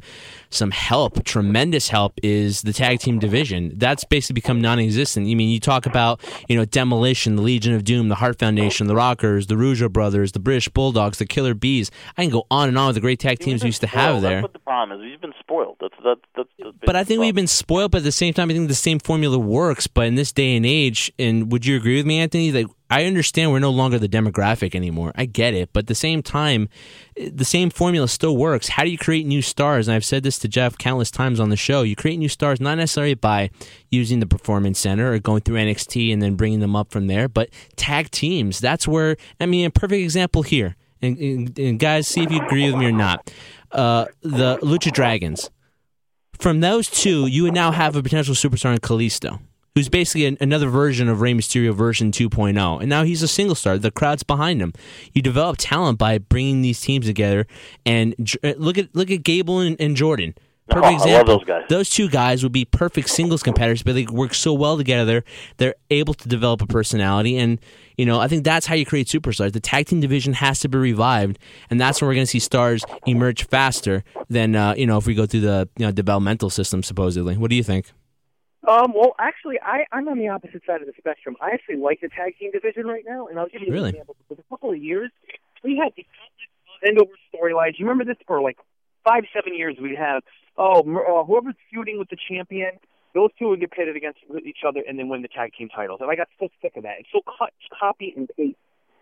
some 0.50 0.70
help, 0.70 1.24
tremendous 1.24 1.88
help, 1.88 2.18
is 2.22 2.62
the 2.62 2.72
tag 2.72 3.00
team 3.00 3.18
division. 3.18 3.72
That's 3.76 4.04
basically 4.04 4.34
become 4.34 4.60
non-existent. 4.60 5.26
I 5.26 5.34
mean, 5.34 5.50
you 5.50 5.60
talk 5.60 5.86
about 5.86 6.20
you 6.48 6.56
know 6.56 6.64
Demolition, 6.64 7.36
the 7.36 7.42
Legion 7.42 7.74
of 7.74 7.84
Doom, 7.84 8.08
the 8.08 8.16
Heart 8.16 8.38
Foundation, 8.38 8.86
the 8.86 8.94
Rockers, 8.94 9.46
the 9.46 9.54
Rougeau 9.54 9.90
Brothers, 9.90 10.32
the 10.32 10.38
British 10.38 10.68
Bulldogs, 10.68 11.18
the 11.18 11.26
Killer 11.26 11.54
Bees. 11.54 11.90
I 12.16 12.22
can 12.22 12.30
go 12.30 12.46
on 12.50 12.68
and 12.68 12.78
on 12.78 12.88
with 12.88 12.94
the 12.94 13.00
great 13.00 13.18
tag 13.18 13.38
teams 13.38 13.62
we 13.62 13.68
used 13.68 13.80
to 13.82 13.88
spoiled. 13.88 14.14
have 14.14 14.22
there. 14.22 14.30
That's 14.36 14.42
what 14.42 14.52
the 14.52 14.58
problem 14.60 15.00
is. 15.00 15.04
We've 15.04 15.20
been 15.20 15.34
spoiled. 15.40 15.76
That's 15.80 15.94
that's 16.04 16.20
that's. 16.36 16.48
that's 16.58 16.76
But 16.84 16.96
I 16.96 17.04
think 17.04 17.20
we've 17.20 17.34
been 17.34 17.46
spoiled, 17.46 17.90
but 17.90 17.98
at 17.98 18.04
the 18.04 18.12
same 18.12 18.34
time, 18.34 18.50
I 18.50 18.54
think 18.54 18.68
the 18.68 18.74
same 18.74 18.98
formula 18.98 19.38
works. 19.38 19.86
But 19.86 20.06
in 20.06 20.14
this 20.14 20.32
day 20.32 20.56
and 20.56 20.64
age, 20.64 21.12
and 21.18 21.50
would 21.52 21.66
you 21.66 21.76
agree 21.76 21.96
with 21.96 22.06
me, 22.06 22.18
Anthony? 22.18 22.52
Like, 22.52 22.66
I 22.90 23.04
understand 23.04 23.50
we're 23.50 23.58
no 23.58 23.70
longer 23.70 23.98
the 23.98 24.08
demographic 24.08 24.74
anymore. 24.74 25.12
I 25.14 25.26
get 25.26 25.54
it, 25.54 25.70
but 25.72 25.80
at 25.80 25.86
the 25.88 25.94
same 25.94 26.22
time, 26.22 26.68
the 27.16 27.44
same 27.44 27.68
formula 27.68 28.08
still 28.08 28.36
works. 28.36 28.68
How 28.68 28.84
do 28.84 28.90
you 28.90 28.96
create 28.96 29.26
new 29.26 29.42
stars? 29.42 29.88
And 29.88 29.94
I've 29.94 30.04
said 30.04 30.22
this 30.22 30.38
to 30.40 30.48
Jeff 30.48 30.78
countless 30.78 31.10
times 31.10 31.38
on 31.38 31.50
the 31.50 31.56
show. 31.56 31.82
You 31.82 31.96
create 31.96 32.18
new 32.18 32.28
stars 32.28 32.60
not 32.60 32.78
necessarily 32.78 33.14
by 33.14 33.50
using 33.90 34.20
the 34.20 34.26
performance 34.26 34.78
center 34.78 35.12
or 35.12 35.18
going 35.18 35.42
through 35.42 35.56
NXT 35.56 36.12
and 36.12 36.22
then 36.22 36.34
bringing 36.34 36.60
them 36.60 36.74
up 36.74 36.90
from 36.90 37.08
there, 37.08 37.28
but 37.28 37.50
tag 37.76 38.10
teams. 38.10 38.58
That's 38.58 38.88
where 38.88 39.16
I 39.38 39.46
mean, 39.46 39.66
a 39.66 39.70
perfect 39.70 40.02
example 40.02 40.42
here. 40.42 40.76
And, 41.02 41.16
and, 41.18 41.58
and 41.58 41.78
guys, 41.78 42.08
see 42.08 42.22
if 42.22 42.30
you 42.30 42.40
agree 42.40 42.70
with 42.70 42.80
me 42.80 42.86
or 42.86 42.92
not. 42.92 43.30
Uh, 43.70 44.06
the 44.22 44.56
Lucha 44.62 44.90
Dragons 44.90 45.50
from 46.38 46.60
those 46.60 46.88
two, 46.88 47.26
you 47.26 47.42
would 47.42 47.54
now 47.54 47.70
have 47.70 47.96
a 47.96 48.02
potential 48.02 48.34
superstar 48.34 48.72
in 48.72 48.78
Kalisto. 48.78 49.40
Who's 49.74 49.88
basically 49.88 50.26
an, 50.26 50.36
another 50.40 50.68
version 50.68 51.08
of 51.08 51.20
Rey 51.20 51.32
Mysterio 51.34 51.72
version 51.74 52.10
2.0. 52.10 52.80
And 52.80 52.88
now 52.88 53.04
he's 53.04 53.22
a 53.22 53.28
single 53.28 53.54
star. 53.54 53.78
The 53.78 53.90
crowd's 53.90 54.22
behind 54.22 54.60
him. 54.60 54.72
You 55.12 55.22
develop 55.22 55.56
talent 55.58 55.98
by 55.98 56.18
bringing 56.18 56.62
these 56.62 56.80
teams 56.80 57.06
together. 57.06 57.46
And 57.86 58.14
uh, 58.42 58.54
look 58.56 58.78
at 58.78 58.94
look 58.94 59.10
at 59.10 59.22
Gable 59.22 59.60
and, 59.60 59.76
and 59.80 59.96
Jordan. 59.96 60.34
Perfect 60.68 60.84
Oh, 60.84 60.88
I 60.88 60.92
love 60.92 61.06
example. 61.06 61.38
those 61.38 61.46
guys. 61.46 61.64
Those 61.70 61.88
two 61.90 62.08
guys 62.10 62.42
would 62.42 62.52
be 62.52 62.66
perfect 62.66 63.08
singles 63.08 63.42
competitors, 63.42 63.82
but 63.82 63.94
they 63.94 64.04
work 64.04 64.34
so 64.34 64.52
well 64.52 64.76
together. 64.76 65.24
They're 65.56 65.76
able 65.90 66.12
to 66.12 66.28
develop 66.28 66.60
a 66.60 66.66
personality, 66.66 67.38
and 67.38 67.58
you 67.96 68.04
know 68.04 68.20
I 68.20 68.28
think 68.28 68.44
that's 68.44 68.66
how 68.66 68.74
you 68.74 68.84
create 68.84 69.06
superstars. 69.06 69.52
The 69.52 69.60
tag 69.60 69.86
team 69.86 70.00
division 70.00 70.34
has 70.34 70.60
to 70.60 70.68
be 70.68 70.76
revived, 70.76 71.38
and 71.70 71.80
that's 71.80 72.02
where 72.02 72.08
we're 72.08 72.16
going 72.16 72.26
to 72.26 72.30
see 72.30 72.38
stars 72.38 72.84
emerge 73.06 73.46
faster 73.46 74.04
than 74.28 74.54
uh, 74.56 74.74
you 74.76 74.86
know 74.86 74.98
if 74.98 75.06
we 75.06 75.14
go 75.14 75.24
through 75.24 75.40
the 75.40 75.68
you 75.78 75.86
know, 75.86 75.92
developmental 75.92 76.50
system. 76.50 76.82
Supposedly, 76.82 77.38
what 77.38 77.48
do 77.48 77.56
you 77.56 77.62
think? 77.64 77.90
Um, 78.66 78.92
well, 78.94 79.14
actually, 79.18 79.56
I, 79.62 79.84
I'm 79.92 80.08
on 80.08 80.18
the 80.18 80.28
opposite 80.28 80.62
side 80.66 80.80
of 80.80 80.86
the 80.86 80.94
spectrum. 80.98 81.36
I 81.40 81.50
actually 81.50 81.76
like 81.76 82.00
the 82.00 82.08
tag 82.08 82.36
team 82.38 82.50
division 82.50 82.86
right 82.86 83.04
now, 83.06 83.28
and 83.28 83.38
I'll 83.38 83.48
give 83.48 83.62
you 83.62 83.72
Really? 83.72 83.90
an 83.90 83.94
example. 83.94 84.16
For 84.26 84.34
a 84.34 84.42
couple 84.50 84.70
of 84.70 84.78
years, 84.78 85.10
we 85.62 85.76
had 85.76 85.92
the 85.96 86.04
end 86.86 86.98
over 86.98 87.12
storylines. 87.32 87.78
You 87.78 87.86
remember 87.86 88.04
this 88.04 88.20
for 88.26 88.40
like 88.42 88.58
five, 89.04 89.24
seven 89.32 89.56
years? 89.56 89.76
We'd 89.80 89.96
have 89.96 90.22
oh, 90.58 90.80
uh, 90.80 91.24
whoever's 91.24 91.54
feuding 91.70 91.98
with 91.98 92.10
the 92.10 92.16
champion, 92.28 92.72
those 93.14 93.30
two 93.38 93.48
would 93.48 93.60
get 93.60 93.70
pitted 93.70 93.96
against 93.96 94.18
each 94.44 94.58
other 94.66 94.82
and 94.86 94.98
then 94.98 95.08
win 95.08 95.22
the 95.22 95.28
tag 95.28 95.52
team 95.56 95.68
titles. 95.68 96.00
And 96.02 96.10
I 96.10 96.16
got 96.16 96.28
so 96.38 96.48
sick 96.60 96.76
of 96.76 96.82
that. 96.82 96.96
It's 96.98 97.08
so 97.12 97.20
cut, 97.38 97.52
copy 97.78 98.12
and 98.16 98.28
paste 98.36 98.58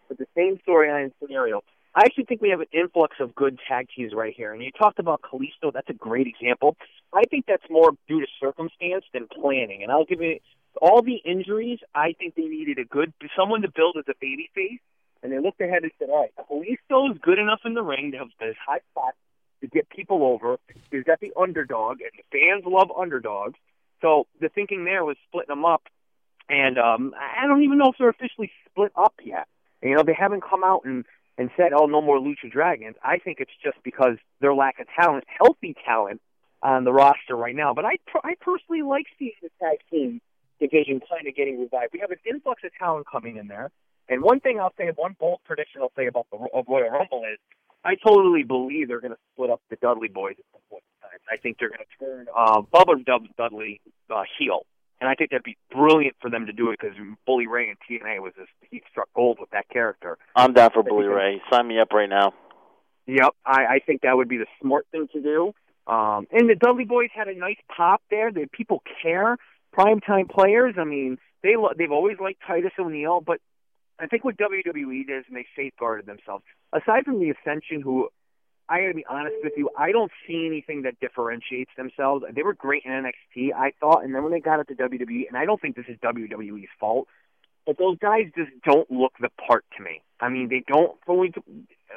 with 0.08 0.18
the 0.18 0.26
same 0.36 0.58
storyline 0.66 1.10
scenario. 1.20 1.62
I 1.96 2.02
actually 2.04 2.24
think 2.24 2.42
we 2.42 2.50
have 2.50 2.60
an 2.60 2.66
influx 2.72 3.16
of 3.20 3.34
good 3.34 3.58
tag 3.66 3.88
teams 3.96 4.12
right 4.12 4.34
here. 4.36 4.52
And 4.52 4.62
you 4.62 4.70
talked 4.70 4.98
about 4.98 5.22
Kalisto. 5.22 5.72
That's 5.72 5.88
a 5.88 5.94
great 5.94 6.26
example. 6.26 6.76
I 7.14 7.22
think 7.30 7.46
that's 7.48 7.64
more 7.70 7.92
due 8.06 8.20
to 8.20 8.26
circumstance 8.38 9.04
than 9.14 9.26
planning. 9.28 9.82
And 9.82 9.90
I'll 9.90 10.04
give 10.04 10.20
you 10.20 10.38
all 10.82 11.00
the 11.00 11.16
injuries. 11.24 11.78
I 11.94 12.12
think 12.12 12.34
they 12.34 12.42
needed 12.42 12.78
a 12.78 12.84
good 12.84 13.14
someone 13.34 13.62
to 13.62 13.70
build 13.74 13.96
as 13.98 14.04
a 14.10 14.14
baby 14.20 14.50
face. 14.54 14.80
And 15.22 15.32
they 15.32 15.38
looked 15.38 15.62
ahead 15.62 15.84
and 15.84 15.92
said, 15.98 16.10
all 16.10 16.20
right, 16.20 16.32
Kalisto 16.38 17.10
is 17.10 17.18
good 17.22 17.38
enough 17.38 17.60
in 17.64 17.72
the 17.72 17.82
ring 17.82 18.12
to 18.12 18.18
have 18.18 18.28
this 18.38 18.56
high 18.64 18.80
spot 18.92 19.14
to 19.62 19.66
get 19.66 19.88
people 19.88 20.22
over. 20.22 20.58
He's 20.90 21.04
got 21.04 21.18
the 21.20 21.32
underdog, 21.34 22.02
and 22.02 22.10
the 22.14 22.24
fans 22.30 22.64
love 22.66 22.90
underdogs. 22.94 23.58
So 24.02 24.26
the 24.38 24.50
thinking 24.50 24.84
there 24.84 25.02
was 25.02 25.16
splitting 25.28 25.48
them 25.48 25.64
up. 25.64 25.82
And 26.50 26.78
um, 26.78 27.14
I 27.18 27.46
don't 27.46 27.62
even 27.62 27.78
know 27.78 27.88
if 27.88 27.96
they're 27.98 28.10
officially 28.10 28.50
split 28.70 28.92
up 28.94 29.14
yet. 29.24 29.48
You 29.82 29.96
know, 29.96 30.02
they 30.02 30.14
haven't 30.14 30.42
come 30.42 30.62
out 30.62 30.84
and 30.84 31.06
and 31.38 31.50
said, 31.56 31.72
"Oh, 31.72 31.86
no 31.86 32.00
more 32.00 32.18
Lucha 32.18 32.50
Dragons." 32.50 32.96
I 33.02 33.18
think 33.18 33.38
it's 33.40 33.52
just 33.62 33.76
because 33.82 34.16
their 34.40 34.54
lack 34.54 34.78
of 34.80 34.86
talent, 34.98 35.24
healthy 35.26 35.74
talent, 35.84 36.20
on 36.62 36.84
the 36.84 36.92
roster 36.92 37.36
right 37.36 37.54
now. 37.54 37.74
But 37.74 37.84
I, 37.84 37.98
I 38.24 38.34
personally 38.40 38.82
like 38.82 39.06
seeing 39.18 39.32
the 39.42 39.50
tag 39.60 39.78
team 39.90 40.20
division 40.60 41.00
kind 41.08 41.26
of 41.26 41.34
getting 41.34 41.60
revived. 41.60 41.92
We 41.92 42.00
have 42.00 42.10
an 42.10 42.18
influx 42.28 42.62
of 42.64 42.70
talent 42.78 43.06
coming 43.10 43.36
in 43.36 43.46
there. 43.46 43.70
And 44.08 44.22
one 44.22 44.40
thing 44.40 44.58
I'll 44.60 44.72
say, 44.78 44.90
one 44.94 45.16
bold 45.18 45.40
prediction 45.44 45.80
I'll 45.82 45.92
say 45.96 46.06
about 46.06 46.26
the 46.30 46.38
of 46.54 46.64
Royal 46.68 46.90
Rumble 46.90 47.24
is, 47.30 47.38
I 47.84 47.94
totally 47.96 48.42
believe 48.42 48.88
they're 48.88 49.00
going 49.00 49.12
to 49.12 49.18
split 49.34 49.50
up 49.50 49.60
the 49.68 49.76
Dudley 49.76 50.08
boys 50.08 50.34
at 50.38 50.44
some 50.52 50.62
point. 50.70 50.82
I 51.30 51.36
think 51.36 51.58
they're 51.58 51.70
going 51.70 51.80
to 51.80 52.04
turn 52.04 52.26
uh, 52.34 52.62
Bubba 52.62 53.04
Dudley 53.36 53.80
uh, 54.10 54.22
heel. 54.38 54.64
And 55.00 55.10
I 55.10 55.14
think 55.14 55.30
that'd 55.30 55.42
be 55.42 55.58
brilliant 55.70 56.16
for 56.20 56.30
them 56.30 56.46
to 56.46 56.52
do 56.52 56.70
it 56.70 56.78
because 56.80 56.96
Bully 57.26 57.46
Ray 57.46 57.68
and 57.68 57.76
TNA 57.88 58.20
was 58.20 58.32
just 58.36 58.48
he 58.70 58.82
struck 58.90 59.08
gold 59.14 59.38
with 59.38 59.50
that 59.50 59.68
character. 59.68 60.16
I'm 60.34 60.54
down 60.54 60.70
for 60.72 60.82
Bully 60.82 61.06
Ray. 61.06 61.42
Sign 61.52 61.68
me 61.68 61.78
up 61.78 61.92
right 61.92 62.08
now. 62.08 62.32
Yep, 63.06 63.34
I, 63.44 63.66
I 63.66 63.78
think 63.84 64.02
that 64.02 64.16
would 64.16 64.28
be 64.28 64.38
the 64.38 64.46
smart 64.60 64.86
thing 64.90 65.06
to 65.12 65.20
do. 65.20 65.52
Um, 65.86 66.26
and 66.32 66.48
the 66.48 66.56
Dudley 66.56 66.84
Boys 66.84 67.10
had 67.14 67.28
a 67.28 67.38
nice 67.38 67.58
pop 67.74 68.02
there. 68.10 68.32
The 68.32 68.48
people 68.50 68.82
care. 69.02 69.36
Primetime 69.76 70.28
players. 70.28 70.74
I 70.78 70.84
mean, 70.84 71.18
they 71.42 71.56
lo- 71.56 71.72
they've 71.76 71.92
always 71.92 72.16
liked 72.18 72.40
Titus 72.46 72.72
O'Neil, 72.78 73.20
but 73.20 73.38
I 73.98 74.06
think 74.06 74.24
what 74.24 74.36
WWE 74.36 75.06
does, 75.06 75.24
and 75.28 75.36
they 75.36 75.46
safeguarded 75.54 76.06
themselves. 76.06 76.44
Aside 76.72 77.04
from 77.04 77.20
the 77.20 77.30
Ascension, 77.30 77.80
who 77.80 78.08
I 78.68 78.80
got 78.80 78.88
to 78.88 78.94
be 78.94 79.06
honest 79.08 79.36
with 79.44 79.52
you, 79.56 79.70
I 79.78 79.92
don't 79.92 80.10
see 80.26 80.46
anything 80.46 80.82
that 80.82 80.98
differentiates 81.00 81.70
themselves. 81.76 82.24
They 82.34 82.42
were 82.42 82.54
great 82.54 82.84
in 82.84 82.90
NXT, 82.90 83.54
I 83.54 83.72
thought, 83.78 84.04
and 84.04 84.14
then 84.14 84.22
when 84.22 84.32
they 84.32 84.40
got 84.40 84.60
up 84.60 84.66
to 84.68 84.74
WWE, 84.74 85.28
and 85.28 85.36
I 85.36 85.44
don't 85.44 85.60
think 85.60 85.76
this 85.76 85.86
is 85.88 85.96
WWE's 85.98 86.68
fault, 86.80 87.06
but 87.64 87.78
those 87.78 87.98
guys 87.98 88.26
just 88.36 88.50
don't 88.64 88.90
look 88.90 89.12
the 89.20 89.28
part 89.46 89.64
to 89.76 89.82
me. 89.82 90.02
I 90.20 90.28
mean, 90.28 90.48
they 90.48 90.64
don't. 90.66 90.96
When 91.06 91.18
we, 91.18 91.32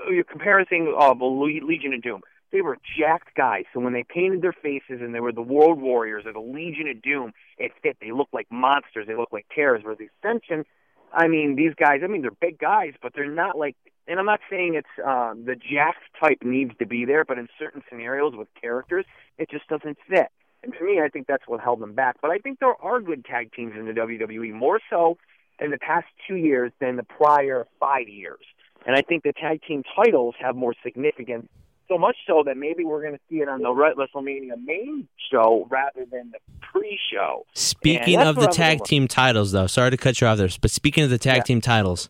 you're 0.10 0.24
comparing 0.24 0.66
uh, 1.00 1.14
Legion 1.14 1.94
of 1.94 2.02
Doom, 2.02 2.22
they 2.52 2.62
were 2.62 2.78
jacked 2.98 3.36
guys. 3.36 3.66
So 3.74 3.80
when 3.80 3.94
they 3.94 4.04
painted 4.04 4.42
their 4.42 4.54
faces 4.54 5.02
and 5.02 5.14
they 5.14 5.20
were 5.20 5.32
the 5.32 5.42
Road 5.42 5.80
Warriors 5.80 6.26
or 6.26 6.34
the 6.34 6.40
Legion 6.40 6.88
of 6.90 7.02
Doom, 7.02 7.34
it 7.58 7.72
fit. 7.82 7.98
They 8.02 8.12
looked 8.12 8.34
like 8.34 8.48
monsters. 8.52 9.08
They 9.08 9.16
looked 9.16 9.34
like 9.34 9.46
terrors. 9.54 9.84
Where 9.84 9.96
the 9.96 10.10
Ascension, 10.24 10.66
I 11.14 11.28
mean, 11.28 11.56
these 11.56 11.74
guys. 11.76 12.02
I 12.04 12.08
mean, 12.08 12.22
they're 12.22 12.32
big 12.32 12.60
guys, 12.60 12.94
but 13.02 13.14
they're 13.14 13.30
not 13.30 13.58
like. 13.58 13.76
And 14.08 14.20
I'm 14.20 14.26
not 14.26 14.40
saying 14.50 14.74
it's 14.74 14.88
uh, 15.06 15.34
the 15.36 15.56
jacked 15.56 16.04
type 16.20 16.40
needs 16.44 16.72
to 16.80 16.88
be 16.88 17.06
there, 17.06 17.24
but 17.24 17.38
in 17.38 17.48
certain 17.60 17.84
scenarios 17.90 18.34
with 18.36 18.48
characters, 18.60 19.06
it 19.38 19.52
just 19.52 19.68
doesn't 19.68 19.98
fit. 20.08 20.30
And 20.64 20.74
to 20.74 20.84
me, 20.84 21.00
I 21.00 21.10
think 21.10 21.28
that's 21.28 21.44
what 21.48 21.60
held 21.60 21.80
them 21.80 21.94
back. 21.94 22.18
But 22.22 22.32
I 22.32 22.40
think 22.40 22.60
there 22.60 22.74
are 22.82 23.00
good 23.00 23.24
tag 23.24 23.54
teams 23.54 23.74
in 23.78 23.86
the 23.86 23.94
WWE, 23.94 24.52
more 24.52 24.80
so 24.90 25.18
in 25.60 25.72
the 25.72 25.78
past 25.78 26.08
two 26.28 26.36
years 26.36 26.72
than 26.80 26.96
the 26.96 27.04
prior 27.04 27.68
five 27.80 28.10
years. 28.10 28.40
And 28.86 28.96
I 28.96 29.02
think 29.02 29.24
the 29.24 29.34
tag 29.34 29.62
team 29.68 29.84
titles 29.96 30.36
have 30.40 30.56
more 30.56 30.74
significance, 30.84 31.48
so 31.90 31.98
much 31.98 32.16
so 32.26 32.44
that 32.46 32.56
maybe 32.56 32.86
we're 32.86 33.02
going 33.02 33.16
to 33.16 33.20
see 33.30 33.38
it 33.38 33.50
on 33.50 33.62
the 33.62 33.70
WrestleMania 33.70 34.64
main 34.64 35.08
show 35.32 35.68
rather 35.70 36.06
than 36.10 36.32
the 36.32 36.40
pre-show. 36.62 37.46
Speaking 37.54 38.20
of 38.22 38.36
the 38.36 38.44
I'm 38.48 38.52
tag 38.54 38.84
team 38.86 39.08
titles, 39.08 39.52
though, 39.52 39.68
sorry 39.68 39.92
to 39.92 39.98
cut 39.98 40.22
you 40.22 40.28
off 40.28 40.38
there, 40.38 40.48
but 40.62 40.72
speaking 40.72 41.04
of 41.04 41.10
the 41.10 41.18
tag 41.18 41.38
Yeah. 41.38 41.44
team 41.44 41.62
titles, 41.62 42.10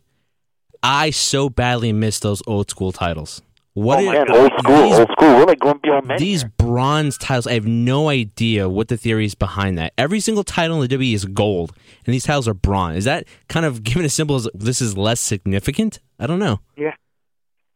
I 0.84 1.10
so 1.10 1.50
badly 1.50 1.92
miss 1.94 2.20
those 2.20 2.42
old 2.46 2.70
school 2.70 2.92
titles. 2.92 3.42
What 3.74 4.00
Oh 4.00 4.10
are- 4.10 4.14
Man, 4.14 4.32
old 4.32 4.52
school, 4.60 4.82
these, 4.84 5.00
old 5.00 5.12
school. 5.12 5.28
We're 5.36 5.46
like 5.46 5.60
grumpy 5.60 5.90
old 5.90 6.06
men. 6.06 6.18
these 6.18 6.44
bronze 6.44 7.18
titles, 7.18 7.48
I 7.48 7.54
have 7.54 7.66
no 7.68 8.10
idea 8.10 8.68
what 8.68 8.88
the 8.90 8.98
theory 8.98 9.26
is 9.26 9.36
behind 9.36 9.78
that. 9.78 9.94
Every 9.98 10.20
single 10.20 10.44
title 10.44 10.82
in 10.82 10.90
the 10.90 10.98
WWE 10.98 11.14
is 11.14 11.26
gold, 11.26 11.72
and 12.06 12.14
these 12.14 12.24
titles 12.26 12.48
are 12.48 12.54
bronze. 12.54 12.98
Is 12.98 13.06
that 13.06 13.26
kind 13.48 13.66
of 13.66 13.84
given 13.84 14.04
as 14.06 14.14
simple 14.14 14.36
as 14.36 14.50
this 14.54 14.82
is 14.82 14.98
less 14.98 15.22
significant? 15.22 16.00
I 16.20 16.28
don't 16.28 16.40
know. 16.40 16.60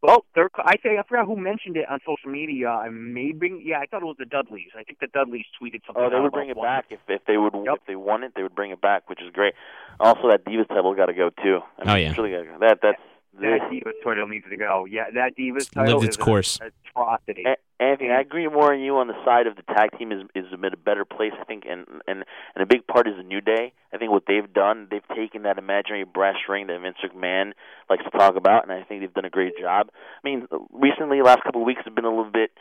Well, 0.04 0.26
they're, 0.34 0.50
I 0.58 0.74
say 0.82 0.98
I 0.98 1.02
forgot 1.08 1.24
who 1.26 1.34
mentioned 1.36 1.78
it 1.78 1.86
on 1.88 1.98
social 2.04 2.30
media. 2.30 2.68
I 2.68 2.90
may 2.90 3.32
bring. 3.32 3.62
Yeah, 3.64 3.78
I 3.80 3.86
thought 3.86 4.02
it 4.02 4.04
was 4.04 4.16
the 4.18 4.26
Dudleys. 4.26 4.68
I 4.78 4.82
think 4.82 4.98
the 5.00 5.06
Dudleys 5.06 5.46
tweeted 5.60 5.80
something. 5.86 5.96
Oh, 6.04 6.10
they 6.10 6.16
out 6.16 6.22
would 6.24 6.32
bring 6.32 6.50
it 6.50 6.56
one. 6.58 6.66
back 6.68 6.84
if 6.90 7.00
if 7.08 7.24
they 7.26 7.38
would 7.38 7.54
Yep. 7.54 7.76
if 7.80 7.86
they 7.86 7.96
won 7.96 8.22
it. 8.22 8.32
They 8.36 8.42
would 8.42 8.54
bring 8.54 8.70
it 8.70 8.82
back, 8.82 9.08
which 9.08 9.22
is 9.22 9.32
great. 9.32 9.54
Also, 10.00 10.28
that 10.28 10.44
Divas 10.44 10.68
title 10.68 10.94
got 10.94 11.06
to 11.06 11.14
go 11.14 11.30
too. 11.42 11.60
I 11.78 11.82
oh, 11.82 11.84
mean, 11.86 11.88
Oh, 11.88 11.94
yeah. 11.96 12.14
really 12.18 12.30
gotta 12.32 12.44
go. 12.44 12.58
that 12.60 12.78
that's 12.82 13.00
That 13.40 13.68
Divas 13.70 13.92
title 14.04 14.28
needs 14.28 14.46
to 14.48 14.56
go. 14.56 14.86
Yeah, 14.88 15.04
that 15.14 15.36
Divas 15.36 15.70
title 15.70 15.94
lived 15.94 16.04
is 16.04 16.08
its 16.10 16.16
an 16.16 16.22
course. 16.24 16.58
atrocity. 16.60 17.44
A- 17.46 17.82
Anthony, 17.82 18.10
I 18.10 18.20
agree 18.20 18.46
more 18.48 18.72
on 18.72 18.80
you 18.80 18.96
on 18.96 19.08
the 19.08 19.24
side 19.24 19.46
of 19.46 19.56
the 19.56 19.62
tag 19.62 19.90
team 19.98 20.12
is 20.12 20.22
is 20.34 20.46
in 20.52 20.64
a 20.64 20.76
better 20.76 21.04
place, 21.04 21.32
I 21.40 21.44
think, 21.44 21.64
and 21.68 21.84
and 22.06 22.24
and 22.54 22.62
a 22.62 22.66
big 22.66 22.86
part 22.86 23.08
is 23.08 23.14
the 23.16 23.22
New 23.24 23.40
Day. 23.40 23.72
I 23.92 23.98
think 23.98 24.12
what 24.12 24.24
they've 24.26 24.50
done, 24.52 24.88
they've 24.90 25.06
taken 25.16 25.42
that 25.42 25.58
imaginary 25.58 26.04
brass 26.04 26.36
ring 26.48 26.68
that 26.68 26.80
Vince 26.80 26.96
McMahon 27.04 27.52
likes 27.90 28.04
to 28.04 28.10
talk 28.10 28.36
about, 28.36 28.62
and 28.62 28.72
I 28.72 28.82
think 28.84 29.00
they've 29.00 29.12
done 29.12 29.24
a 29.24 29.30
great 29.30 29.58
job. 29.60 29.90
I 29.92 30.28
mean, 30.28 30.46
recently, 30.72 31.20
last 31.22 31.42
couple 31.42 31.62
of 31.62 31.66
weeks 31.66 31.82
have 31.84 31.94
been 31.94 32.04
a 32.04 32.10
little 32.14 32.30
bit 32.30 32.52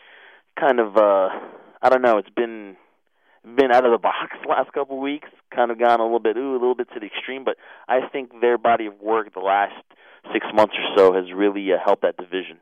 kind 0.59 0.79
of 0.79 0.97
uh 0.97 1.29
I 1.81 1.89
don't 1.89 2.01
know, 2.01 2.17
it's 2.17 2.29
been 2.29 2.75
been 3.43 3.71
out 3.71 3.86
of 3.86 3.91
the 3.91 3.97
box 3.97 4.36
the 4.41 4.49
last 4.49 4.71
couple 4.73 4.97
of 4.97 5.01
weeks, 5.03 5.29
kind 5.53 5.69
of 5.69 5.79
gone 5.79 5.99
a 5.99 6.03
little 6.03 6.19
bit 6.19 6.38
ooh, 6.38 6.51
a 6.53 6.59
little 6.59 6.75
bit 6.75 6.89
to 6.93 6.99
the 6.99 7.05
extreme, 7.07 7.43
but 7.43 7.57
I 7.88 8.07
think 8.07 8.41
their 8.41 8.57
body 8.57 8.88
of 8.88 8.99
work 8.99 9.33
the 9.33 9.41
last 9.41 9.75
six 10.31 10.45
months 10.53 10.73
or 10.77 10.97
so 10.97 11.13
has 11.13 11.31
really 11.33 11.71
uh, 11.73 11.77
helped 11.83 12.03
that 12.03 12.17
division. 12.17 12.57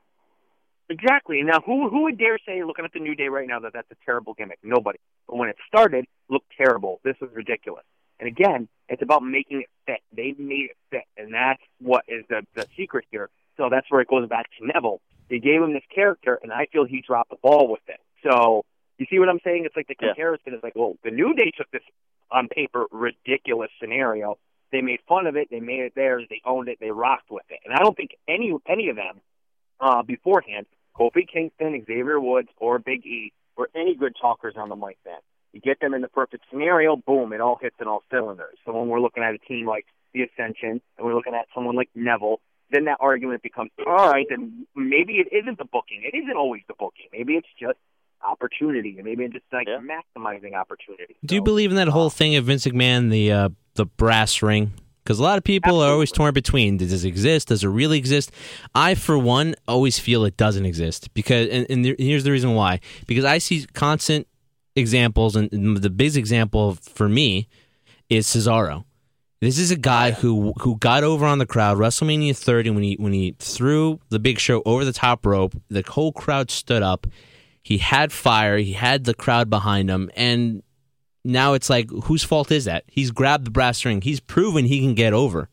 Exactly. 0.90 1.42
Now, 1.44 1.62
who 1.66 1.90
who 1.90 2.04
would 2.04 2.18
dare 2.18 2.38
say, 2.46 2.64
looking 2.64 2.84
at 2.86 2.92
the 2.94 3.00
New 3.00 3.16
Day 3.16 3.30
right 3.30 3.48
now, 3.48 3.60
that 3.60 3.72
that's 3.74 3.90
a 3.92 3.96
terrible 4.06 4.34
gimmick? 4.34 4.60
Nobody. 4.64 5.00
But 5.28 5.38
when 5.38 5.50
it 5.50 5.56
started, 5.68 6.06
looked 6.30 6.52
terrible. 6.58 7.00
This 7.04 7.16
was 7.22 7.30
ridiculous. 7.34 7.86
And 8.20 8.28
again, 8.28 8.68
it's 8.90 9.02
about 9.02 9.24
making 9.24 9.62
it 9.62 9.70
fit. 9.86 10.02
They 10.16 10.36
made 10.38 10.70
it 10.72 10.78
fit, 10.90 11.06
and 11.18 11.34
that's 11.34 11.62
what 11.80 12.04
is 12.08 12.26
the 12.30 12.46
the 12.56 12.68
secret 12.76 13.06
here. 13.12 13.30
So 13.58 13.70
that's 13.70 13.90
where 13.90 14.02
it 14.02 14.08
goes 14.10 14.28
back 14.28 14.48
to 14.60 14.68
Neville. 14.68 15.02
They 15.30 15.40
gave 15.40 15.62
him 15.62 15.74
this 15.74 15.84
character, 15.94 16.38
and 16.44 16.52
I 16.52 16.66
feel 16.74 16.84
he 16.84 17.02
dropped 17.06 17.30
the 17.30 17.38
ball 17.42 17.70
with 17.70 17.82
it. 17.88 18.00
So 18.24 18.66
you 18.98 19.06
see 19.10 19.18
what 19.18 19.30
I'm 19.30 19.40
saying? 19.44 19.64
It's 19.66 19.76
like 19.76 19.88
the 19.88 19.96
Yeah. 20.00 20.10
comparison 20.10 20.54
is 20.54 20.60
like, 20.62 20.74
well, 20.76 20.98
the 21.04 21.12
New 21.12 21.34
Day 21.34 21.52
took 21.58 21.72
this 21.72 21.84
on 22.30 22.48
paper 22.50 22.86
ridiculous 22.92 23.72
scenario. 23.80 24.38
They 24.72 24.82
made 24.82 25.00
fun 25.08 25.28
of 25.28 25.36
it. 25.36 25.50
They 25.52 25.60
made 25.60 25.82
it 25.82 25.94
theirs. 25.96 26.26
They 26.30 26.42
owned 26.46 26.70
it. 26.70 26.78
They 26.80 26.92
rocked 26.92 27.30
with 27.30 27.44
it. 27.50 27.60
And 27.66 27.74
I 27.74 27.80
don't 27.80 27.96
think 27.96 28.12
any 28.28 28.54
any 28.68 28.90
of 28.90 28.96
them 28.96 29.22
uh, 29.80 30.02
beforehand, 30.04 30.66
Kofi 30.98 31.28
Kingston, 31.32 31.84
Xavier 31.86 32.20
Woods, 32.20 32.50
or 32.58 32.80
Big 32.80 33.06
E, 33.06 33.34
were 33.58 33.70
any 33.76 33.96
good 33.96 34.16
talkers 34.20 34.56
on 34.58 34.70
the 34.70 34.76
mic 34.76 34.98
then. 35.04 35.20
You 35.54 35.60
get 35.60 35.82
them 35.82 35.94
in 35.94 36.02
the 36.02 36.08
perfect 36.08 36.46
scenario, 36.50 36.96
boom, 36.96 37.34
it 37.34 37.42
all 37.42 37.58
hits 37.62 37.76
in 37.82 37.88
all 37.88 38.04
cylinders. 38.10 38.58
So 38.66 38.72
when 38.72 38.88
we're 38.88 39.02
looking 39.02 39.24
at 39.24 39.34
a 39.34 39.38
team 39.38 39.66
like 39.68 39.86
the 40.14 40.22
Ascension, 40.24 40.82
and 40.98 41.06
we're 41.06 41.16
looking 41.16 41.34
at 41.34 41.48
someone 41.54 41.76
like 41.76 41.90
Neville, 41.94 42.40
then 42.72 42.86
that 42.86 42.98
argument 43.02 43.44
becomes, 43.44 43.70
all 43.86 44.10
right, 44.10 44.26
then 44.30 44.66
maybe 44.76 45.16
it 45.16 45.28
isn't 45.36 45.58
the 45.58 45.66
booking. 45.66 46.04
It 46.04 46.16
isn't 46.16 46.38
always 46.38 46.62
the 46.70 46.74
booking. 46.80 47.08
Maybe 47.12 47.34
it's 47.34 47.48
just 47.60 47.78
opportunity, 48.26 48.96
and 48.98 49.04
maybe 49.06 49.26
it's 49.26 49.34
just 49.34 49.46
like 49.52 49.68
Yeah. 49.68 49.80
maximizing 49.80 50.54
opportunity. 50.54 51.16
Do 51.26 51.36
you 51.36 51.42
believe 51.42 51.72
in 51.72 51.76
that 51.78 51.90
whole 51.90 52.10
thing 52.10 52.36
of 52.36 52.46
Vince 52.46 52.66
McMahon, 52.66 53.10
the 53.10 53.32
uh, 53.32 53.50
the 53.76 53.86
brass 53.86 54.42
ring? 54.42 54.74
Because 55.04 55.20
a 55.20 55.24
lot 55.24 55.38
of 55.38 55.44
people 55.44 55.82
are 55.82 55.92
always 55.92 56.12
torn 56.12 56.34
between 56.34 56.78
does 56.78 57.04
it 57.04 57.08
exist? 57.08 57.48
Does 57.48 57.64
it 57.64 57.70
really 57.70 57.98
exist? 57.98 58.32
I, 58.76 58.96
for 58.96 59.18
one, 59.18 59.56
always 59.68 59.98
feel 59.98 60.26
it 60.26 60.38
doesn't 60.38 60.66
exist 60.66 61.14
because, 61.14 61.50
and, 61.50 61.66
and 61.70 61.84
there, 61.84 61.96
here's 61.98 62.24
the 62.24 62.32
reason 62.32 62.54
why. 62.54 62.82
Because 63.08 63.26
I 63.26 63.40
see 63.40 63.66
constant 63.74 64.28
examples, 64.76 65.36
and 65.36 65.50
the 65.78 65.90
biggest 65.90 66.18
example 66.18 66.76
for 66.76 67.10
me 67.10 67.48
is 68.10 68.28
Cesaro. 68.28 68.86
This 69.42 69.58
is 69.58 69.72
a 69.72 69.76
guy 69.76 70.12
who 70.12 70.54
who 70.60 70.78
got 70.78 71.04
over 71.04 71.26
on 71.26 71.40
the 71.40 71.48
crowd 71.48 71.80
WrestleMania 71.80 72.38
30 72.38 72.70
when 72.70 72.84
he 72.84 72.94
when 73.00 73.12
he 73.12 73.36
threw 73.40 74.00
the 74.10 74.20
Big 74.20 74.38
Show 74.38 74.62
over 74.68 74.86
the 74.86 74.94
top 74.94 75.26
rope. 75.26 75.56
The 75.68 75.84
whole 75.88 76.12
crowd 76.12 76.52
stood 76.52 76.84
up. 76.84 77.08
He 77.64 77.80
had 77.80 78.12
fire. 78.12 78.58
He 78.58 78.74
had 78.74 79.06
the 79.06 79.16
crowd 79.16 79.50
behind 79.50 79.90
him, 79.90 80.12
and 80.16 80.62
now 81.24 81.54
it's 81.54 81.70
like 81.70 81.90
whose 82.06 82.24
fault 82.24 82.52
is 82.52 82.66
that? 82.66 82.84
He's 82.88 83.12
grabbed 83.12 83.46
the 83.46 83.52
brass 83.52 83.84
ring. 83.86 84.02
He's 84.02 84.20
proven 84.20 84.66
he 84.66 84.80
can 84.82 84.96
get 84.96 85.14
over. 85.14 85.50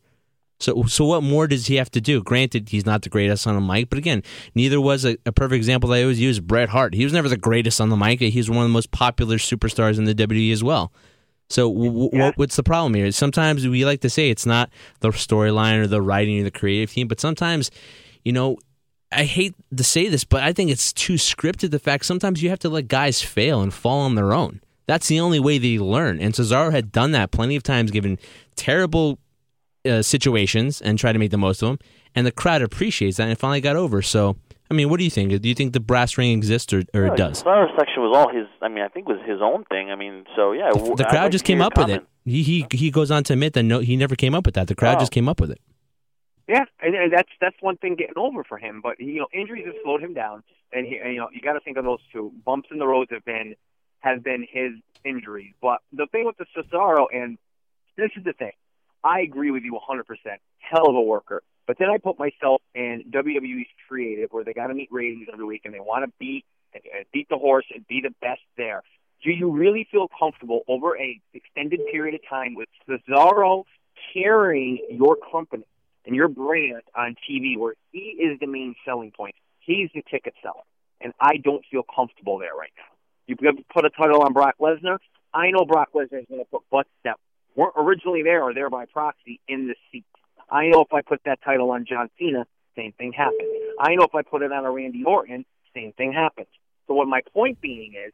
So 0.59 0.83
so 0.83 1.05
what 1.05 1.23
more 1.23 1.47
does 1.47 1.67
he 1.67 1.75
have 1.75 1.89
to 1.91 2.01
do? 2.01 2.21
Granted, 2.21 2.69
he's 2.69 2.85
not 2.85 3.01
the 3.03 3.09
greatest 3.09 3.47
on 3.47 3.55
the 3.55 3.61
mic, 3.61 3.89
but 3.89 3.97
again, 3.97 4.23
neither 4.55 4.81
was 4.81 5.05
a, 5.05 5.17
a 5.25 5.31
perfect 5.31 5.55
example 5.57 5.89
that 5.89 5.97
I 5.97 6.01
always 6.01 6.19
use. 6.19 6.39
Bret 6.39 6.69
Hart. 6.69 6.93
He 6.93 7.03
was 7.03 7.13
never 7.13 7.29
the 7.29 7.37
greatest 7.37 7.79
on 7.79 7.89
the 7.89 7.95
mic. 7.95 8.19
He 8.19 8.37
was 8.37 8.49
one 8.49 8.59
of 8.59 8.63
the 8.63 8.69
most 8.73 8.91
popular 8.91 9.37
superstars 9.37 9.97
in 9.97 10.03
the 10.03 10.13
WWE 10.15 10.51
as 10.51 10.63
well. 10.63 10.91
So 11.49 11.71
w- 11.71 11.91
w- 11.91 12.09
Yeah. 12.13 12.25
what, 12.25 12.37
what's 12.37 12.55
the 12.57 12.63
problem 12.63 12.93
here? 12.93 13.09
Sometimes 13.11 13.67
we 13.67 13.85
like 13.85 14.01
to 14.01 14.09
say 14.09 14.29
it's 14.29 14.45
not 14.45 14.69
the 14.99 15.09
storyline 15.09 15.79
or 15.79 15.87
the 15.87 16.01
writing 16.01 16.41
or 16.41 16.43
the 16.43 16.51
creative 16.51 16.91
team, 16.91 17.07
but 17.07 17.19
sometimes, 17.21 17.71
you 18.25 18.31
know, 18.33 18.57
I 19.11 19.23
hate 19.23 19.55
to 19.75 19.83
say 19.83 20.09
this, 20.09 20.23
but 20.25 20.43
I 20.43 20.53
think 20.53 20.69
it's 20.69 20.93
too 20.93 21.13
scripted. 21.13 21.71
The 21.71 21.79
fact 21.79 22.05
sometimes 22.05 22.43
you 22.43 22.49
have 22.49 22.59
to 22.59 22.69
let 22.69 22.87
guys 22.87 23.21
fail 23.23 23.61
and 23.61 23.73
fall 23.73 24.01
on 24.01 24.13
their 24.15 24.33
own. 24.33 24.61
That's 24.89 25.07
the 25.07 25.19
only 25.19 25.39
way 25.39 25.59
they 25.59 25.77
learn. 25.77 26.19
And 26.19 26.33
Cesaro 26.33 26.71
had 26.71 26.91
done 26.91 27.11
that 27.11 27.29
plenty 27.29 27.55
of 27.55 27.61
times, 27.61 27.91
given 27.91 28.17
terrible 28.55 29.19
uh, 29.87 30.01
situations 30.01 30.81
and 30.81 30.97
tried 30.97 31.13
to 31.13 31.19
make 31.19 31.29
the 31.29 31.37
most 31.37 31.61
of 31.61 31.69
them. 31.69 31.79
And 32.15 32.25
the 32.25 32.31
crowd 32.31 32.63
appreciates 32.63 33.17
that 33.17 33.23
and 33.23 33.31
it 33.31 33.37
finally 33.37 33.61
got 33.61 33.75
over. 33.75 34.01
So, 34.01 34.35
I 34.71 34.73
mean, 34.73 34.89
what 34.89 34.97
do 34.97 35.03
you 35.03 35.11
think? 35.11 35.39
Do 35.41 35.47
you 35.47 35.53
think 35.53 35.73
the 35.73 35.79
brass 35.79 36.17
ring 36.17 36.35
exists 36.35 36.73
or, 36.73 36.81
or 36.95 37.05
Yeah, 37.05 37.13
it 37.13 37.17
does? 37.17 37.43
The 37.43 37.49
Cesaro 37.51 37.67
section 37.77 38.01
was 38.01 38.17
all 38.17 38.33
his. 38.35 38.47
I 38.63 38.67
mean, 38.67 38.83
I 38.83 38.87
think 38.87 39.07
it 39.07 39.13
was 39.13 39.21
his 39.27 39.41
own 39.43 39.63
thing. 39.65 39.91
I 39.91 39.95
mean, 39.95 40.25
so 40.35 40.53
yeah. 40.53 40.69
w- 40.69 40.95
The 40.95 41.03
crowd 41.05 41.23
like 41.25 41.31
just 41.33 41.45
came 41.45 41.59
your 41.59 41.67
up 41.67 41.77
with 41.77 41.89
it. 41.91 42.03
He, 42.25 42.41
he 42.41 42.65
he 42.71 42.89
goes 42.89 43.11
on 43.11 43.23
to 43.25 43.33
admit 43.33 43.53
that 43.53 43.63
no, 43.63 43.79
he 43.79 43.95
never 43.95 44.15
came 44.15 44.33
up 44.33 44.45
with 44.47 44.55
that. 44.55 44.67
The 44.67 44.75
crowd 44.75 44.97
Oh. 44.97 44.99
just 45.01 45.11
came 45.11 45.29
up 45.29 45.39
with 45.39 45.51
it. 45.51 45.61
Yeah, 46.47 46.65
and, 46.81 46.95
and 46.95 47.13
that's 47.13 47.29
that's 47.39 47.55
one 47.61 47.77
thing 47.77 47.95
getting 47.95 48.17
over 48.17 48.43
for 48.43 48.57
him. 48.57 48.81
But 48.81 48.99
you 48.99 49.19
know, 49.19 49.27
injuries 49.31 49.65
have 49.67 49.75
slowed 49.83 50.01
him 50.01 50.15
down, 50.15 50.41
and, 50.73 50.87
he, 50.87 50.97
and 50.97 51.13
you 51.13 51.19
know, 51.19 51.29
you 51.31 51.41
got 51.41 51.53
to 51.53 51.59
think 51.59 51.77
of 51.77 51.83
those 51.85 51.99
two 52.11 52.31
bumps 52.43 52.69
in 52.71 52.79
the 52.79 52.87
roads 52.87 53.11
have 53.11 53.23
been 53.23 53.55
have 53.99 54.23
been 54.23 54.45
his 54.49 54.73
injuries. 55.03 55.53
But 55.61 55.79
the 55.91 56.07
thing 56.07 56.25
with 56.25 56.37
the 56.37 56.45
Cesaro, 56.55 57.07
and 57.13 57.37
this 57.97 58.11
is 58.17 58.23
the 58.23 58.33
thing, 58.33 58.53
I 59.03 59.21
agree 59.21 59.51
with 59.51 59.63
you 59.63 59.77
100%. 59.89 60.03
Hell 60.59 60.89
of 60.89 60.95
a 60.95 61.01
worker. 61.01 61.41
But 61.67 61.77
then 61.77 61.89
I 61.89 61.97
put 61.97 62.17
myself 62.17 62.61
in 62.73 63.05
WWE's 63.11 63.67
creative, 63.87 64.31
where 64.31 64.43
they 64.43 64.53
got 64.53 64.67
to 64.67 64.73
meet 64.73 64.89
ratings 64.91 65.27
every 65.31 65.45
week, 65.45 65.61
and 65.65 65.73
they 65.73 65.79
want 65.79 66.03
to 66.05 66.11
beat 66.19 66.45
and 66.73 66.83
beat 67.13 67.29
the 67.29 67.37
horse 67.37 67.65
and 67.73 67.87
be 67.87 68.01
the 68.01 68.13
best 68.21 68.41
there. 68.57 68.83
Do 69.23 69.31
you 69.31 69.51
really 69.51 69.87
feel 69.91 70.07
comfortable 70.19 70.61
over 70.67 70.97
a 70.97 71.19
extended 71.33 71.81
period 71.91 72.15
of 72.15 72.21
time 72.29 72.55
with 72.55 72.69
Cesaro 72.87 73.65
carrying 74.13 74.79
your 74.89 75.17
company 75.31 75.65
and 76.05 76.15
your 76.15 76.27
brand 76.27 76.81
on 76.95 77.15
TV, 77.29 77.57
where 77.57 77.75
he 77.91 77.99
is 77.99 78.39
the 78.39 78.47
main 78.47 78.75
selling 78.85 79.11
point? 79.11 79.35
He's 79.59 79.89
the 79.93 80.03
ticket 80.09 80.33
seller, 80.41 80.63
and 81.01 81.13
I 81.19 81.37
don't 81.37 81.63
feel 81.69 81.83
comfortable 81.83 82.39
there 82.39 82.55
right 82.55 82.71
now. 82.77 82.83
You 83.29 83.35
put 83.35 83.85
a 83.85 83.91
title 83.91 84.23
on 84.23 84.33
Brock 84.33 84.55
Lesnar. 84.59 84.97
I 85.31 85.51
know 85.51 85.63
Brock 85.63 85.89
Lesnar 85.93 86.21
is 86.21 86.25
going 86.27 86.41
to 86.41 86.49
put 86.49 86.63
butts 86.71 86.89
that 87.03 87.17
weren't 87.55 87.75
originally 87.77 88.23
there 88.23 88.41
or 88.41 88.55
there 88.55 88.71
by 88.71 88.85
proxy 88.85 89.39
in 89.47 89.67
the 89.67 89.75
seat. 89.91 90.05
I 90.49 90.67
know 90.69 90.81
if 90.81 90.91
I 90.91 91.03
put 91.03 91.21
that 91.25 91.39
title 91.45 91.69
on 91.69 91.85
John 91.87 92.09
Cena, 92.17 92.47
same 92.75 92.91
thing 92.93 93.13
happens. 93.13 93.47
I 93.79 93.93
know 93.93 94.03
if 94.03 94.15
I 94.15 94.23
put 94.23 94.41
it 94.41 94.51
on 94.51 94.65
a 94.65 94.71
Randy 94.71 95.03
Orton, 95.03 95.45
same 95.75 95.93
thing 95.93 96.11
happens. 96.11 96.47
So 96.87 96.95
what 96.95 97.07
my 97.07 97.21
point 97.31 97.61
being 97.61 97.93
is, 97.93 98.13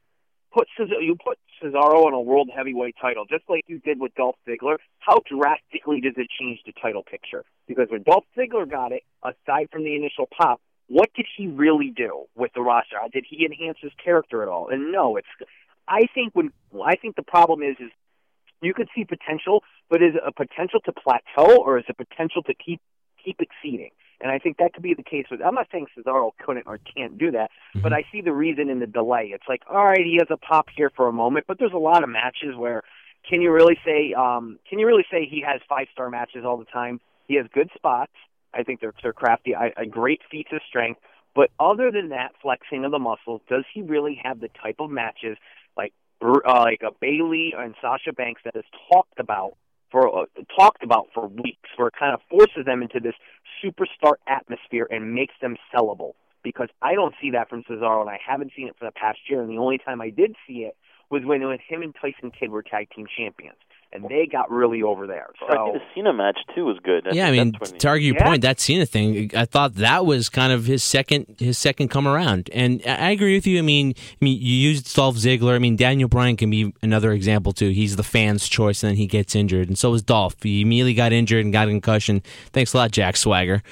put 0.54 0.67
Cesaro, 0.78 1.01
you 1.01 1.15
put 1.15 1.39
Cesaro 1.63 2.08
on 2.08 2.13
a 2.13 2.19
world 2.19 2.49
heavyweight 2.54 2.95
title, 3.01 3.23
just 3.30 3.45
like 3.47 3.63
you 3.67 3.80
did 3.80 4.01
with 4.01 4.13
Dolph 4.15 4.36
Ziggler. 4.45 4.75
How 4.99 5.21
drastically 5.30 6.01
does 6.01 6.15
it 6.17 6.28
change 6.38 6.60
the 6.65 6.73
title 6.82 7.04
picture? 7.04 7.45
Because 7.69 7.88
when 7.89 8.04
Dolph 8.04 8.25
Ziggler 8.38 8.69
got 8.69 8.91
it, 8.91 9.04
aside 9.23 9.69
from 9.71 9.86
the 9.86 9.95
initial 9.95 10.28
pop, 10.38 10.60
what 10.88 11.10
did 11.15 11.26
he 11.38 11.48
really 11.48 11.91
do 11.95 12.26
with 12.36 12.52
the 12.54 12.62
roster? 12.62 12.98
Did 13.12 13.26
he 13.28 13.45
enhance 13.45 13.78
his 13.82 13.91
character 14.04 14.43
at 14.43 14.50
all? 14.50 14.69
And 14.69 14.91
no, 14.91 15.17
it's. 15.17 15.28
I 15.88 16.08
think 16.13 16.34
when 16.34 16.52
I 16.84 16.95
think 16.95 17.15
the 17.15 17.24
problem 17.24 17.62
is 17.62 17.76
is 17.80 17.91
you 18.62 18.74
could 18.74 18.89
see 18.95 19.06
potential, 19.06 19.63
but 19.89 20.02
is 20.02 20.15
it 20.15 20.21
a 20.26 20.32
potential 20.32 20.80
to 20.86 20.91
plateau 20.91 21.58
or 21.58 21.78
is 21.78 21.86
it 21.88 21.98
potential 21.98 22.41
to 22.43 22.54
keep 22.54 22.82
keep 23.24 23.39
exceeding? 23.39 23.91
And 24.21 24.32
I 24.32 24.39
think 24.39 24.58
that 24.58 24.74
could 24.74 24.84
be 24.84 24.93
the 24.93 25.04
case 25.04 25.26
with. 25.30 25.41
I'm 25.41 25.56
not 25.56 25.67
saying 25.71 25.88
Cesaro 25.98 26.32
couldn't 26.43 26.65
or 26.67 26.80
can't 26.95 27.17
do 27.17 27.32
that, 27.32 27.52
but 27.76 27.91
I 27.91 28.06
see 28.12 28.21
the 28.21 28.32
reason 28.32 28.69
in 28.69 28.80
the 28.80 28.88
delay. 28.88 29.32
It's 29.34 29.43
like, 29.48 29.63
all 29.69 29.84
right, 29.84 30.06
he 30.06 30.15
has 30.19 30.28
a 30.30 30.38
pop 30.38 30.67
here 30.76 30.89
for 30.95 31.08
a 31.08 31.13
moment, 31.13 31.45
but 31.48 31.60
there's 31.60 31.74
a 31.74 31.78
lot 31.78 32.02
of 32.02 32.10
matches 32.10 32.56
where 32.56 32.84
can 33.30 33.41
you 33.41 33.52
really 33.52 33.78
say 33.86 34.13
um, 34.13 34.58
can 34.69 34.80
you 34.80 34.88
really 34.88 35.06
say 35.12 35.28
he 35.30 35.41
has 35.45 35.62
five 35.67 35.88
star 35.91 36.10
matches 36.10 36.45
all 36.45 36.58
the 36.58 36.65
time? 36.65 37.02
He 37.28 37.36
has 37.36 37.45
good 37.54 37.69
spots. 37.76 38.13
I 38.56 38.63
think 38.63 38.80
they're 38.82 38.94
they're 39.04 39.13
crafty. 39.13 39.56
I, 39.56 39.72
a 39.78 39.86
great 39.86 40.22
feats 40.30 40.50
of 40.54 40.62
strength. 40.68 41.00
But 41.36 41.52
other 41.60 41.91
than 41.91 42.10
that 42.10 42.32
flexing 42.41 42.86
of 42.86 42.91
the 42.91 43.00
muscles, 43.00 43.41
does 43.50 43.65
he 43.74 43.82
really 43.82 44.20
have 44.24 44.39
the 44.39 44.50
type 44.63 44.78
of 44.80 44.89
matches 44.89 45.38
like 45.76 45.94
uh, 46.22 46.39
like 46.46 46.82
a 46.82 46.91
Bayley 47.02 47.54
and 47.58 47.76
Sasha 47.82 48.13
Banks 48.13 48.41
that 48.46 48.56
is 48.56 48.63
talked 48.91 49.20
about 49.20 49.58
for 49.91 50.22
uh, 50.22 50.26
talked 50.58 50.84
about 50.84 51.08
for 51.13 51.28
weeks, 51.28 51.70
where 51.76 51.89
it 51.89 51.94
kind 52.00 52.13
of 52.13 52.22
forces 52.30 52.65
them 52.65 52.82
into 52.82 53.00
this 53.02 53.15
superstar 53.63 54.13
atmosphere 54.28 54.88
and 54.89 55.13
makes 55.13 55.34
them 55.41 55.58
sellable? 55.74 56.13
Because 56.41 56.70
I 56.82 56.94
don't 56.94 57.15
see 57.22 57.32
that 57.32 57.50
from 57.50 57.63
Cesaro, 57.63 58.02
and 58.02 58.10
I 58.10 58.20
haven't 58.26 58.52
seen 58.56 58.68
it 58.68 58.76
for 58.80 58.86
the 58.86 58.91
past 58.91 59.20
year. 59.30 59.41
And 59.41 59.50
the 59.50 59.58
only 59.58 59.80
time 59.80 60.00
I 60.00 60.12
did 60.12 60.36
see 60.48 60.60
it 60.60 60.78
was 61.10 61.24
when, 61.26 61.41
when 61.46 61.58
him 61.68 61.82
and 61.82 61.94
Tyson 62.00 62.32
Kidd 62.32 62.52
were 62.52 62.63
tag 62.63 62.88
team 62.96 63.06
champions, 63.18 63.58
and 63.95 64.05
they 64.10 64.27
got 64.31 64.51
really 64.51 64.84
over 64.84 65.08
there. 65.08 65.27
I 65.49 65.55
think 65.55 65.73
the 65.75 65.81
Cena 65.95 66.13
match 66.13 66.38
too 66.53 66.65
was 66.65 66.77
good. 66.84 67.08
yeah, 67.12 67.27
I 67.27 67.31
mean, 67.31 67.53
that's 67.60 67.71
to 67.71 67.88
argue 67.88 68.08
your 68.08 68.15
Yeah. 68.17 68.25
point, 68.27 68.41
that 68.43 68.60
Cena 68.60 68.86
thing, 68.86 69.31
I 69.36 69.45
thought 69.45 69.75
that 69.75 70.05
was 70.05 70.29
kind 70.29 70.51
of 70.53 70.65
his 70.65 70.84
second 70.84 71.36
his 71.39 71.58
second 71.58 71.88
come 71.89 72.08
around, 72.08 72.49
and 72.53 72.81
I 72.86 73.05
I 73.08 73.10
agree 73.12 73.36
with 73.36 73.47
you. 73.47 73.58
I 73.60 73.62
mean, 73.62 73.93
I 73.97 74.17
mean, 74.25 74.38
you 74.41 74.53
used 74.53 74.93
Dolph 74.95 75.15
Ziggler. 75.15 75.55
I 75.55 75.60
mean, 75.60 75.75
Daniel 75.75 76.10
Bryan 76.10 76.36
can 76.36 76.49
be 76.49 76.73
another 76.81 77.12
example 77.13 77.53
too. 77.53 77.69
He's 77.69 77.95
the 77.95 78.03
fans' 78.03 78.47
choice, 78.49 78.84
and 78.84 78.89
then 78.91 78.97
he 78.97 79.08
gets 79.08 79.36
injured, 79.36 79.67
and 79.67 79.77
so 79.77 79.91
was 79.91 80.01
Dolph. 80.01 80.36
He 80.43 80.62
immediately 80.62 80.93
got 80.93 81.13
injured 81.13 81.43
and 81.45 81.53
got 81.53 81.67
a 81.67 81.71
concussion. 81.71 82.21
Thanks 82.51 82.73
a 82.73 82.77
lot, 82.77 82.91
Jack 82.91 83.15
Swagger. 83.17 83.63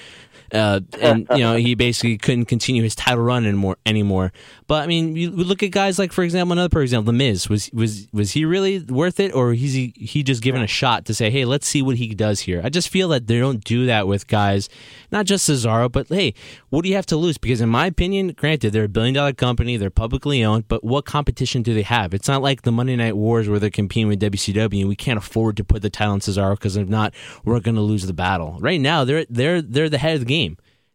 Uh, 0.51 0.81
and 0.99 1.27
you 1.31 1.39
know 1.39 1.55
he 1.55 1.75
basically 1.75 2.17
couldn't 2.17 2.45
continue 2.45 2.83
his 2.83 2.95
title 2.95 3.23
run 3.23 3.45
anymore. 3.45 3.77
Anymore, 3.85 4.31
but 4.67 4.83
I 4.83 4.87
mean, 4.87 5.15
you 5.15 5.29
look 5.31 5.63
at 5.63 5.71
guys 5.71 5.99
like, 5.99 6.11
for 6.11 6.23
example, 6.23 6.53
another 6.53 6.69
for 6.69 6.81
example, 6.81 7.11
The 7.11 7.17
Miz 7.17 7.49
was 7.49 7.69
was 7.73 8.07
was 8.11 8.31
he 8.31 8.45
really 8.45 8.79
worth 8.79 9.19
it, 9.19 9.33
or 9.33 9.53
is 9.53 9.73
he 9.73 9.93
he 9.95 10.23
just 10.23 10.41
given 10.41 10.61
a 10.61 10.67
shot 10.67 11.05
to 11.05 11.13
say, 11.13 11.29
hey, 11.29 11.45
let's 11.45 11.67
see 11.67 11.81
what 11.81 11.97
he 11.97 12.13
does 12.13 12.41
here? 12.41 12.61
I 12.63 12.69
just 12.69 12.89
feel 12.89 13.09
that 13.09 13.27
they 13.27 13.39
don't 13.39 13.63
do 13.63 13.85
that 13.85 14.07
with 14.07 14.27
guys, 14.27 14.69
not 15.11 15.25
just 15.25 15.47
Cesaro, 15.49 15.91
but 15.91 16.07
hey, 16.07 16.33
what 16.69 16.83
do 16.83 16.89
you 16.89 16.95
have 16.95 17.05
to 17.07 17.17
lose? 17.17 17.37
Because 17.37 17.61
in 17.61 17.69
my 17.69 17.85
opinion, 17.85 18.29
granted, 18.29 18.73
they're 18.73 18.85
a 18.85 18.89
billion 18.89 19.13
dollar 19.13 19.33
company, 19.33 19.77
they're 19.77 19.89
publicly 19.89 20.43
owned, 20.43 20.67
but 20.67 20.83
what 20.83 21.05
competition 21.05 21.61
do 21.61 21.73
they 21.73 21.83
have? 21.83 22.13
It's 22.13 22.27
not 22.27 22.41
like 22.41 22.63
the 22.63 22.71
Monday 22.71 22.95
Night 22.95 23.15
Wars 23.15 23.47
where 23.47 23.59
they're 23.59 23.69
competing 23.69 24.07
with 24.07 24.19
WCW, 24.19 24.81
and 24.81 24.89
we 24.89 24.95
can't 24.95 25.17
afford 25.17 25.57
to 25.57 25.63
put 25.63 25.81
the 25.81 25.89
title 25.89 26.13
on 26.13 26.19
Cesaro 26.19 26.55
because 26.55 26.75
if 26.75 26.87
not, 26.87 27.13
we're 27.45 27.59
going 27.59 27.75
to 27.75 27.81
lose 27.81 28.05
the 28.05 28.13
battle. 28.13 28.57
Right 28.59 28.81
now, 28.81 29.03
they're 29.03 29.25
they're 29.29 29.61
they're 29.61 29.89
the 29.89 29.97
head 29.97 30.15
of 30.15 30.19
the 30.21 30.25
game. 30.25 30.42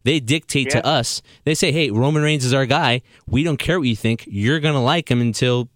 They 0.05 0.21
dictate 0.21 0.67
Yeah. 0.69 0.81
to 0.81 0.87
us. 0.87 1.23
They 1.45 1.55
say, 1.55 1.73
"Hey, 1.73 1.91
Roman 1.91 2.23
Reigns 2.23 2.45
is 2.45 2.55
our 2.55 2.67
guy. 2.67 3.03
We 3.27 3.43
don't 3.43 3.59
care 3.59 3.79
what 3.79 3.89
you 3.89 3.97
think. 3.97 4.25
You're 4.31 4.61
gonna 4.61 4.83
like 4.83 5.11
him 5.11 5.21
until 5.21 5.69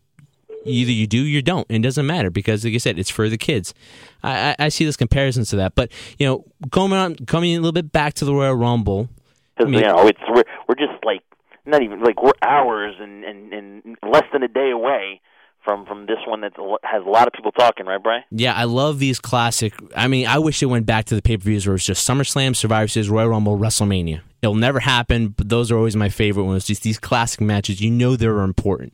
either 0.64 0.92
you 0.92 1.06
do, 1.08 1.22
or 1.24 1.26
you 1.26 1.42
don't. 1.42 1.66
And 1.68 1.84
it 1.84 1.88
doesn't 1.88 2.06
matter 2.06 2.30
because, 2.30 2.64
like 2.64 2.72
I 2.74 2.78
said, 2.78 2.98
it's 2.98 3.10
for 3.10 3.28
the 3.28 3.36
kids." 3.38 3.74
I, 4.22 4.50
I, 4.50 4.56
I 4.66 4.68
see 4.68 4.84
this 4.84 4.96
comparisons 4.96 5.50
to 5.50 5.56
that, 5.56 5.74
but 5.74 5.90
you 6.18 6.26
know, 6.26 6.44
coming 6.70 6.98
on, 6.98 7.16
coming 7.26 7.52
a 7.54 7.58
little 7.58 7.72
bit 7.72 7.90
back 7.92 8.14
to 8.14 8.24
the 8.24 8.32
Royal 8.34 8.54
Rumble. 8.54 9.08
because 9.56 9.68
I 9.68 9.70
mean- 9.70 9.80
you 9.80 9.86
know 9.86 10.06
it's 10.06 10.20
we're 10.28 10.44
we're 10.68 10.76
just 10.76 11.04
like 11.04 11.22
not 11.66 11.82
even 11.82 12.00
like 12.00 12.22
we're 12.22 12.32
hours 12.42 12.94
and 13.00 13.24
and 13.24 13.52
and 13.52 13.96
less 14.08 14.24
than 14.32 14.42
a 14.44 14.48
day 14.48 14.70
away 14.70 15.20
from 15.64 15.86
from 15.86 16.06
this 16.06 16.18
one 16.26 16.40
that 16.42 16.52
has 16.82 17.02
a 17.04 17.08
lot 17.08 17.26
of 17.26 17.32
people 17.32 17.52
talking, 17.52 17.86
right, 17.86 18.02
Brian? 18.02 18.24
Yeah, 18.30 18.54
I 18.54 18.64
love 18.64 18.98
these 18.98 19.18
classic. 19.20 19.74
I 19.96 20.08
mean, 20.08 20.26
I 20.26 20.38
wish 20.38 20.62
it 20.62 20.66
went 20.66 20.86
back 20.86 21.06
to 21.06 21.14
the 21.14 21.22
pay 21.22 21.36
per 21.36 21.44
views 21.44 21.66
where 21.66 21.76
it's 21.76 21.84
just 21.84 22.06
SummerSlam, 22.08 22.56
Survivor 22.56 22.88
Series, 22.88 23.10
Royal 23.10 23.28
Rumble, 23.28 23.58
WrestleMania. 23.58 24.20
It'll 24.42 24.54
never 24.54 24.80
happen, 24.80 25.28
but 25.28 25.48
those 25.48 25.70
are 25.70 25.76
always 25.76 25.94
my 25.96 26.08
favorite 26.08 26.44
ones. 26.44 26.64
Just 26.64 26.82
these 26.82 26.98
classic 26.98 27.40
matches, 27.40 27.80
you 27.80 27.90
know 27.90 28.16
they're 28.16 28.40
important. 28.40 28.92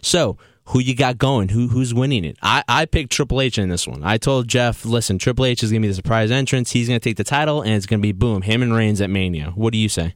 So, 0.00 0.38
who 0.66 0.80
you 0.80 0.96
got 0.96 1.18
going? 1.18 1.50
Who 1.50 1.68
who's 1.68 1.94
winning 1.94 2.24
it? 2.24 2.36
I, 2.42 2.64
I 2.66 2.86
picked 2.86 3.12
Triple 3.12 3.40
H 3.40 3.58
in 3.58 3.68
this 3.68 3.86
one. 3.86 4.02
I 4.02 4.16
told 4.18 4.48
Jeff, 4.48 4.84
listen, 4.84 5.18
Triple 5.18 5.44
H 5.44 5.62
is 5.62 5.70
gonna 5.70 5.80
be 5.80 5.88
the 5.88 5.94
surprise 5.94 6.30
entrance. 6.30 6.72
He's 6.72 6.88
gonna 6.88 6.98
take 6.98 7.16
the 7.16 7.24
title, 7.24 7.62
and 7.62 7.72
it's 7.72 7.86
gonna 7.86 8.02
be 8.02 8.12
boom, 8.12 8.42
him 8.42 8.62
and 8.62 8.74
Reigns 8.74 9.00
at 9.00 9.10
Mania. 9.10 9.52
What 9.54 9.72
do 9.72 9.78
you 9.78 9.88
say? 9.88 10.14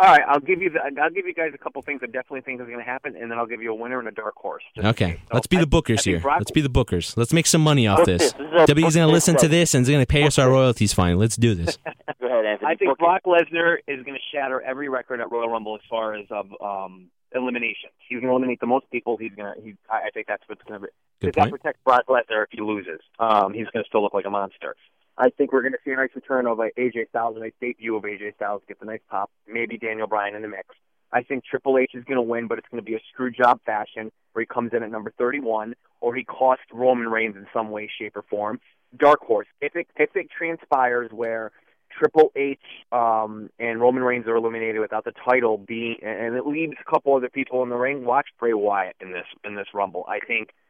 All 0.00 0.06
right, 0.06 0.22
I'll 0.26 0.40
give 0.40 0.62
you 0.62 0.70
the, 0.70 0.80
I'll 1.02 1.10
give 1.10 1.26
you 1.26 1.34
guys 1.34 1.50
a 1.54 1.58
couple 1.58 1.82
things 1.82 2.00
I 2.02 2.06
definitely 2.06 2.40
think 2.40 2.58
is 2.60 2.66
going 2.66 2.78
to 2.78 2.84
happen, 2.84 3.16
and 3.16 3.30
then 3.30 3.38
I'll 3.38 3.46
give 3.46 3.60
you 3.60 3.70
a 3.70 3.74
winner 3.74 3.98
and 3.98 4.08
a 4.08 4.12
dark 4.12 4.34
horse. 4.36 4.62
just 4.74 4.86
Okay. 4.86 5.20
So 5.28 5.34
let's 5.34 5.46
be 5.46 5.58
I- 5.58 5.60
the 5.60 5.66
I 5.66 5.70
bookers 5.80 5.86
think 6.02 6.04
here. 6.04 6.20
Brock- 6.20 6.38
Let's 6.38 6.50
be 6.52 6.62
the 6.62 6.70
bookers. 6.70 7.16
Let's 7.18 7.34
make 7.34 7.46
some 7.46 7.60
money 7.60 7.86
off 7.86 8.06
this. 8.06 8.32
this. 8.32 8.32
This 8.32 8.60
is 8.62 8.66
W's 8.66 8.94
gonna 8.96 9.06
this 9.08 9.12
listen 9.12 9.36
to 9.36 9.48
this 9.48 9.74
and 9.74 9.82
is 9.82 9.90
gonna 9.90 10.06
pay 10.06 10.22
us 10.24 10.38
our 10.38 10.48
royalties 10.50 10.94
fine. 10.94 11.18
Let's 11.18 11.36
do 11.36 11.54
this. 11.54 11.76
Go 12.20 12.26
ahead, 12.28 12.46
Anthony. 12.46 12.70
I 12.70 12.74
think 12.76 12.90
book. 12.92 12.98
Brock 12.98 13.22
Lesnar 13.26 13.76
is 13.86 14.02
going 14.04 14.16
to 14.16 14.20
shatter 14.36 14.60
every 14.62 14.88
record 14.88 15.20
at 15.20 15.30
Royal 15.30 15.48
Rumble 15.50 15.74
as 15.74 15.80
far 15.90 16.14
as 16.14 16.26
of 16.30 16.46
um, 16.62 17.08
eliminations. 17.32 17.92
He's 18.08 18.16
going 18.20 18.26
to 18.28 18.30
eliminate 18.30 18.60
the 18.60 18.66
most 18.66 18.90
people. 18.90 19.16
He's 19.16 19.32
going 19.34 19.54
to. 19.54 19.60
He, 19.62 19.74
I 19.90 20.06
I 20.06 20.10
think 20.14 20.26
that's 20.26 20.42
what's 20.46 20.62
going 20.64 20.80
to 20.80 20.86
be. 20.86 20.92
Good 21.20 21.34
that 21.34 21.40
point. 21.40 21.50
protects 21.52 21.80
Brock 21.84 22.04
Lesnar 22.08 22.44
if 22.44 22.48
he 22.52 22.60
loses. 22.62 23.00
Um, 23.18 23.52
he's 23.52 23.66
going 23.72 23.84
to 23.84 23.88
still 23.88 24.02
look 24.02 24.14
like 24.14 24.24
a 24.26 24.30
monster. 24.30 24.76
I 25.20 25.28
think 25.30 25.52
we're 25.52 25.60
going 25.60 25.72
to 25.72 25.78
see 25.84 25.90
a 25.90 25.96
nice 25.96 26.10
return 26.14 26.46
of 26.46 26.58
like, 26.58 26.74
AJ 26.78 27.10
Styles, 27.10 27.36
a 27.36 27.40
nice 27.40 27.52
debut 27.60 27.94
of 27.94 28.04
AJ 28.04 28.36
Styles, 28.36 28.62
gets 28.66 28.80
a 28.80 28.86
nice 28.86 29.00
pop. 29.10 29.30
Maybe 29.46 29.76
Daniel 29.76 30.06
Bryan 30.06 30.34
in 30.34 30.42
the 30.42 30.48
mix. 30.48 30.68
I 31.12 31.22
think 31.22 31.44
Triple 31.44 31.76
H 31.76 31.90
is 31.94 32.04
going 32.04 32.16
to 32.16 32.22
win, 32.22 32.46
but 32.46 32.58
it's 32.58 32.68
going 32.70 32.82
to 32.82 32.88
be 32.88 32.94
a 32.94 33.00
screw 33.12 33.30
job 33.30 33.60
fashion 33.66 34.10
where 34.32 34.42
he 34.42 34.46
comes 34.46 34.72
in 34.72 34.82
at 34.82 34.90
number 34.90 35.12
31, 35.18 35.74
or 36.00 36.14
he 36.14 36.24
costs 36.24 36.64
Roman 36.72 37.08
Reigns 37.08 37.36
in 37.36 37.46
some 37.52 37.70
way, 37.70 37.90
shape, 37.98 38.16
or 38.16 38.22
form. 38.22 38.60
Dark 38.96 39.20
horse. 39.20 39.46
If 39.60 39.76
it 39.76 39.86
if 39.96 40.10
it 40.16 40.28
transpires 40.36 41.10
where 41.12 41.52
Triple 41.96 42.32
H 42.34 42.58
um, 42.92 43.50
and 43.58 43.80
Roman 43.80 44.02
Reigns 44.02 44.26
are 44.26 44.36
eliminated 44.36 44.80
without 44.80 45.04
the 45.04 45.12
title 45.24 45.58
being, 45.58 45.96
and 46.02 46.34
it 46.34 46.46
leaves 46.46 46.74
a 46.80 46.90
couple 46.90 47.14
other 47.14 47.28
people 47.28 47.62
in 47.62 47.68
the 47.68 47.76
ring. 47.76 48.04
Watch 48.04 48.28
Bray 48.38 48.52
Wyatt 48.54 48.96
in 49.00 49.12
this 49.12 49.26
in 49.44 49.54
this 49.54 49.66
Rumble. 49.74 50.04
I 50.08 50.18
think 50.20 50.50
the- 50.50 50.54
the 50.54 50.69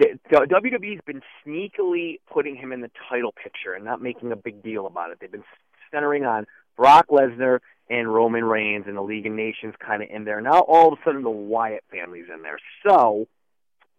WWE's 0.00 1.00
been 1.04 1.22
sneakily 1.44 2.20
putting 2.32 2.56
him 2.56 2.72
in 2.72 2.80
the 2.80 2.90
title 3.08 3.32
picture 3.32 3.72
and 3.74 3.84
not 3.84 4.00
making 4.00 4.30
a 4.32 4.36
big 4.36 4.62
deal 4.62 4.86
about 4.86 5.10
it. 5.10 5.18
They've 5.20 5.30
been 5.30 5.44
centering 5.90 6.24
on 6.24 6.46
Brock 6.76 7.06
Lesnar 7.10 7.58
and 7.90 8.12
Roman 8.12 8.44
Reigns 8.44 8.84
and 8.86 8.96
the 8.96 9.02
League 9.02 9.26
of 9.26 9.32
Nations 9.32 9.74
kind 9.84 10.02
of 10.02 10.08
in 10.10 10.24
there. 10.24 10.40
Now 10.40 10.60
all 10.60 10.92
of 10.92 10.98
a 10.98 11.02
sudden 11.04 11.22
the 11.22 11.30
Wyatt 11.30 11.84
family's 11.90 12.26
in 12.32 12.42
there. 12.42 12.58
So 12.86 13.26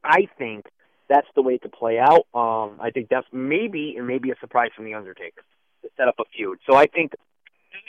I 0.03 0.27
think 0.37 0.65
that's 1.09 1.27
the 1.35 1.41
way 1.41 1.57
to 1.57 1.69
play 1.69 1.99
out. 1.99 2.27
Um, 2.33 2.77
I 2.79 2.91
think 2.93 3.09
that's 3.09 3.27
maybe 3.33 3.95
and 3.97 4.07
maybe 4.07 4.31
a 4.31 4.35
surprise 4.39 4.69
from 4.75 4.85
the 4.85 4.93
Undertaker 4.93 5.41
to 5.81 5.89
set 5.97 6.07
up 6.07 6.15
a 6.19 6.23
feud. 6.35 6.59
So 6.69 6.75
I 6.75 6.85
think 6.85 7.13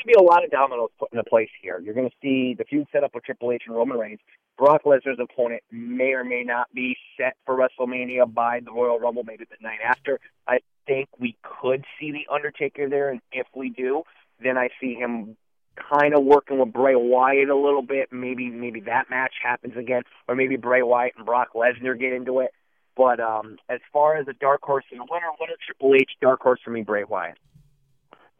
to 0.00 0.06
be 0.06 0.14
a 0.18 0.22
lot 0.22 0.44
of 0.44 0.50
dominoes 0.50 0.90
put 0.98 1.12
into 1.12 1.24
place 1.24 1.50
here. 1.62 1.80
You're 1.80 1.94
going 1.94 2.08
to 2.08 2.16
see 2.22 2.54
the 2.56 2.64
feud 2.64 2.86
set 2.92 3.04
up 3.04 3.14
with 3.14 3.24
Triple 3.24 3.52
H 3.52 3.62
and 3.66 3.76
Roman 3.76 3.98
Reigns. 3.98 4.20
Brock 4.58 4.82
Lesnar's 4.84 5.18
opponent 5.18 5.62
may 5.70 6.12
or 6.12 6.24
may 6.24 6.42
not 6.42 6.72
be 6.74 6.96
set 7.16 7.36
for 7.46 7.56
WrestleMania 7.56 8.32
by 8.32 8.60
the 8.60 8.70
Royal 8.70 8.98
Rumble, 8.98 9.24
maybe 9.24 9.44
the 9.44 9.56
night 9.62 9.78
after. 9.82 10.20
I 10.46 10.58
think 10.86 11.08
we 11.18 11.36
could 11.42 11.84
see 11.98 12.12
the 12.12 12.32
Undertaker 12.32 12.88
there, 12.88 13.08
and 13.08 13.20
if 13.32 13.46
we 13.54 13.70
do, 13.70 14.02
then 14.42 14.58
I 14.58 14.68
see 14.80 14.94
him 14.94 15.36
kind 15.76 16.14
of 16.14 16.24
working 16.24 16.58
with 16.58 16.72
Bray 16.72 16.94
Wyatt 16.94 17.48
a 17.48 17.56
little 17.56 17.82
bit. 17.82 18.12
Maybe 18.12 18.50
maybe 18.50 18.80
that 18.80 19.08
match 19.08 19.34
happens 19.42 19.76
again, 19.76 20.02
or 20.28 20.34
maybe 20.34 20.56
Bray 20.56 20.82
Wyatt 20.82 21.14
and 21.16 21.24
Brock 21.24 21.48
Lesnar 21.54 21.98
get 21.98 22.12
into 22.12 22.40
it. 22.40 22.50
But 22.96 23.18
um, 23.18 23.56
as 23.68 23.80
far 23.92 24.16
as 24.16 24.28
a 24.28 24.34
dark 24.34 24.60
horse 24.62 24.84
and 24.90 25.00
winner, 25.10 25.30
winner 25.40 25.54
Triple 25.64 25.94
H, 25.94 26.10
dark 26.20 26.40
horse 26.42 26.60
for 26.62 26.70
me, 26.70 26.82
Bray 26.82 27.04
Wyatt. 27.04 27.38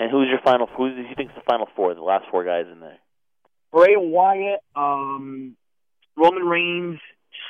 And 0.01 0.11
who's 0.11 0.29
your 0.31 0.41
final? 0.43 0.67
Who 0.67 0.89
do 0.89 1.03
you 1.03 1.15
think's 1.15 1.35
the 1.35 1.43
final 1.47 1.69
four? 1.77 1.93
The 1.93 2.01
last 2.01 2.25
four 2.31 2.43
guys 2.43 2.65
in 2.73 2.81
there. 2.81 2.97
Bray 3.71 3.97
Wyatt, 3.97 4.61
um, 4.75 5.57
Roman 6.17 6.45
Reigns, 6.45 6.99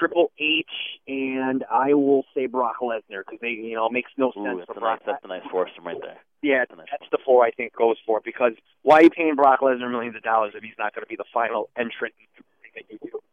Triple 0.01 0.33
H, 0.37 0.67
and 1.07 1.65
I 1.71 1.95
will 1.95 2.25
say 2.35 2.47
Brock 2.47 2.83
Lesnar 2.83 3.23
because 3.25 3.39
they, 3.41 3.51
you 3.51 3.77
know, 3.77 3.87
it 3.87 3.93
makes 3.93 4.11
no 4.19 4.33
sense 4.35 4.67
for 4.67 4.75
Brock. 4.75 4.99
nice. 5.07 5.15
That's 5.15 5.25
a 5.25 5.29
nice 5.29 5.47
foursome 5.51 5.87
right 5.87 5.97
there. 6.03 6.19
yeah, 6.43 6.65
that's 6.67 6.77
nice 6.77 6.89
that's 6.91 7.11
the 7.13 7.19
four 7.25 7.45
I 7.47 7.53
think 7.53 7.73
goes 7.73 7.97
for 8.05 8.19
it 8.19 8.25
because 8.25 8.53
why 8.83 8.97
are 8.97 9.03
you 9.05 9.11
paying 9.11 9.37
Brock 9.37 9.61
Lesnar 9.61 9.89
millions 9.89 10.17
of 10.17 10.23
dollars 10.23 10.53
if 10.57 10.63
he's 10.65 10.77
not 10.77 10.93
going 10.93 11.05
to 11.05 11.09
be 11.09 11.17
the 11.17 11.31
final 11.33 11.71
entrant? 11.79 12.15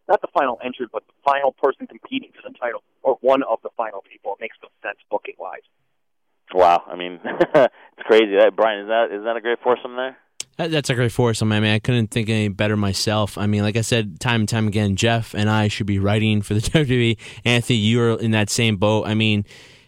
Not 0.08 0.22
the 0.22 0.30
final 0.32 0.60
entrant, 0.64 0.92
but 0.94 1.04
the 1.08 1.14
final 1.26 1.52
person 1.52 1.88
competing 1.88 2.32
for 2.32 2.48
the 2.48 2.56
title, 2.58 2.84
or 3.02 3.18
one 3.22 3.42
of 3.42 3.60
the 3.64 3.70
final 3.76 4.04
people. 4.10 4.34
It 4.34 4.42
makes 4.42 4.58
no 4.62 4.70
sense 4.82 5.00
booking 5.10 5.36
wise. 5.40 5.66
Wow. 6.54 6.84
I 6.88 6.96
mean, 6.96 7.20
it's 7.24 7.74
crazy. 8.06 8.36
That 8.38 8.56
Brian 8.56 8.82
is 8.82 8.88
that 8.88 9.12
is 9.12 9.24
that 9.24 9.36
a 9.36 9.42
great 9.42 9.60
foursome 9.64 9.96
there? 9.96 10.18
That- 10.58 10.72
That's 10.72 10.90
a 10.90 10.96
great 10.96 11.12
foursome. 11.12 11.52
I 11.52 11.60
mean, 11.60 11.72
I 11.74 11.80
couldn't 11.80 12.08
think 12.12 12.30
any 12.30 12.48
better 12.48 12.76
myself. 12.78 13.38
I 13.38 13.46
mean, 13.48 13.62
like 13.64 13.78
I 13.78 13.82
said, 13.82 14.20
time 14.20 14.42
and 14.42 14.50
time 14.50 14.68
again, 14.68 14.96
Jeff 14.96 15.34
and 15.36 15.50
I 15.50 15.68
should 15.68 15.86
be 15.88 16.00
writing 16.00 16.42
for 16.42 16.54
the 16.54 16.60
WWE. 16.62 17.18
Anthony, 17.46 17.78
you're 17.80 18.20
in 18.20 18.32
that 18.32 18.50
same 18.50 18.78
boat. 18.78 19.06
I 19.08 19.14
mean, 19.14 19.46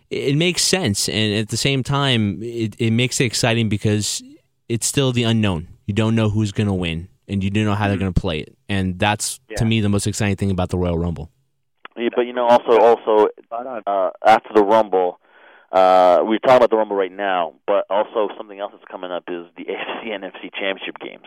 it, 0.10 0.30
it 0.30 0.36
makes 0.36 0.64
sense, 0.64 1.08
and 1.10 1.34
at 1.36 1.50
the 1.50 1.58
same 1.58 1.82
time, 1.84 2.42
it, 2.44 2.76
it 2.80 2.92
makes 2.92 3.20
it 3.20 3.26
exciting 3.26 3.70
because 3.70 4.22
it's 4.68 4.86
still 4.86 5.12
the 5.12 5.24
unknown. 5.24 5.68
You 5.88 5.94
don't 5.94 6.14
know 6.16 6.30
who's 6.30 6.52
going 6.52 6.68
to 6.68 6.74
win, 6.74 7.08
and 7.28 7.44
you 7.44 7.50
don't 7.50 7.66
know 7.66 7.74
how 7.76 7.88
they're 7.88 7.98
going 7.98 8.14
to 8.14 8.20
play 8.22 8.40
it, 8.40 8.56
and 8.68 9.00
that's 9.00 9.40
to 9.58 9.66
me 9.66 9.82
the 9.82 9.90
most 9.90 10.06
exciting 10.08 10.36
thing 10.36 10.52
about 10.52 10.70
the 10.70 10.78
Royal 10.78 10.98
Rumble. 11.00 11.32
Yeah, 11.98 12.10
but 12.16 12.22
you 12.28 12.34
know, 12.34 12.46
also 12.48 12.78
also 12.80 13.28
uh, 13.52 14.10
after 14.26 14.50
the 14.54 14.64
Rumble, 14.64 15.20
uh, 15.72 16.20
we're 16.24 16.40
talking 16.40 16.58
about 16.58 16.70
the 16.70 16.78
Rumble 16.78 16.96
right 16.96 17.12
now, 17.12 17.54
but 17.68 17.86
also 17.90 18.30
something 18.38 18.60
else 18.60 18.72
that's 18.74 18.90
coming 18.90 19.12
up 19.12 19.24
is 19.28 19.46
the 19.58 19.66
AFC 19.70 20.14
and 20.14 20.24
NFC 20.24 20.52
Championship 20.54 21.00
games. 21.00 21.26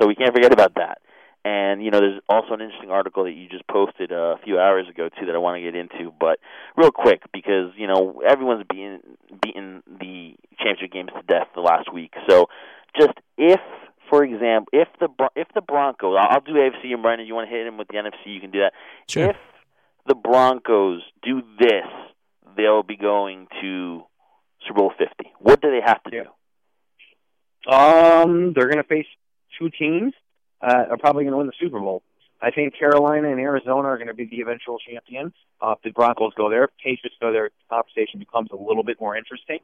So 0.00 0.06
we 0.06 0.14
can't 0.14 0.34
forget 0.34 0.52
about 0.52 0.74
that. 0.74 0.98
And 1.44 1.84
you 1.84 1.92
know, 1.92 2.00
there's 2.00 2.20
also 2.28 2.54
an 2.54 2.60
interesting 2.60 2.90
article 2.90 3.22
that 3.22 3.30
you 3.30 3.48
just 3.48 3.68
posted 3.68 4.10
a 4.10 4.34
few 4.42 4.58
hours 4.58 4.88
ago 4.88 5.08
too 5.08 5.26
that 5.26 5.34
I 5.36 5.38
want 5.38 5.56
to 5.56 5.62
get 5.62 5.76
into. 5.76 6.12
But 6.18 6.40
real 6.76 6.90
quick, 6.90 7.22
because 7.32 7.70
you 7.76 7.86
know 7.86 8.20
everyone's 8.26 8.64
beating 8.68 8.98
beaten 9.40 9.84
the 9.86 10.34
championship 10.58 10.92
games 10.92 11.10
to 11.14 11.22
death 11.22 11.46
the 11.54 11.60
last 11.60 11.92
week. 11.94 12.14
So 12.28 12.46
just 12.98 13.12
if, 13.38 13.60
for 14.10 14.24
example, 14.24 14.70
if 14.72 14.88
the 14.98 15.06
Bron- 15.06 15.30
if 15.36 15.46
the 15.54 15.60
Broncos, 15.60 16.16
I'll, 16.18 16.28
I'll 16.30 16.40
do 16.40 16.54
AFC 16.54 16.92
and 16.92 17.02
Brandon, 17.02 17.28
you 17.28 17.34
want 17.36 17.48
to 17.48 17.56
hit 17.56 17.64
him 17.64 17.78
with 17.78 17.86
the 17.86 17.94
NFC, 17.94 18.26
you 18.26 18.40
can 18.40 18.50
do 18.50 18.58
that. 18.58 18.72
Sure. 19.06 19.30
If 19.30 19.36
the 20.08 20.16
Broncos 20.16 21.02
do 21.22 21.42
this, 21.60 21.86
they'll 22.56 22.82
be 22.82 22.96
going 22.96 23.46
to 23.60 24.02
Super 24.66 24.80
Bowl 24.80 24.92
50. 24.98 25.32
What 25.38 25.60
do 25.60 25.70
they 25.70 25.80
have 25.84 26.02
to 26.04 26.10
do? 26.10 27.70
Um, 27.70 28.52
they're 28.54 28.68
going 28.68 28.82
to 28.82 28.84
face 28.84 29.06
two 29.58 29.70
teams. 29.70 30.12
Uh, 30.60 30.84
are 30.90 30.96
probably 30.96 31.24
going 31.24 31.32
to 31.32 31.38
win 31.38 31.46
the 31.46 31.52
Super 31.60 31.78
Bowl. 31.78 32.02
I 32.40 32.50
think 32.50 32.78
Carolina 32.78 33.30
and 33.30 33.40
Arizona 33.40 33.88
are 33.88 33.96
going 33.96 34.08
to 34.08 34.14
be 34.14 34.26
the 34.26 34.40
eventual 34.40 34.78
champions. 34.78 35.32
Uh, 35.60 35.72
if 35.72 35.82
the 35.82 35.90
Broncos 35.90 36.32
go 36.34 36.48
there, 36.50 36.68
Patriots 36.82 37.16
go 37.20 37.32
there, 37.32 37.48
the 37.48 37.74
conversation 37.74 38.18
becomes 38.18 38.50
a 38.52 38.56
little 38.56 38.82
bit 38.82 39.00
more 39.00 39.16
interesting. 39.16 39.58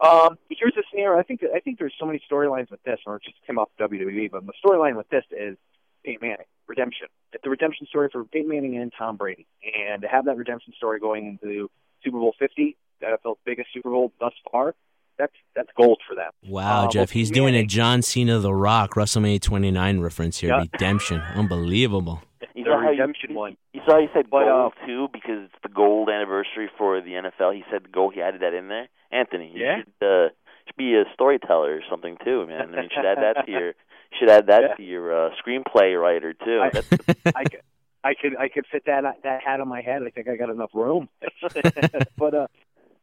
Um, 0.00 0.38
here's 0.48 0.74
the 0.74 0.84
scenario. 0.90 1.18
I 1.18 1.22
think 1.22 1.40
I 1.54 1.60
think 1.60 1.78
there's 1.78 1.94
so 1.98 2.06
many 2.06 2.22
storylines 2.30 2.70
with 2.70 2.82
this, 2.84 2.98
or 3.06 3.16
it 3.16 3.22
just 3.24 3.36
came 3.46 3.58
off 3.58 3.68
WWE. 3.80 4.30
But 4.30 4.46
the 4.46 4.52
storyline 4.64 4.96
with 4.96 5.08
this 5.08 5.24
is 5.32 5.56
Peyton 6.04 6.20
Manning 6.22 6.46
redemption. 6.66 7.08
It's 7.32 7.42
the 7.42 7.50
redemption 7.50 7.86
story 7.88 8.08
for 8.12 8.24
Peyton 8.24 8.48
Manning 8.48 8.76
and 8.76 8.92
Tom 8.96 9.16
Brady, 9.16 9.46
and 9.62 10.02
to 10.02 10.08
have 10.08 10.26
that 10.26 10.36
redemption 10.36 10.72
story 10.76 11.00
going 11.00 11.38
into 11.42 11.70
Super 12.04 12.18
Bowl 12.18 12.34
50, 12.38 12.76
the 13.00 13.06
NFL's 13.06 13.38
biggest 13.44 13.68
Super 13.72 13.90
Bowl 13.90 14.12
thus 14.20 14.32
far, 14.50 14.74
that's 15.18 15.32
that's 15.56 15.68
gold 15.76 16.00
for 16.08 16.14
them. 16.14 16.30
Wow, 16.48 16.84
Uh, 16.84 16.88
Jeff, 16.90 17.10
he's 17.10 17.30
doing 17.30 17.54
a 17.56 17.64
John 17.64 18.02
Cena 18.02 18.38
The 18.38 18.54
Rock 18.54 18.94
WrestleMania 18.94 19.40
29 19.40 20.00
reference 20.00 20.38
here. 20.38 20.50
Yeah. 20.50 20.64
Redemption. 20.72 21.20
Unbelievable. 21.34 22.22
You 22.54 22.64
The 22.64 22.70
saw 22.70 22.80
how 22.80 22.90
redemption 22.90 23.30
you, 23.30 23.36
one. 23.36 23.56
You 23.72 23.80
saw 23.88 23.98
he 24.00 24.06
said 24.14 24.30
But, 24.30 24.44
gold 24.44 24.72
uh, 24.80 24.86
too 24.86 25.08
because 25.12 25.44
it's 25.44 25.54
the 25.62 25.68
gold 25.68 26.08
anniversary 26.08 26.70
for 26.78 27.00
the 27.00 27.10
NFL. 27.12 27.54
He 27.54 27.64
said 27.70 27.90
gold. 27.92 28.14
He 28.14 28.20
added 28.22 28.42
that 28.42 28.54
in 28.54 28.68
there. 28.68 28.88
Anthony, 29.10 29.50
you 29.54 29.64
Yeah. 29.64 29.78
should, 29.78 30.06
uh, 30.06 30.28
should 30.66 30.76
be 30.76 30.94
a 30.94 31.04
storyteller 31.14 31.74
or 31.76 31.80
something 31.90 32.16
too, 32.24 32.46
man. 32.46 32.60
I 32.60 32.66
mean, 32.66 32.82
you 32.84 32.88
should 32.94 33.04
add 33.06 33.18
that 33.18 33.46
to 33.46 33.50
your 33.50 33.66
you 33.68 34.16
should 34.20 34.30
add 34.30 34.46
that 34.46 34.62
Yeah. 34.70 34.74
to 34.76 34.82
your 34.82 35.26
uh, 35.26 35.30
screenplay 35.42 36.00
writer 36.00 36.32
too. 36.34 36.60
I- 36.62 36.66
I 37.36 37.44
could, 37.44 37.60
I 38.08 38.14
could, 38.14 38.36
I 38.36 38.48
could 38.48 38.64
fit 38.70 38.84
that 38.86 39.04
that 39.22 39.42
hat 39.42 39.60
on 39.60 39.68
my 39.68 39.82
head. 39.82 40.02
I 40.02 40.10
think 40.10 40.28
I 40.28 40.36
got 40.36 40.50
enough 40.50 40.70
room. 40.72 41.08
but 42.16 42.34
uh, 42.34 42.46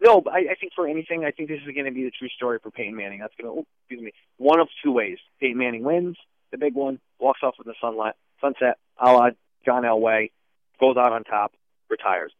no, 0.01 0.23
I, 0.31 0.39
I 0.51 0.55
think 0.59 0.73
for 0.75 0.87
anything, 0.87 1.25
I 1.25 1.31
think 1.31 1.49
this 1.49 1.59
is 1.65 1.73
going 1.73 1.85
to 1.85 1.91
be 1.91 2.03
the 2.03 2.11
true 2.11 2.29
story 2.29 2.59
for 2.61 2.71
Peyton 2.71 2.95
Manning. 2.95 3.19
That's 3.19 3.33
going 3.39 3.53
to, 3.53 3.59
oh, 3.61 3.65
excuse 3.83 4.01
me, 4.01 4.11
one 4.37 4.59
of 4.59 4.67
two 4.83 4.91
ways. 4.91 5.17
Peyton 5.39 5.57
Manning 5.57 5.83
wins 5.83 6.17
the 6.51 6.57
big 6.57 6.73
one, 6.73 6.99
walks 7.19 7.41
off 7.43 7.55
with 7.57 7.67
the 7.67 7.75
sunlight, 7.81 8.13
sunset, 8.41 8.77
a 8.97 9.11
la 9.11 9.29
John 9.65 9.83
Elway, 9.83 10.31
goes 10.79 10.95
out 10.97 11.11
on 11.11 11.23
top, 11.23 11.53
retires. 11.89 12.31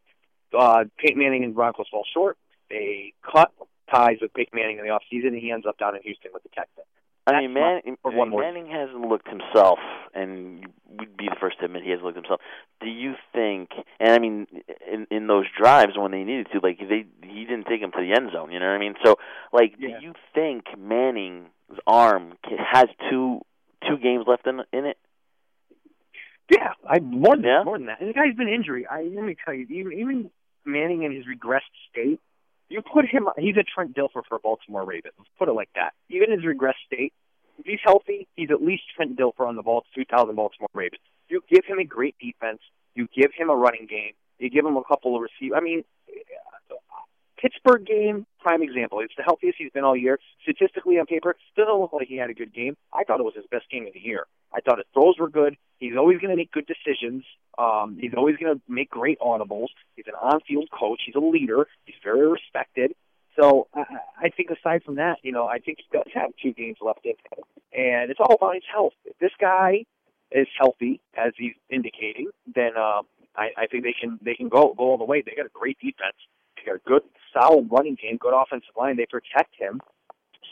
Uh, 0.58 0.86
Peyton 0.98 1.20
Manning 1.20 1.44
and 1.44 1.54
Broncos 1.56 1.88
fall 1.92 2.06
short. 2.14 2.38
They 2.70 3.14
cut 3.22 3.52
ties 3.92 4.18
with 4.22 4.34
Peyton 4.34 4.58
Manning 4.58 4.80
in 4.80 4.86
the 4.86 4.92
off 4.92 5.04
season, 5.10 5.34
and 5.34 5.42
he 5.42 5.52
ends 5.52 5.66
up 5.68 5.78
down 5.78 5.96
in 5.96 6.02
Houston 6.04 6.32
with 6.34 6.44
the 6.44 6.50
Texans. 6.50 6.88
I 7.28 7.40
mean, 7.42 7.54
Man, 7.54 7.82
for 8.04 8.12
one 8.12 8.30
more 8.30 8.42
Manning 8.42 8.68
hasn't 8.68 9.02
looked 9.02 9.28
himself, 9.28 9.80
and 10.14 10.66
we'd 10.98 11.18
be 11.18 11.26
the 11.28 11.36
first 11.40 11.58
to 11.60 11.66
admit 11.66 11.84
he 11.84 11.90
hasn't 11.90 12.06
looked 12.06 12.18
himself. 12.18 12.40
Do 12.82 12.88
you 12.88 13.14
think? 13.34 13.70
And 14.00 14.12
I 14.12 14.20
mean, 14.20 14.48
in 14.92 15.08
in 15.10 15.28
those 15.28 15.46
drives 15.58 15.98
when 15.98 16.12
they 16.12 16.24
needed 16.24 16.48
to, 16.54 16.60
like 16.62 16.78
they 16.78 17.06
he 17.24 17.46
didn't 17.46 17.66
take 17.68 17.82
him 17.82 17.92
to 17.92 18.00
the 18.02 18.14
end 18.14 18.32
zone. 18.32 18.52
You 18.52 18.60
know 18.60 18.68
what 18.68 18.76
I 18.76 18.80
mean? 18.80 18.94
So, 19.04 19.16
like, 19.52 19.74
Yeah. 19.80 20.00
do 20.00 20.06
you 20.06 20.14
think 20.36 20.66
Manning's 20.78 21.50
arm 21.88 22.34
has 22.72 22.86
two 23.10 23.42
two 23.88 23.98
games 23.98 24.26
left 24.28 24.46
in 24.46 24.62
in 24.72 24.86
it? 24.86 24.98
Yeah, 26.52 26.74
I 26.88 27.00
more 27.00 27.36
than 27.36 27.46
Yeah? 27.46 27.64
more 27.64 27.78
than 27.78 27.88
that. 27.88 28.00
And 28.02 28.10
the 28.10 28.14
guy's 28.14 28.36
been 28.36 28.50
injury. 28.50 28.86
I 28.86 29.02
let 29.02 29.24
me 29.24 29.36
tell 29.44 29.54
you, 29.54 29.66
even 29.72 29.94
even 29.94 30.32
Manning 30.64 31.04
in 31.04 31.12
his 31.12 31.26
regressed 31.26 31.62
state, 31.92 32.20
you 32.70 32.82
put 32.82 33.06
him. 33.06 33.28
He's 33.38 33.58
a 33.58 33.64
Trent 33.64 33.96
Dilfer 33.96 34.22
for 34.28 34.40
Baltimore 34.40 34.86
Ravens. 34.86 35.14
Let's 35.18 35.30
put 35.38 35.50
it 35.50 35.54
like 35.54 35.70
that. 35.76 35.94
Even 36.10 36.32
his 36.32 36.42
regressed 36.42 36.82
state, 36.86 37.14
if 37.58 37.66
he's 37.66 37.80
healthy, 37.84 38.28
he's 38.36 38.48
he's 38.48 38.52
at 38.52 38.62
least 38.62 38.84
Trent 38.96 39.18
Dilfer 39.18 39.48
on 39.48 39.56
the 39.56 39.64
ball. 39.64 39.84
2,000 39.96 40.36
Baltimore 40.36 40.70
Ravens. 40.74 41.02
You 41.28 41.42
give 41.50 41.66
him 41.66 41.80
a 41.80 41.86
great 41.86 42.16
defense. 42.20 42.60
You 42.94 43.08
give 43.16 43.32
him 43.38 43.50
a 43.50 43.56
running 43.56 43.88
game. 43.90 44.14
You 44.40 44.50
give 44.50 44.66
him 44.66 44.78
a 44.78 44.84
couple 44.84 45.16
of 45.16 45.22
receivers. 45.22 45.58
I 45.58 45.62
mean, 45.62 45.84
Pittsburgh 47.38 47.86
game, 47.86 48.26
prime 48.40 48.62
example. 48.62 49.00
It's 49.00 49.14
the 49.16 49.24
healthiest 49.24 49.58
he's 49.58 49.72
been 49.72 49.84
all 49.84 49.96
year. 49.96 50.20
Statistically 50.42 51.00
on 51.00 51.06
paper, 51.06 51.36
doesn't 51.56 51.74
look 51.74 51.94
like 51.94 52.08
he 52.08 52.18
had 52.18 52.30
a 52.30 52.34
good 52.34 52.54
game. 52.54 52.76
I 52.94 53.04
thought 53.04 53.20
it 53.20 53.24
was 53.24 53.36
his 53.36 53.46
best 53.52 53.70
game 53.70 53.88
of 53.88 53.94
the 53.94 54.00
year. 54.00 54.26
I 54.54 54.62
thought 54.62 54.78
his 54.78 54.88
throws 54.94 55.16
were 55.20 55.30
good. 55.30 55.58
He's 55.80 55.98
always 55.98 56.20
going 56.20 56.32
to 56.32 56.38
make 56.38 56.52
good 56.52 56.68
decisions. 56.68 57.24
Um, 57.58 57.98
he's 58.00 58.14
always 58.16 58.38
going 58.38 58.56
to 58.56 58.62
make 58.68 58.90
great 58.90 59.20
audibles. 59.20 59.68
He's 59.96 60.06
an 60.08 60.16
on-field 60.22 60.70
coach. 60.72 61.02
He's 61.06 61.16
a 61.16 61.20
leader. 61.20 61.68
He's 61.86 61.96
very 62.04 62.28
respected. 62.28 62.94
So 63.40 63.68
I, 63.74 63.84
I 64.24 64.30
think 64.30 64.50
aside 64.50 64.84
from 64.84 64.96
that, 64.96 65.18
you 65.22 65.32
know, 65.32 65.46
I 65.46 65.60
think 65.60 65.80
he 65.80 65.98
does 65.98 66.08
have 66.14 66.32
two 66.42 66.54
games 66.54 66.78
left 66.82 67.06
in 67.06 67.12
him, 67.12 67.44
and 67.74 68.10
it's 68.10 68.20
all 68.20 68.36
about 68.36 68.56
his 68.56 68.64
health. 68.72 68.94
If 69.04 69.18
this 69.20 69.32
guy 69.40 69.86
is 70.32 70.48
healthy, 70.58 71.02
as 71.18 71.34
he's 71.38 71.54
indicating, 71.70 72.30
then 72.54 72.78
um, 72.78 73.04
I, 73.36 73.50
I 73.58 73.68
think 73.68 73.84
they 73.84 73.96
can 74.00 74.20
they 74.22 74.36
can 74.36 74.48
go 74.48 74.74
go 74.78 74.92
all 74.92 74.98
the 74.98 75.04
way. 75.04 75.22
They 75.22 75.36
got 75.36 75.46
a 75.46 75.54
great 75.54 75.78
defense. 75.80 76.16
They 76.56 76.72
got 76.72 76.76
a 76.78 76.82
good, 76.88 77.04
solid 77.34 77.68
running 77.70 77.98
game, 78.02 78.18
good 78.18 78.34
offensive 78.34 78.76
line. 78.78 78.96
They 78.96 79.06
protect 79.06 79.56
him. 79.60 79.82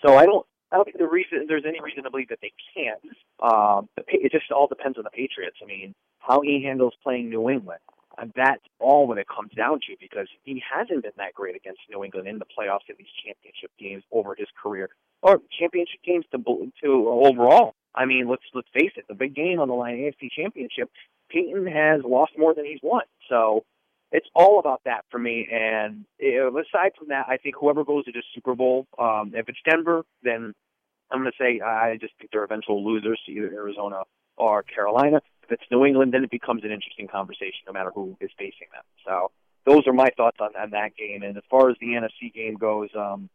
So 0.05 0.17
I 0.17 0.25
don't 0.25 0.45
I 0.73 0.77
don't 0.77 0.85
think 0.85 0.97
the 0.97 1.07
reason 1.07 1.45
there's 1.47 1.65
any 1.67 1.79
reason 1.81 2.03
to 2.03 2.09
believe 2.09 2.29
that 2.29 2.39
they 2.41 2.51
can't. 2.73 2.99
Um, 3.39 3.87
it 4.07 4.31
just 4.31 4.51
all 4.51 4.67
depends 4.67 4.97
on 4.97 5.03
the 5.03 5.11
Patriots. 5.11 5.57
I 5.61 5.67
mean, 5.67 5.93
how 6.17 6.41
he 6.41 6.63
handles 6.63 6.93
playing 7.03 7.29
New 7.29 7.47
England. 7.49 7.79
And 8.17 8.31
that's 8.35 8.61
all 8.79 9.07
what 9.07 9.17
it 9.17 9.27
comes 9.27 9.51
down 9.53 9.79
to 9.87 9.95
because 9.99 10.27
he 10.43 10.61
hasn't 10.71 11.03
been 11.03 11.13
that 11.17 11.33
great 11.33 11.55
against 11.55 11.81
New 11.89 12.03
England 12.03 12.27
in 12.27 12.39
the 12.39 12.45
playoffs 12.45 12.89
in 12.89 12.95
these 12.97 13.07
championship 13.25 13.71
games 13.79 14.03
over 14.11 14.35
his 14.35 14.47
career 14.61 14.89
or 15.21 15.39
championship 15.57 16.01
games 16.03 16.25
to 16.31 16.71
to 16.83 17.09
overall. 17.09 17.73
I 17.95 18.05
mean, 18.05 18.27
let's 18.27 18.43
let's 18.53 18.67
face 18.73 18.91
it, 18.97 19.05
the 19.07 19.15
big 19.15 19.35
game 19.35 19.59
on 19.59 19.67
the 19.67 19.73
line, 19.73 19.97
AFC 19.97 20.29
Championship, 20.35 20.91
Peyton 21.29 21.65
has 21.65 22.01
lost 22.03 22.33
more 22.37 22.53
than 22.53 22.65
he's 22.65 22.79
won. 22.83 23.03
So 23.29 23.63
it's 24.13 24.27
all 24.35 24.59
about 24.59 24.81
that 24.85 25.03
for 25.09 25.19
me. 25.19 25.47
And 25.51 26.05
uh, 26.23 26.51
aside 26.53 26.91
from 26.97 27.09
that, 27.09 27.25
I 27.27 27.37
think 27.37 27.55
whoever 27.59 27.83
goes 27.83 28.05
to 28.05 28.11
the 28.11 28.23
Super 28.33 28.55
Bowl, 28.55 28.85
um, 28.97 29.33
if 29.33 29.49
it's 29.49 29.57
Denver, 29.67 30.05
then 30.21 30.53
I'm 31.11 31.21
going 31.21 31.31
to 31.31 31.43
say 31.43 31.59
I 31.59 31.97
just 31.99 32.13
think 32.19 32.29
they're 32.31 32.43
eventual 32.43 32.85
losers 32.85 33.19
to 33.25 33.31
either 33.31 33.51
Arizona 33.51 34.03
or 34.37 34.63
Carolina. 34.63 35.19
If 35.43 35.51
it's 35.51 35.63
New 35.71 35.83
England, 35.83 36.13
then 36.13 36.23
it 36.23 36.31
becomes 36.31 36.63
an 36.63 36.71
interesting 36.71 37.07
conversation, 37.07 37.65
no 37.67 37.73
matter 37.73 37.91
who 37.93 38.15
is 38.21 38.29
facing 38.37 38.67
them. 38.71 38.83
So 39.05 39.31
those 39.65 39.85
are 39.87 39.93
my 39.93 40.09
thoughts 40.15 40.37
on, 40.39 40.55
on 40.55 40.69
that 40.69 40.95
game. 40.95 41.23
And 41.23 41.35
as 41.35 41.43
far 41.49 41.69
as 41.69 41.75
the 41.81 41.87
NFC 41.87 42.33
game 42.33 42.55
goes, 42.55 42.89
um, 42.95 43.29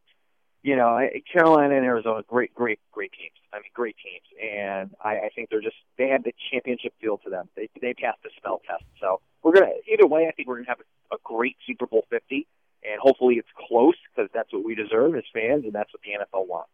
you 0.61 0.75
know, 0.75 0.99
Carolina 1.31 1.75
and 1.75 1.85
Arizona, 1.85 2.23
great, 2.27 2.53
great, 2.53 2.79
great 2.91 3.11
teams. 3.13 3.33
I 3.53 3.57
mean, 3.57 3.71
great 3.73 3.95
teams, 4.03 4.25
and 4.41 4.91
I, 5.03 5.27
I 5.27 5.29
think 5.33 5.49
they're 5.49 5.61
just 5.61 5.77
they 5.97 6.09
have 6.09 6.23
the 6.23 6.33
championship 6.51 6.93
feel 7.01 7.17
to 7.19 7.29
them. 7.29 7.49
They 7.55 7.69
they 7.81 7.93
passed 7.93 8.19
the 8.23 8.29
smell 8.41 8.61
test. 8.67 8.83
So 8.99 9.21
we're 9.41 9.53
gonna 9.53 9.71
either 9.91 10.05
way. 10.05 10.27
I 10.27 10.31
think 10.31 10.47
we're 10.47 10.57
gonna 10.57 10.69
have 10.69 10.79
a, 10.79 11.15
a 11.15 11.17
great 11.23 11.55
Super 11.65 11.87
Bowl 11.87 12.05
Fifty, 12.09 12.45
and 12.83 12.99
hopefully 12.99 13.35
it's 13.35 13.47
close 13.67 13.95
because 14.13 14.29
that's 14.33 14.51
what 14.53 14.63
we 14.63 14.75
deserve 14.75 15.15
as 15.15 15.23
fans, 15.33 15.63
and 15.63 15.73
that's 15.73 15.91
what 15.93 16.01
the 16.03 16.11
NFL 16.11 16.47
wants. 16.47 16.69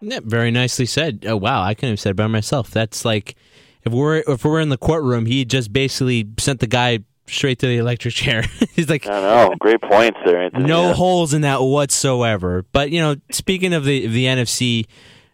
Yeah, 0.00 0.20
very 0.24 0.50
nicely 0.50 0.86
said. 0.86 1.24
Oh 1.28 1.36
wow, 1.36 1.62
I 1.62 1.74
couldn't 1.74 1.90
have 1.90 2.00
said 2.00 2.10
it 2.10 2.16
by 2.16 2.26
myself. 2.26 2.70
That's 2.70 3.04
like 3.04 3.36
if 3.84 3.92
we're 3.92 4.24
if 4.26 4.44
we're 4.44 4.60
in 4.60 4.70
the 4.70 4.78
courtroom, 4.78 5.26
he 5.26 5.44
just 5.44 5.72
basically 5.72 6.28
sent 6.38 6.60
the 6.60 6.66
guy 6.66 7.00
straight 7.26 7.58
to 7.60 7.66
the 7.66 7.78
electric 7.78 8.14
chair. 8.14 8.42
He's 8.72 8.88
like, 8.88 9.06
I 9.06 9.20
know, 9.20 9.54
great 9.58 9.80
points 9.80 10.18
there. 10.24 10.42
Anthony. 10.42 10.64
no 10.64 10.88
yeah. 10.88 10.94
holes 10.94 11.34
in 11.34 11.42
that 11.42 11.62
whatsoever. 11.62 12.64
But 12.72 12.90
you 12.90 13.00
know, 13.00 13.16
speaking 13.30 13.72
of 13.74 13.84
the 13.84 14.06
the 14.06 14.26
NFC 14.26 14.86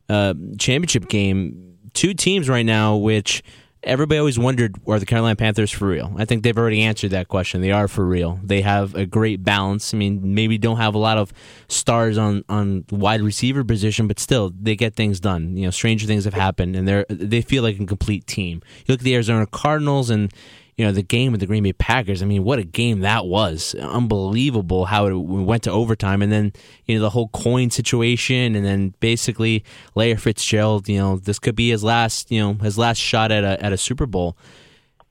uh, 0.09 0.35
championship 0.59 1.09
game, 1.09 1.77
two 1.95 2.15
teams 2.15 2.49
right 2.49 2.67
now 2.67 2.97
which 2.97 3.43
everybody 3.83 4.19
always 4.19 4.39
wondered 4.39 4.77
are 4.87 4.99
the 4.99 5.07
Carolina 5.07 5.37
Panthers 5.37 5.71
for 5.71 5.87
real? 5.87 6.15
I 6.17 6.25
think 6.25 6.43
they've 6.43 6.57
already 6.57 6.83
answered 6.83 7.11
that 7.13 7.29
question. 7.29 7.61
They 7.61 7.73
are 7.73 7.89
for 7.89 8.05
real. 8.05 8.41
They 8.43 8.61
have 8.63 8.95
a 8.95 9.07
great 9.07 9.43
balance. 9.43 9.95
I 9.95 9.97
mean, 9.97 10.35
maybe 10.35 10.59
don't 10.59 10.77
have 10.79 10.95
a 10.95 10.99
lot 10.99 11.19
of 11.19 11.33
stars 11.69 12.19
on 12.19 12.45
on 12.49 12.85
wide 12.91 13.21
receiver 13.21 13.65
position, 13.65 14.09
but 14.09 14.19
still 14.19 14.53
they 14.61 14.77
get 14.77 14.95
things 14.95 15.21
done. 15.21 15.57
You 15.57 15.67
know, 15.67 15.71
stranger 15.71 16.07
things 16.07 16.25
have 16.25 16.35
happened, 16.35 16.77
and 16.77 16.87
they're 16.87 17.07
they 17.09 17.41
feel 17.41 17.63
like 17.63 17.79
a 17.81 17.87
complete 17.87 18.27
team. 18.27 18.63
You 18.87 18.93
look 18.93 19.01
at 19.01 19.05
the 19.05 19.15
Arizona 19.15 19.47
Cardinals 19.47 20.11
and 20.11 20.33
you 20.79 20.85
know 20.85 20.93
the 20.93 21.03
game 21.03 21.33
with 21.33 21.41
the 21.41 21.47
Green 21.47 21.65
Bay 21.65 21.73
Packers. 21.73 22.23
I 22.23 22.27
mean, 22.27 22.45
what 22.45 22.61
a 22.61 22.65
game 22.65 23.01
that 23.01 23.27
was! 23.27 23.75
Unbelievable 23.75 24.85
how 24.85 25.07
it 25.07 25.13
went 25.13 25.65
to 25.65 25.73
overtime, 25.73 26.23
and 26.23 26.31
then 26.31 26.53
you 26.87 26.95
know 26.95 27.03
the 27.03 27.11
whole 27.11 27.29
coin 27.29 27.69
situation, 27.71 28.55
and 28.55 28.65
then 28.65 28.95
basically 29.01 29.65
Larry 29.97 30.15
Fitzgerald. 30.15 30.89
You 30.89 30.99
know, 30.99 31.17
this 31.17 31.41
could 31.41 31.57
be 31.57 31.71
his 31.71 31.83
last, 31.83 32.31
you 32.31 32.41
know, 32.41 32.55
his 32.55 32.79
last 32.79 32.99
shot 32.99 33.33
at 33.33 33.43
a 33.43 33.63
at 33.63 33.73
a 33.73 33.77
Super 33.77 34.07
Bowl. 34.07 34.39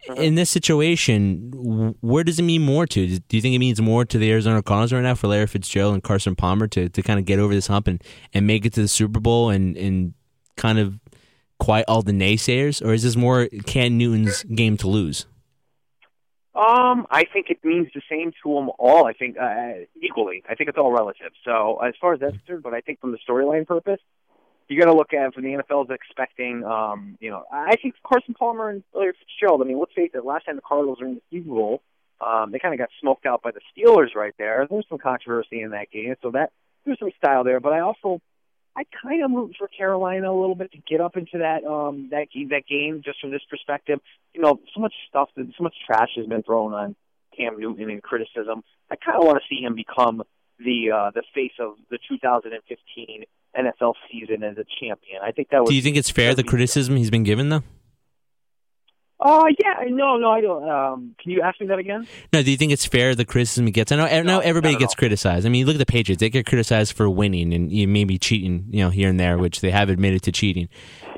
Mm-hmm. 0.07 0.21
In 0.21 0.35
this 0.35 0.49
situation, 0.49 1.95
where 1.99 2.23
does 2.23 2.39
it 2.39 2.43
mean 2.43 2.61
more 2.61 2.85
to? 2.85 3.19
Do 3.19 3.35
you 3.35 3.41
think 3.41 3.53
it 3.53 3.59
means 3.59 3.81
more 3.81 4.05
to 4.05 4.17
the 4.17 4.31
Arizona 4.31 4.63
Cardinals 4.63 4.93
right 4.93 5.01
now 5.01 5.15
for 5.15 5.27
Larry 5.27 5.47
Fitzgerald 5.47 5.95
and 5.95 6.03
Carson 6.03 6.33
Palmer 6.33 6.67
to, 6.69 6.87
to 6.87 7.01
kind 7.01 7.19
of 7.19 7.25
get 7.25 7.39
over 7.39 7.53
this 7.53 7.67
hump 7.67 7.87
and, 7.87 8.01
and 8.33 8.47
make 8.47 8.65
it 8.65 8.71
to 8.73 8.81
the 8.81 8.87
Super 8.87 9.19
Bowl 9.19 9.49
and, 9.49 9.75
and 9.75 10.13
kind 10.55 10.79
of 10.79 10.97
quiet 11.59 11.83
all 11.89 12.03
the 12.03 12.13
naysayers? 12.13 12.81
Or 12.85 12.93
is 12.93 13.03
this 13.03 13.17
more 13.17 13.49
Cam 13.65 13.97
Newton's 13.97 14.43
game 14.43 14.77
to 14.77 14.87
lose? 14.87 15.25
Um, 16.57 17.05
I 17.11 17.25
think 17.31 17.51
it 17.51 17.63
means 17.63 17.87
the 17.93 18.01
same 18.09 18.31
to 18.43 18.55
them 18.55 18.71
all. 18.79 19.05
I 19.05 19.13
think 19.13 19.37
uh, 19.37 19.85
equally. 20.01 20.43
I 20.49 20.55
think 20.55 20.69
it's 20.69 20.77
all 20.77 20.91
relative. 20.91 21.31
So 21.45 21.77
as 21.85 21.93
far 22.01 22.15
as 22.15 22.19
that's 22.19 22.35
concerned, 22.37 22.63
but 22.63 22.73
I 22.73 22.81
think 22.81 22.99
from 22.99 23.11
the 23.11 23.19
storyline 23.29 23.67
purpose, 23.67 23.99
you 24.67 24.79
got 24.79 24.87
to 24.87 24.95
look 24.95 25.13
at 25.13 25.35
for 25.35 25.41
the 25.41 25.49
NFL 25.49 25.85
is 25.85 25.91
expecting. 25.91 26.63
Um, 26.63 27.15
you 27.19 27.29
know, 27.29 27.43
I 27.51 27.75
think 27.75 27.93
Carson 28.03 28.33
Palmer 28.33 28.69
and 28.69 28.83
Larry 28.91 29.13
Fitzgerald. 29.19 29.61
I 29.61 29.65
mean, 29.65 29.79
let's 29.79 29.93
face 29.93 30.09
it. 30.15 30.25
Last 30.25 30.47
time 30.47 30.55
the 30.55 30.63
Cardinals 30.63 30.99
were 30.99 31.05
in 31.05 31.15
the 31.15 31.21
Super 31.31 31.49
Bowl, 31.49 31.83
um, 32.25 32.51
they 32.51 32.57
kind 32.57 32.73
of 32.73 32.79
got 32.79 32.89
smoked 32.99 33.27
out 33.27 33.43
by 33.43 33.51
the 33.51 33.61
Steelers 33.71 34.15
right 34.15 34.33
there. 34.39 34.65
There 34.67 34.77
was 34.77 34.85
some 34.89 34.97
controversy 34.97 35.61
in 35.61 35.71
that 35.71 35.91
game, 35.91 36.15
so 36.23 36.31
that 36.31 36.51
there's 36.85 36.97
some 36.97 37.11
style 37.17 37.43
there. 37.43 37.59
But 37.59 37.73
I 37.73 37.81
also 37.81 38.19
I 38.77 38.83
kind 39.01 39.23
of 39.23 39.31
root 39.31 39.55
for 39.57 39.67
Carolina 39.67 40.31
a 40.31 40.39
little 40.39 40.55
bit 40.55 40.71
to 40.73 40.77
get 40.77 41.01
up 41.01 41.17
into 41.17 41.39
that 41.39 41.65
um 41.65 42.09
that 42.11 42.27
that 42.49 42.63
game 42.69 43.01
just 43.03 43.19
from 43.19 43.31
this 43.31 43.41
perspective. 43.49 43.99
You 44.33 44.41
know, 44.41 44.59
so 44.73 44.81
much 44.81 44.93
stuff, 45.09 45.29
so 45.35 45.63
much 45.63 45.73
trash 45.85 46.09
has 46.15 46.27
been 46.27 46.43
thrown 46.43 46.73
on 46.73 46.95
Cam 47.35 47.59
Newton 47.59 47.89
and 47.89 48.03
criticism. 48.03 48.63
I 48.91 48.95
kind 48.95 49.17
of 49.17 49.25
want 49.25 49.39
to 49.41 49.43
see 49.49 49.63
him 49.63 49.73
become 49.73 50.21
the 50.59 50.91
uh 50.91 51.11
the 51.11 51.23
face 51.33 51.53
of 51.59 51.73
the 51.89 51.97
2015 52.07 53.23
NFL 53.57 53.93
season 54.11 54.43
as 54.43 54.57
a 54.57 54.65
champion. 54.79 55.21
I 55.23 55.31
think 55.31 55.49
that 55.49 55.61
was. 55.61 55.69
Do 55.69 55.75
you 55.75 55.81
think 55.81 55.97
it's 55.97 56.11
fair 56.11 56.35
the 56.35 56.43
criticism 56.43 56.97
he's 56.97 57.09
been 57.09 57.23
given 57.23 57.49
though? 57.49 57.63
Oh 59.19 59.41
uh, 59.41 59.45
yeah, 59.57 59.83
no, 59.89 60.17
no, 60.17 60.29
I 60.29 60.41
don't. 60.41 60.69
Um, 60.69 61.15
can 61.19 61.31
you 61.31 61.41
ask 61.41 61.59
me 61.59 61.65
that 61.67 61.79
again? 61.79 62.07
No, 62.31 62.43
do 62.43 62.51
you 62.51 62.57
think 62.57 62.71
it's 62.71 62.85
fair 62.85 63.15
the 63.15 63.25
criticism 63.25 63.65
he 63.65 63.71
gets? 63.71 63.91
I 63.91 63.95
know, 63.95 64.05
I 64.05 64.21
know 64.21 64.39
everybody 64.39 64.75
gets 64.75 64.91
all. 64.91 64.97
criticized. 64.97 65.47
I 65.47 65.49
mean, 65.49 65.65
look 65.65 65.73
at 65.73 65.79
the 65.79 65.87
Patriots; 65.87 66.19
they 66.19 66.29
get 66.29 66.45
criticized 66.45 66.93
for 66.93 67.09
winning 67.09 67.51
and 67.51 67.71
maybe 67.91 68.19
cheating, 68.19 68.67
you 68.69 68.83
know, 68.83 68.91
here 68.91 69.09
and 69.09 69.19
there, 69.19 69.39
which 69.39 69.61
they 69.61 69.71
have 69.71 69.89
admitted 69.89 70.21
to 70.23 70.31
cheating. 70.31 70.69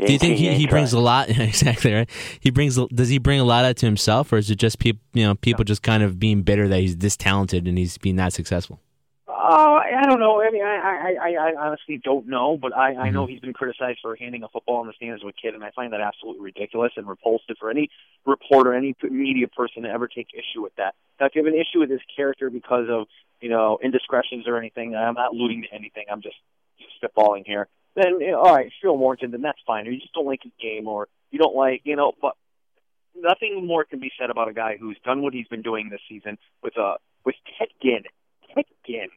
Do 0.06 0.14
you 0.14 0.18
think 0.18 0.38
he, 0.38 0.54
he 0.54 0.66
brings 0.66 0.94
a 0.94 1.00
lot? 1.00 1.30
exactly 1.40 1.94
right. 1.94 2.10
He 2.40 2.52
brings. 2.52 2.80
Does 2.88 3.10
he 3.10 3.18
bring 3.18 3.42
a 3.42 3.44
lot 3.44 3.66
out 3.66 3.76
to 3.78 3.86
himself, 3.86 4.32
or 4.32 4.38
is 4.38 4.50
it 4.50 4.56
just 4.56 4.80
people? 4.80 5.02
You 5.14 5.26
know, 5.26 5.36
people 5.36 5.66
just 5.66 5.84
kind 5.84 6.02
of 6.02 6.20
being 6.20 6.44
bitter 6.44 6.70
that 6.70 6.80
he's 6.80 6.96
this 6.98 7.18
talented 7.18 7.68
and 7.68 7.78
he's 7.78 7.98
being 7.98 8.16
that 8.16 8.32
successful. 8.32 8.80
Uh, 9.40 9.80
I 9.80 10.04
don't 10.06 10.20
know. 10.20 10.42
I 10.42 10.52
mean, 10.52 10.64
I, 10.64 11.16
I, 11.16 11.32
I, 11.32 11.68
honestly 11.68 11.98
don't 12.04 12.28
know, 12.28 12.58
but 12.62 12.76
I, 12.76 12.94
I 12.96 13.10
know 13.10 13.24
mm-hmm. 13.24 13.32
he's 13.32 13.40
been 13.40 13.54
criticized 13.54 14.00
for 14.02 14.18
handing 14.18 14.44
a 14.44 14.50
football 14.50 14.82
in 14.82 14.88
the 14.88 14.94
stands 14.98 15.22
to 15.22 15.30
a 15.30 15.32
kid, 15.32 15.54
and 15.54 15.64
I 15.64 15.72
find 15.72 15.94
that 15.94 16.02
absolutely 16.02 16.44
ridiculous 16.44 16.92
and 16.98 17.08
repulsive 17.08 17.56
for 17.58 17.70
any 17.70 17.90
reporter, 18.26 18.74
any 18.74 18.98
media 19.10 19.48
person 19.48 19.84
to 19.84 19.90
ever 19.90 20.10
take 20.10 20.28
issue 20.34 20.62
with 20.62 20.76
that. 20.76 20.96
Now, 21.22 21.28
if 21.28 21.36
you 21.36 21.46
have 21.46 21.54
an 21.54 21.58
issue 21.58 21.80
with 21.80 21.90
his 21.90 22.02
character 22.14 22.50
because 22.50 22.88
of, 22.90 23.08
you 23.40 23.48
know, 23.48 23.80
indiscretions 23.82 24.46
or 24.46 24.58
anything, 24.58 24.94
I'm 24.94 25.14
not 25.14 25.32
alluding 25.32 25.62
to 25.62 25.74
anything. 25.74 26.08
I'm 26.12 26.22
just, 26.22 26.36
just 26.78 26.92
spitballing 27.02 27.44
here. 27.46 27.70
Then, 27.96 28.20
you 28.20 28.32
know, 28.32 28.42
all 28.42 28.54
right, 28.54 28.70
Phil 28.82 28.98
Warrington, 28.98 29.32
then 29.32 29.42
that's 29.42 29.62
fine. 29.66 29.88
Or 29.88 29.92
you 29.92 30.02
just 30.02 30.14
don't 30.14 30.28
like 30.28 30.44
his 30.44 30.52
game, 30.62 30.86
or 30.90 31.08
you 31.32 31.40
don't 31.40 31.56
like, 31.56 31.80
you 31.86 31.96
know, 31.96 32.12
but 32.22 32.34
nothing 33.16 33.66
more 33.66 33.86
can 33.86 34.02
be 34.02 34.12
said 34.20 34.32
about 34.32 34.50
a 34.50 34.54
guy 34.54 34.76
who's 34.78 34.98
done 35.06 35.22
what 35.22 35.34
he's 35.34 35.48
been 35.48 35.62
doing 35.62 35.88
this 35.90 36.02
season 36.10 36.38
with 36.62 36.78
uh 36.78 36.96
with 37.24 37.36
Ted 37.58 37.70
Ginn. 37.82 38.04
Ted 38.54 38.66
Ginn 38.86 39.08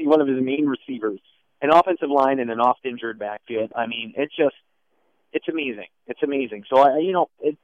one 0.00 0.20
of 0.20 0.28
his 0.28 0.40
main 0.42 0.66
receivers, 0.66 1.20
an 1.60 1.70
offensive 1.72 2.10
line, 2.10 2.40
and 2.40 2.50
an 2.50 2.60
oft 2.60 2.84
injured 2.84 3.18
backfield. 3.18 3.72
I 3.74 3.86
mean, 3.86 4.14
it's 4.16 4.34
just 4.34 4.54
it's 5.32 5.48
amazing. 5.48 5.88
It's 6.06 6.22
amazing. 6.22 6.64
So 6.70 6.78
I, 6.78 6.98
you 6.98 7.12
know, 7.12 7.28
it, 7.40 7.56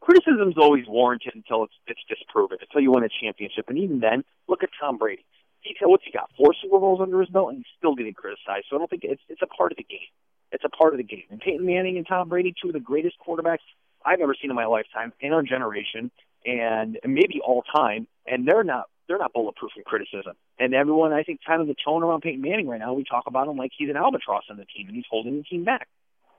criticism's 0.00 0.56
always 0.58 0.86
warranted 0.86 1.34
until 1.34 1.64
it's 1.64 1.74
it's 1.86 2.00
disproven, 2.08 2.58
until 2.60 2.80
you 2.80 2.92
win 2.92 3.04
a 3.04 3.08
championship, 3.08 3.66
and 3.68 3.78
even 3.78 4.00
then, 4.00 4.24
look 4.48 4.62
at 4.62 4.70
Tom 4.80 4.98
Brady. 4.98 5.24
He 5.60 5.74
what's 5.82 6.04
he 6.04 6.12
got? 6.12 6.30
Four 6.36 6.54
Super 6.62 6.78
Bowls 6.78 7.00
under 7.02 7.20
his 7.20 7.30
belt, 7.30 7.48
and 7.48 7.58
he's 7.58 7.66
still 7.76 7.94
getting 7.94 8.14
criticized. 8.14 8.66
So 8.70 8.76
I 8.76 8.78
don't 8.78 8.90
think 8.90 9.04
it's 9.04 9.22
it's 9.28 9.42
a 9.42 9.46
part 9.46 9.72
of 9.72 9.78
the 9.78 9.84
game. 9.84 10.08
It's 10.50 10.64
a 10.64 10.68
part 10.68 10.94
of 10.94 10.98
the 10.98 11.04
game. 11.04 11.24
And 11.30 11.40
Peyton 11.40 11.66
Manning 11.66 11.98
and 11.98 12.06
Tom 12.06 12.28
Brady, 12.28 12.54
two 12.60 12.68
of 12.68 12.74
the 12.74 12.80
greatest 12.80 13.16
quarterbacks 13.26 13.66
I've 14.04 14.20
ever 14.20 14.34
seen 14.40 14.50
in 14.50 14.56
my 14.56 14.64
lifetime, 14.64 15.12
in 15.20 15.32
our 15.32 15.42
generation, 15.42 16.10
and 16.46 16.98
maybe 17.04 17.40
all 17.44 17.62
time. 17.62 18.06
And 18.26 18.46
they're 18.46 18.64
not 18.64 18.88
they're 19.08 19.18
not 19.18 19.32
bulletproof 19.32 19.72
from 19.72 19.82
criticism. 19.84 20.34
And 20.58 20.74
everyone, 20.74 21.12
I 21.12 21.22
think, 21.22 21.40
kind 21.46 21.60
of 21.60 21.66
the 21.66 21.74
tone 21.82 22.02
around 22.02 22.20
Peyton 22.20 22.42
Manning 22.42 22.68
right 22.68 22.78
now, 22.78 22.92
we 22.92 23.04
talk 23.04 23.24
about 23.26 23.48
him 23.48 23.56
like 23.56 23.72
he's 23.76 23.90
an 23.90 23.96
albatross 23.96 24.44
on 24.50 24.58
the 24.58 24.66
team 24.66 24.86
and 24.86 24.94
he's 24.94 25.06
holding 25.10 25.36
the 25.36 25.42
team 25.42 25.64
back. 25.64 25.88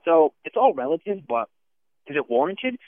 So 0.04 0.32
it's 0.44 0.56
all 0.56 0.72
relative, 0.72 1.26
but 1.28 1.48
is 2.06 2.16
it 2.16 2.30
warranted? 2.30 2.78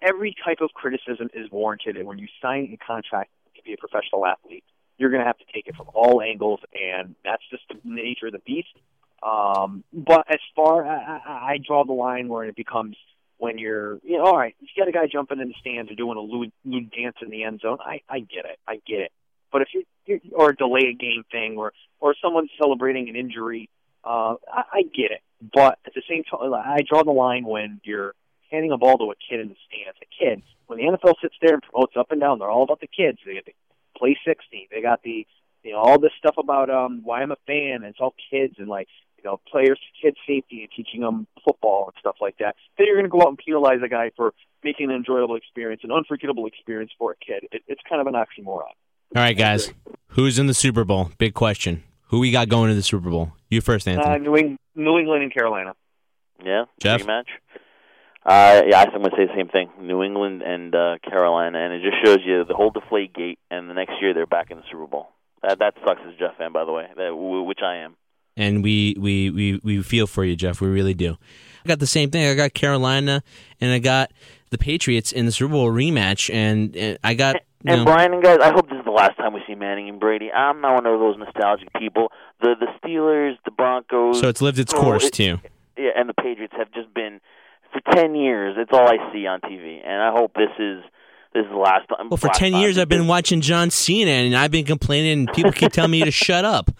Every 0.00 0.34
type 0.44 0.58
of 0.60 0.70
criticism 0.74 1.30
is 1.32 1.50
warranted, 1.50 1.96
and 1.96 2.06
when 2.06 2.18
you 2.18 2.28
sign 2.40 2.70
a 2.72 2.84
contract 2.84 3.30
to 3.56 3.62
be 3.62 3.72
a 3.72 3.76
professional 3.76 4.26
athlete, 4.26 4.64
you're 4.98 5.10
going 5.10 5.20
to 5.20 5.26
have 5.26 5.38
to 5.38 5.44
take 5.52 5.66
it 5.66 5.76
from 5.76 5.86
all 5.94 6.20
angles, 6.20 6.60
and 6.74 7.14
that's 7.24 7.42
just 7.50 7.62
the 7.68 7.78
nature 7.84 8.26
of 8.26 8.32
the 8.32 8.40
beast. 8.40 8.74
Um, 9.22 9.84
but 9.92 10.24
as 10.28 10.40
far 10.56 10.84
I, 10.84 11.20
I, 11.24 11.52
I 11.52 11.58
draw 11.64 11.84
the 11.84 11.92
line 11.92 12.28
where 12.28 12.44
it 12.44 12.56
becomes 12.56 12.96
when 13.38 13.58
you're, 13.58 13.98
you 14.04 14.18
know, 14.18 14.24
all 14.24 14.36
right, 14.36 14.54
you 14.60 14.68
got 14.76 14.88
a 14.88 14.92
guy 14.92 15.06
jumping 15.10 15.40
in 15.40 15.48
the 15.48 15.54
stands 15.60 15.90
or 15.90 15.94
doing 15.94 16.16
a 16.16 16.20
lewd, 16.20 16.52
lewd 16.64 16.90
dance 16.90 17.16
in 17.22 17.30
the 17.30 17.44
end 17.44 17.60
zone. 17.60 17.78
I, 17.80 18.00
I 18.08 18.20
get 18.20 18.44
it, 18.44 18.58
I 18.66 18.80
get 18.86 19.00
it. 19.00 19.12
But 19.52 19.62
if 19.62 19.68
you're 20.06 20.18
or 20.32 20.50
a 20.50 20.56
delay 20.56 20.88
a 20.90 20.94
game 20.94 21.24
thing, 21.30 21.56
or 21.56 21.72
or 22.00 22.14
someone's 22.22 22.50
celebrating 22.60 23.08
an 23.08 23.16
injury, 23.16 23.68
uh, 24.04 24.34
I, 24.50 24.62
I 24.72 24.82
get 24.82 25.10
it. 25.12 25.20
But 25.54 25.78
at 25.86 25.94
the 25.94 26.02
same 26.08 26.24
time, 26.24 26.52
I 26.54 26.78
draw 26.88 27.02
the 27.04 27.12
line 27.12 27.44
when 27.44 27.80
you're 27.84 28.14
handing 28.50 28.72
a 28.72 28.78
ball 28.78 28.98
to 28.98 29.04
a 29.10 29.14
kid 29.14 29.40
in 29.40 29.48
the 29.48 29.56
stands. 29.66 29.98
A 30.02 30.06
kid, 30.24 30.42
when 30.66 30.78
the 30.78 30.84
NFL 30.84 31.14
sits 31.20 31.34
there 31.40 31.54
and 31.54 31.62
promotes 31.62 31.94
up 31.96 32.10
and 32.10 32.20
down, 32.20 32.38
they're 32.38 32.50
all 32.50 32.62
about 32.62 32.80
the 32.80 32.86
kids. 32.86 33.18
They 33.24 33.34
get 33.34 33.46
the 33.46 33.52
play 33.96 34.16
60. 34.24 34.68
They 34.70 34.82
got 34.82 35.02
the, 35.02 35.26
you 35.62 35.72
know, 35.72 35.78
all 35.78 35.98
this 35.98 36.12
stuff 36.18 36.36
about 36.38 36.70
um 36.70 37.00
why 37.04 37.22
I'm 37.22 37.32
a 37.32 37.36
fan. 37.46 37.76
And 37.76 37.86
it's 37.86 38.00
all 38.00 38.14
kids 38.30 38.54
and 38.58 38.68
like, 38.68 38.88
you 39.18 39.24
know, 39.24 39.40
players, 39.50 39.78
kid 40.00 40.16
safety 40.26 40.62
and 40.62 40.70
teaching 40.74 41.00
them 41.00 41.26
football 41.44 41.86
and 41.86 41.94
stuff 41.98 42.16
like 42.20 42.38
that. 42.38 42.56
Then 42.78 42.86
you're 42.86 42.96
going 42.96 43.10
to 43.10 43.10
go 43.10 43.22
out 43.22 43.28
and 43.28 43.38
penalize 43.38 43.80
a 43.84 43.88
guy 43.88 44.10
for 44.16 44.34
making 44.62 44.90
an 44.90 44.96
enjoyable 44.96 45.36
experience, 45.36 45.82
an 45.84 45.92
unforgettable 45.92 46.46
experience 46.46 46.92
for 46.98 47.12
a 47.12 47.16
kid. 47.16 47.48
It, 47.52 47.62
it's 47.66 47.80
kind 47.88 48.00
of 48.00 48.06
an 48.06 48.14
oxymoron. 48.14 48.74
All 49.14 49.22
right, 49.22 49.36
guys. 49.36 49.72
Who's 50.08 50.38
in 50.38 50.46
the 50.46 50.54
Super 50.54 50.84
Bowl? 50.84 51.10
Big 51.18 51.34
question. 51.34 51.82
Who 52.08 52.20
we 52.20 52.30
got 52.30 52.48
going 52.48 52.68
to 52.68 52.74
the 52.74 52.82
Super 52.82 53.10
Bowl? 53.10 53.32
You 53.50 53.60
first, 53.60 53.86
Anthony. 53.88 54.14
Uh, 54.14 54.18
New, 54.18 54.34
Eng- 54.36 54.58
New 54.74 54.98
England 54.98 55.22
and 55.22 55.32
Carolina. 55.32 55.74
Yeah, 56.44 56.64
Jeff? 56.80 57.02
rematch. 57.02 57.26
Uh, 58.24 58.62
yeah, 58.66 58.80
I'm 58.82 58.90
going 58.90 59.04
to 59.04 59.16
say 59.16 59.26
the 59.26 59.32
same 59.36 59.48
thing. 59.48 59.70
New 59.80 60.02
England 60.02 60.42
and 60.42 60.74
uh, 60.74 60.96
Carolina, 61.08 61.58
and 61.58 61.72
it 61.74 61.82
just 61.82 62.04
shows 62.04 62.18
you 62.24 62.44
the 62.44 62.54
whole 62.54 62.70
deflate 62.70 63.12
gate, 63.14 63.38
and 63.50 63.68
the 63.68 63.74
next 63.74 63.92
year 64.00 64.14
they're 64.14 64.26
back 64.26 64.50
in 64.50 64.58
the 64.58 64.62
Super 64.70 64.86
Bowl. 64.86 65.08
That 65.42 65.58
that 65.58 65.74
sucks 65.84 66.00
as 66.06 66.14
a 66.14 66.18
Jeff 66.18 66.36
fan, 66.38 66.52
by 66.52 66.64
the 66.64 66.72
way, 66.72 66.86
that, 66.96 67.08
w- 67.08 67.42
which 67.42 67.60
I 67.64 67.76
am. 67.78 67.96
and 68.36 68.62
we, 68.62 68.96
we, 68.98 69.30
we, 69.30 69.60
we 69.64 69.82
feel 69.82 70.06
for 70.06 70.24
you, 70.24 70.36
Jeff. 70.36 70.60
We 70.60 70.68
really 70.68 70.94
do. 70.94 71.16
I 71.64 71.68
got 71.68 71.80
the 71.80 71.86
same 71.86 72.10
thing. 72.10 72.26
I 72.28 72.34
got 72.34 72.54
Carolina, 72.54 73.22
and 73.60 73.72
I 73.72 73.78
got 73.78 74.12
the 74.50 74.58
Patriots 74.58 75.10
in 75.12 75.26
the 75.26 75.32
Super 75.32 75.52
Bowl 75.52 75.70
rematch, 75.70 76.32
and, 76.32 76.76
and 76.76 76.98
I 77.04 77.14
got. 77.14 77.36
you 77.36 77.40
And 77.72 77.80
know- 77.80 77.84
Brian 77.92 78.14
and 78.14 78.22
guys, 78.22 78.38
I 78.40 78.52
hope 78.52 78.68
this 78.68 78.78
is 78.78 78.81
the 78.81 78.81
last 78.92 79.16
time 79.16 79.32
we 79.32 79.40
see 79.46 79.54
Manning 79.54 79.88
and 79.88 79.98
Brady. 80.00 80.30
I'm 80.32 80.60
not 80.60 80.74
one 80.74 80.86
of 80.86 80.98
those 81.00 81.16
nostalgic 81.18 81.72
people. 81.78 82.12
The 82.40 82.54
the 82.58 82.66
Steelers, 82.82 83.34
the 83.44 83.50
Broncos, 83.50 84.20
so 84.20 84.28
it's 84.28 84.42
lived 84.42 84.58
its 84.58 84.72
Oh, 84.74 84.80
course, 84.80 85.06
it- 85.06 85.12
too. 85.12 85.38
yeah, 85.76 85.90
and 85.96 86.08
the 86.08 86.14
Patriots 86.14 86.54
have 86.56 86.70
just 86.72 86.92
been 86.94 87.20
for 87.72 87.80
ten 87.94 88.14
years. 88.14 88.56
It's 88.58 88.72
all 88.72 88.88
I 88.88 89.12
see 89.12 89.26
on 89.26 89.40
TV, 89.40 89.80
and 89.84 90.02
I 90.02 90.10
hope 90.12 90.34
this 90.34 90.50
is 90.58 90.82
this 91.34 91.44
is 91.44 91.50
the 91.50 91.56
last 91.56 91.88
time. 91.88 92.10
Well, 92.10 92.18
for 92.18 92.28
10 92.28 92.52
years, 92.52 92.76
I've 92.76 92.90
been 92.90 93.06
watching 93.06 93.40
John 93.40 93.70
Cena, 93.70 94.10
and 94.10 94.36
I've 94.36 94.50
been 94.50 94.66
complaining, 94.66 95.20
and 95.20 95.32
people 95.32 95.50
keep 95.50 95.72
telling 95.72 95.90
me 95.90 96.04
to 96.04 96.10
shut 96.10 96.44
up. 96.44 96.70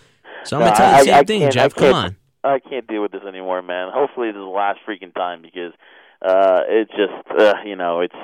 So 0.45 0.59
I'm 0.59 0.65
No, 0.65 0.71
to 0.73 0.77
tell 0.77 0.91
you 0.91 0.99
the 0.99 1.05
same 1.05 1.15
I 1.15 1.23
thing, 1.25 1.41
can't- 1.41 1.53
Jeff. 1.55 1.75
Come 1.75 1.95
on. 1.95 2.17
I 2.45 2.59
can't 2.59 2.87
deal 2.87 3.01
with 3.01 3.13
this 3.13 3.23
anymore, 3.27 3.63
man. 3.63 3.91
Hopefully, 3.95 4.27
this 4.29 4.35
is 4.37 4.43
the 4.45 4.45
last 4.45 4.81
freaking 4.87 5.15
time 5.15 5.41
because 5.41 5.73
uh 6.21 6.61
it's 6.69 6.91
just 6.91 7.41
uh, 7.41 7.55
you 7.65 7.77
know 7.77 8.01
it's 8.01 8.15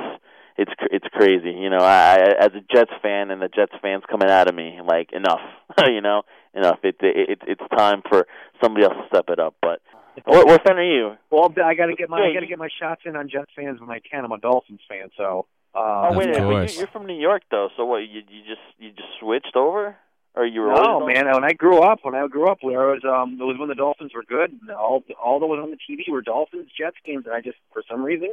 it's 0.59 0.73
it's 0.91 1.07
crazy. 1.13 1.51
You 1.51 1.71
know, 1.71 1.79
I, 1.79 2.17
I 2.19 2.45
as 2.45 2.51
a 2.55 2.61
Jets 2.75 2.91
fan 3.01 3.31
and 3.31 3.41
the 3.41 3.49
Jets 3.49 3.73
fans 3.81 4.03
coming 4.11 4.29
out 4.29 4.49
of 4.49 4.55
me 4.55 4.81
like 4.85 5.13
enough. 5.13 5.41
you 5.87 6.01
know, 6.01 6.23
enough. 6.55 6.81
It, 6.83 6.97
it 7.01 7.31
it 7.31 7.39
it's 7.47 7.63
time 7.77 8.03
for 8.09 8.27
somebody 8.63 8.85
else 8.85 8.95
to 8.95 9.07
step 9.09 9.27
it 9.29 9.39
up. 9.39 9.55
But 9.63 9.81
what, 10.25 10.47
what 10.47 10.63
fan 10.67 10.77
are 10.77 10.85
you? 10.85 11.17
Well, 11.31 11.53
I 11.65 11.75
got 11.75 11.87
to 11.87 11.95
get 11.95 12.11
my 12.11 12.19
I 12.19 12.35
got 12.35 12.41
to 12.41 12.47
get 12.47 12.59
my 12.59 12.69
shots 12.81 13.03
in 13.05 13.17
on 13.17 13.29
Jets 13.29 13.53
fans 13.55 13.81
when 13.81 13.89
I 13.91 14.01
can. 14.01 14.25
I'm 14.25 14.33
a 14.33 14.39
Dolphins 14.39 14.81
fan, 14.89 15.11
so. 15.17 15.47
Uh, 15.75 16.09
Oh 16.11 16.19
wait, 16.19 16.31
Of 16.31 16.45
a 16.45 16.49
minute, 16.49 16.73
you, 16.73 16.79
you're 16.79 16.89
from 16.89 17.07
New 17.07 17.19
York 17.19 17.43
though. 17.51 17.69
So 17.77 17.85
what? 17.85 17.99
You 17.99 18.23
you 18.29 18.43
just 18.43 18.67
you 18.79 18.91
just 18.91 19.09
switched 19.21 19.55
over, 19.55 19.97
or 20.35 20.47
you 20.47 20.63
were? 20.63 20.73
No, 20.73 21.07
man. 21.07 21.27
When 21.31 21.45
I 21.45 21.53
grew 21.53 21.81
up, 21.81 22.01
when 22.03 22.15
I 22.15 22.27
grew 22.27 22.49
up, 22.49 22.59
where 22.63 22.91
I 22.91 22.93
was, 22.95 23.03
um, 23.05 23.39
it 23.41 23.45
was 23.45 23.57
when 23.59 23.69
the 23.69 23.75
Dolphins 23.75 24.13
were 24.15 24.25
good. 24.25 24.51
and 24.51 24.71
All 24.71 25.05
all 25.23 25.39
that 25.39 25.47
was 25.47 25.61
on 25.63 25.71
the 25.71 25.77
TV 25.77 26.11
were 26.11 26.23
Dolphins 26.23 26.71
Jets 26.77 26.97
games, 27.05 27.27
and 27.27 27.35
I 27.35 27.43
just, 27.43 27.59
for 27.73 27.83
some 27.89 28.03
reason, 28.03 28.31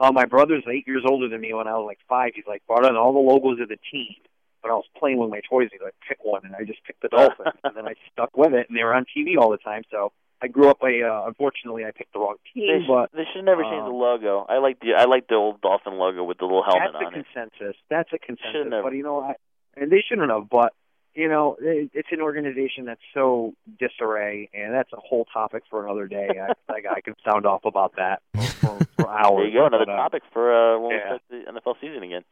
uh, 0.00 0.12
my 0.12 0.24
brother's 0.24 0.64
eight 0.68 0.86
years 0.86 1.04
older 1.06 1.28
than 1.28 1.40
me. 1.40 1.52
When 1.52 1.68
I 1.68 1.74
was 1.74 1.86
like 1.86 1.98
five, 2.08 2.32
he's 2.34 2.46
like 2.48 2.66
brought 2.66 2.86
in 2.86 2.96
all 2.96 3.12
the 3.12 3.18
logos 3.18 3.60
of 3.60 3.68
the 3.68 3.78
team. 3.92 4.16
When 4.62 4.70
I 4.70 4.74
was 4.74 4.84
playing 4.98 5.18
with 5.18 5.30
my 5.30 5.40
toys, 5.48 5.68
he's 5.72 5.80
like, 5.80 5.94
pick 6.06 6.18
one, 6.22 6.44
and 6.44 6.54
I 6.54 6.64
just 6.64 6.84
picked 6.84 7.00
the 7.00 7.08
Dolphins, 7.08 7.56
and 7.64 7.76
then 7.76 7.86
I 7.86 7.94
stuck 8.12 8.36
with 8.36 8.52
it, 8.52 8.68
and 8.68 8.76
they 8.76 8.82
were 8.82 8.94
on 8.94 9.06
TV 9.06 9.38
all 9.38 9.50
the 9.50 9.56
time. 9.58 9.82
So 9.90 10.12
I 10.42 10.48
grew 10.48 10.68
up. 10.68 10.78
I 10.82 11.00
uh, 11.00 11.24
unfortunately 11.28 11.84
I 11.84 11.92
picked 11.92 12.12
the 12.12 12.18
wrong 12.18 12.36
team, 12.52 12.84
sh- 12.84 12.88
but 12.88 13.10
they 13.12 13.24
should 13.32 13.44
never 13.44 13.62
change 13.62 13.82
uh, 13.82 13.88
the 13.88 13.94
logo. 13.94 14.46
I 14.48 14.58
like 14.58 14.80
the 14.80 14.94
I 14.96 15.04
like 15.04 15.28
the 15.28 15.34
old 15.34 15.60
dolphin 15.60 15.98
logo 15.98 16.24
with 16.24 16.38
the 16.38 16.44
little 16.44 16.64
helmet 16.64 16.92
that's 16.92 17.04
on 17.04 17.14
a 17.14 17.18
it. 17.18 17.26
consensus. 17.28 17.76
That's 17.88 18.08
a 18.12 18.18
consensus. 18.18 18.52
Shouldn't 18.52 18.72
have. 18.72 18.84
But 18.84 18.94
you 18.94 19.02
know, 19.02 19.20
I, 19.20 19.34
and 19.76 19.92
they 19.92 20.02
shouldn't 20.06 20.30
have. 20.30 20.48
But 20.48 20.72
you 21.14 21.28
know, 21.28 21.56
it, 21.60 21.90
it's 21.92 22.08
an 22.12 22.20
organization 22.20 22.84
that's 22.84 23.00
so 23.14 23.54
disarray, 23.78 24.48
and 24.54 24.72
that's 24.72 24.92
a 24.92 25.00
whole 25.00 25.26
topic 25.32 25.64
for 25.68 25.84
another 25.84 26.06
day. 26.06 26.28
I, 26.28 26.52
like 26.72 26.84
I 26.90 27.00
could 27.00 27.16
sound 27.24 27.46
off 27.46 27.64
about 27.64 27.94
that 27.96 28.22
for, 28.34 28.42
for, 28.42 28.86
for 28.96 29.10
hours. 29.10 29.36
There 29.38 29.48
you 29.48 29.58
go, 29.58 29.66
another 29.66 29.86
but, 29.86 29.92
uh, 29.92 29.96
topic 29.96 30.22
for 30.32 30.54
uh, 30.54 30.78
when 30.80 30.90
yeah. 30.92 30.96
we 30.96 31.18
start 31.40 31.54
the 31.54 31.60
NFL 31.60 31.74
season 31.80 32.02
again. 32.02 32.22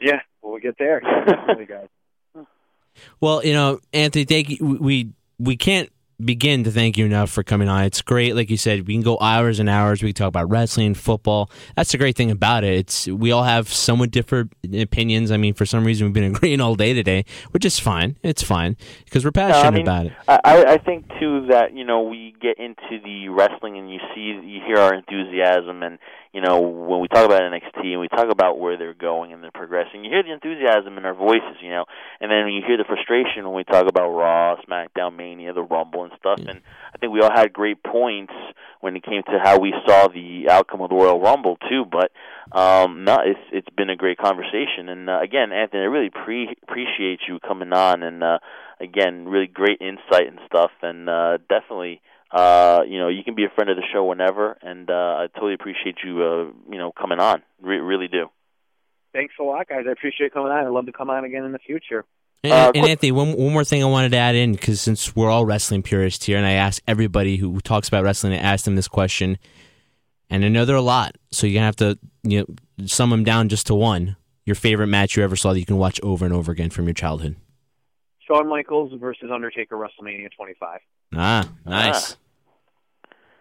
Yeah, 0.00 0.20
when 0.40 0.54
we 0.54 0.60
get 0.60 0.76
there, 0.78 1.00
yeah, 1.02 1.24
definitely, 1.26 1.66
guys. 1.66 1.88
Well, 3.20 3.44
you 3.44 3.52
know, 3.52 3.80
Anthony, 3.92 4.24
thank 4.24 4.48
you. 4.50 4.58
We- 4.60 4.78
We 4.78 5.12
we 5.40 5.56
can't 5.56 5.88
begin 6.24 6.64
to 6.64 6.70
thank 6.70 6.98
you 6.98 7.06
enough 7.06 7.30
for 7.30 7.42
coming 7.42 7.68
on. 7.68 7.84
It's 7.84 8.02
great, 8.02 8.34
like 8.34 8.50
you 8.50 8.56
said. 8.56 8.86
We 8.86 8.94
can 8.94 9.02
go 9.02 9.18
hours 9.20 9.60
and 9.60 9.68
hours. 9.68 10.02
We 10.02 10.10
can 10.10 10.14
talk 10.14 10.28
about 10.28 10.50
wrestling, 10.50 10.94
football. 10.94 11.50
That's 11.76 11.92
the 11.92 11.98
great 11.98 12.16
thing 12.16 12.30
about 12.30 12.64
it. 12.64 12.74
It's 12.74 13.06
we 13.06 13.30
all 13.30 13.44
have 13.44 13.68
somewhat 13.68 14.10
different 14.10 14.52
opinions. 14.74 15.30
I 15.30 15.36
mean, 15.36 15.54
for 15.54 15.64
some 15.64 15.84
reason, 15.84 16.06
we've 16.06 16.14
been 16.14 16.24
agreeing 16.34 16.60
all 16.60 16.74
day 16.74 16.92
today, 16.92 17.24
which 17.52 17.64
is 17.64 17.78
fine. 17.78 18.16
It's 18.22 18.42
fine 18.42 18.76
because 19.04 19.24
we're 19.24 19.32
passionate 19.32 19.62
No, 19.62 19.68
I 19.68 19.70
mean, 19.70 19.82
about 19.82 20.06
it. 20.06 20.12
I, 20.26 20.40
I 20.44 20.72
I 20.74 20.78
think 20.78 21.08
too 21.20 21.46
that 21.50 21.74
you 21.74 21.84
know 21.84 22.02
we 22.02 22.34
get 22.40 22.58
into 22.58 23.00
the 23.04 23.28
wrestling 23.28 23.78
and 23.78 23.90
you 23.90 23.98
see 24.14 24.20
you 24.20 24.60
hear 24.66 24.78
our 24.78 24.94
enthusiasm 24.94 25.82
and 25.82 25.98
you 26.32 26.40
know 26.40 26.60
when 26.60 27.00
we 27.00 27.08
talk 27.08 27.24
about 27.24 27.42
NXT 27.42 27.84
and 27.84 28.00
we 28.00 28.08
talk 28.08 28.30
about 28.30 28.58
where 28.58 28.76
they're 28.76 28.94
going 28.94 29.32
and 29.32 29.42
they're 29.42 29.50
progressing, 29.50 30.04
you 30.04 30.10
hear 30.10 30.22
the 30.22 30.32
enthusiasm 30.32 30.98
in 30.98 31.04
our 31.04 31.14
voices, 31.14 31.56
you 31.62 31.70
know, 31.70 31.84
and 32.20 32.30
then 32.30 32.48
you 32.48 32.62
hear 32.66 32.76
the 32.76 32.84
frustration 32.84 33.44
when 33.44 33.54
we 33.54 33.64
talk 33.64 33.86
about 33.88 34.10
Raw, 34.10 34.56
SmackDown, 34.68 35.16
Mania, 35.16 35.52
the 35.52 35.62
Rumble 35.62 36.04
and 36.04 36.12
stuff. 36.18 36.38
And 36.38 36.60
I 36.94 36.98
think 36.98 37.12
we 37.12 37.20
all 37.20 37.32
had 37.34 37.52
great 37.52 37.82
points 37.82 38.32
when 38.80 38.96
it 38.96 39.04
came 39.04 39.22
to 39.24 39.38
how 39.42 39.58
we 39.58 39.74
saw 39.86 40.08
the 40.08 40.48
outcome 40.50 40.82
of 40.82 40.90
the 40.90 40.96
Royal 40.96 41.20
Rumble 41.20 41.56
too. 41.68 41.84
But 41.84 42.12
um, 42.56 43.04
no, 43.04 43.18
it's 43.24 43.40
it's 43.52 43.76
been 43.76 43.90
a 43.90 43.96
great 43.96 44.18
conversation. 44.18 44.88
And 44.88 45.08
uh, 45.08 45.20
again, 45.20 45.52
Anthony, 45.52 45.82
I 45.82 45.86
really 45.86 46.10
pre- 46.10 46.56
appreciate 46.62 47.20
you 47.28 47.38
coming 47.40 47.72
on 47.72 48.02
and. 48.02 48.22
uh 48.22 48.38
again, 48.80 49.26
really 49.26 49.46
great 49.46 49.80
insight 49.80 50.28
and 50.28 50.38
stuff, 50.46 50.70
and 50.82 51.08
uh, 51.08 51.38
definitely, 51.48 52.00
uh, 52.30 52.82
you 52.86 52.98
know, 52.98 53.08
you 53.08 53.24
can 53.24 53.34
be 53.34 53.44
a 53.44 53.48
friend 53.54 53.70
of 53.70 53.76
the 53.76 53.82
show 53.92 54.04
whenever, 54.04 54.58
and 54.62 54.90
uh, 54.90 54.92
I 54.92 55.26
totally 55.34 55.54
appreciate 55.54 55.96
you, 56.04 56.22
uh, 56.22 56.70
you 56.70 56.78
know, 56.78 56.92
coming 56.92 57.20
on. 57.20 57.42
Re- 57.60 57.78
really 57.78 58.08
do. 58.08 58.26
Thanks 59.12 59.34
a 59.40 59.42
lot, 59.42 59.66
guys. 59.68 59.84
I 59.88 59.92
appreciate 59.92 60.32
coming 60.34 60.52
on. 60.52 60.66
I'd 60.66 60.70
love 60.70 60.86
to 60.86 60.92
come 60.92 61.08
on 61.08 61.24
again 61.24 61.44
in 61.44 61.52
the 61.52 61.58
future. 61.58 62.04
And, 62.44 62.52
Uh, 62.52 62.72
and 62.74 62.86
Anthony, 62.86 63.12
one, 63.12 63.32
one 63.32 63.52
more 63.52 63.64
thing 63.64 63.82
I 63.82 63.86
wanted 63.86 64.12
to 64.12 64.18
add 64.18 64.34
in 64.34 64.52
because 64.52 64.80
since 64.80 65.16
we're 65.16 65.30
all 65.30 65.46
wrestling 65.46 65.82
purists 65.82 66.24
here, 66.26 66.36
and 66.36 66.46
I 66.46 66.52
ask 66.52 66.82
everybody 66.86 67.36
who 67.36 67.58
talks 67.60 67.88
about 67.88 68.04
wrestling, 68.04 68.34
I 68.34 68.36
ask 68.36 68.64
them 68.64 68.76
this 68.76 68.88
question, 68.88 69.38
and 70.30 70.44
I 70.44 70.48
know 70.48 70.64
there 70.64 70.76
are 70.76 70.78
a 70.78 70.82
lot, 70.82 71.16
so 71.32 71.46
you're 71.46 71.54
gonna 71.54 71.66
have 71.66 71.76
to 71.76 71.98
you 72.22 72.40
know 72.40 72.86
sum 72.86 73.10
them 73.10 73.24
down 73.24 73.48
just 73.48 73.66
to 73.68 73.74
one. 73.74 74.16
Your 74.44 74.54
favorite 74.54 74.86
match 74.86 75.16
you 75.16 75.24
ever 75.24 75.36
saw 75.36 75.52
that 75.52 75.58
you 75.58 75.66
can 75.66 75.78
watch 75.78 75.98
over 76.02 76.24
and 76.24 76.32
over 76.34 76.52
again 76.52 76.70
from 76.70 76.84
your 76.86 76.94
childhood. 76.94 77.36
Shawn 78.26 78.48
Michaels 78.48 78.92
versus 79.00 79.30
Undertaker 79.32 79.76
WrestleMania 79.76 80.28
25. 80.36 80.80
Ah, 81.14 81.48
nice. 81.64 82.16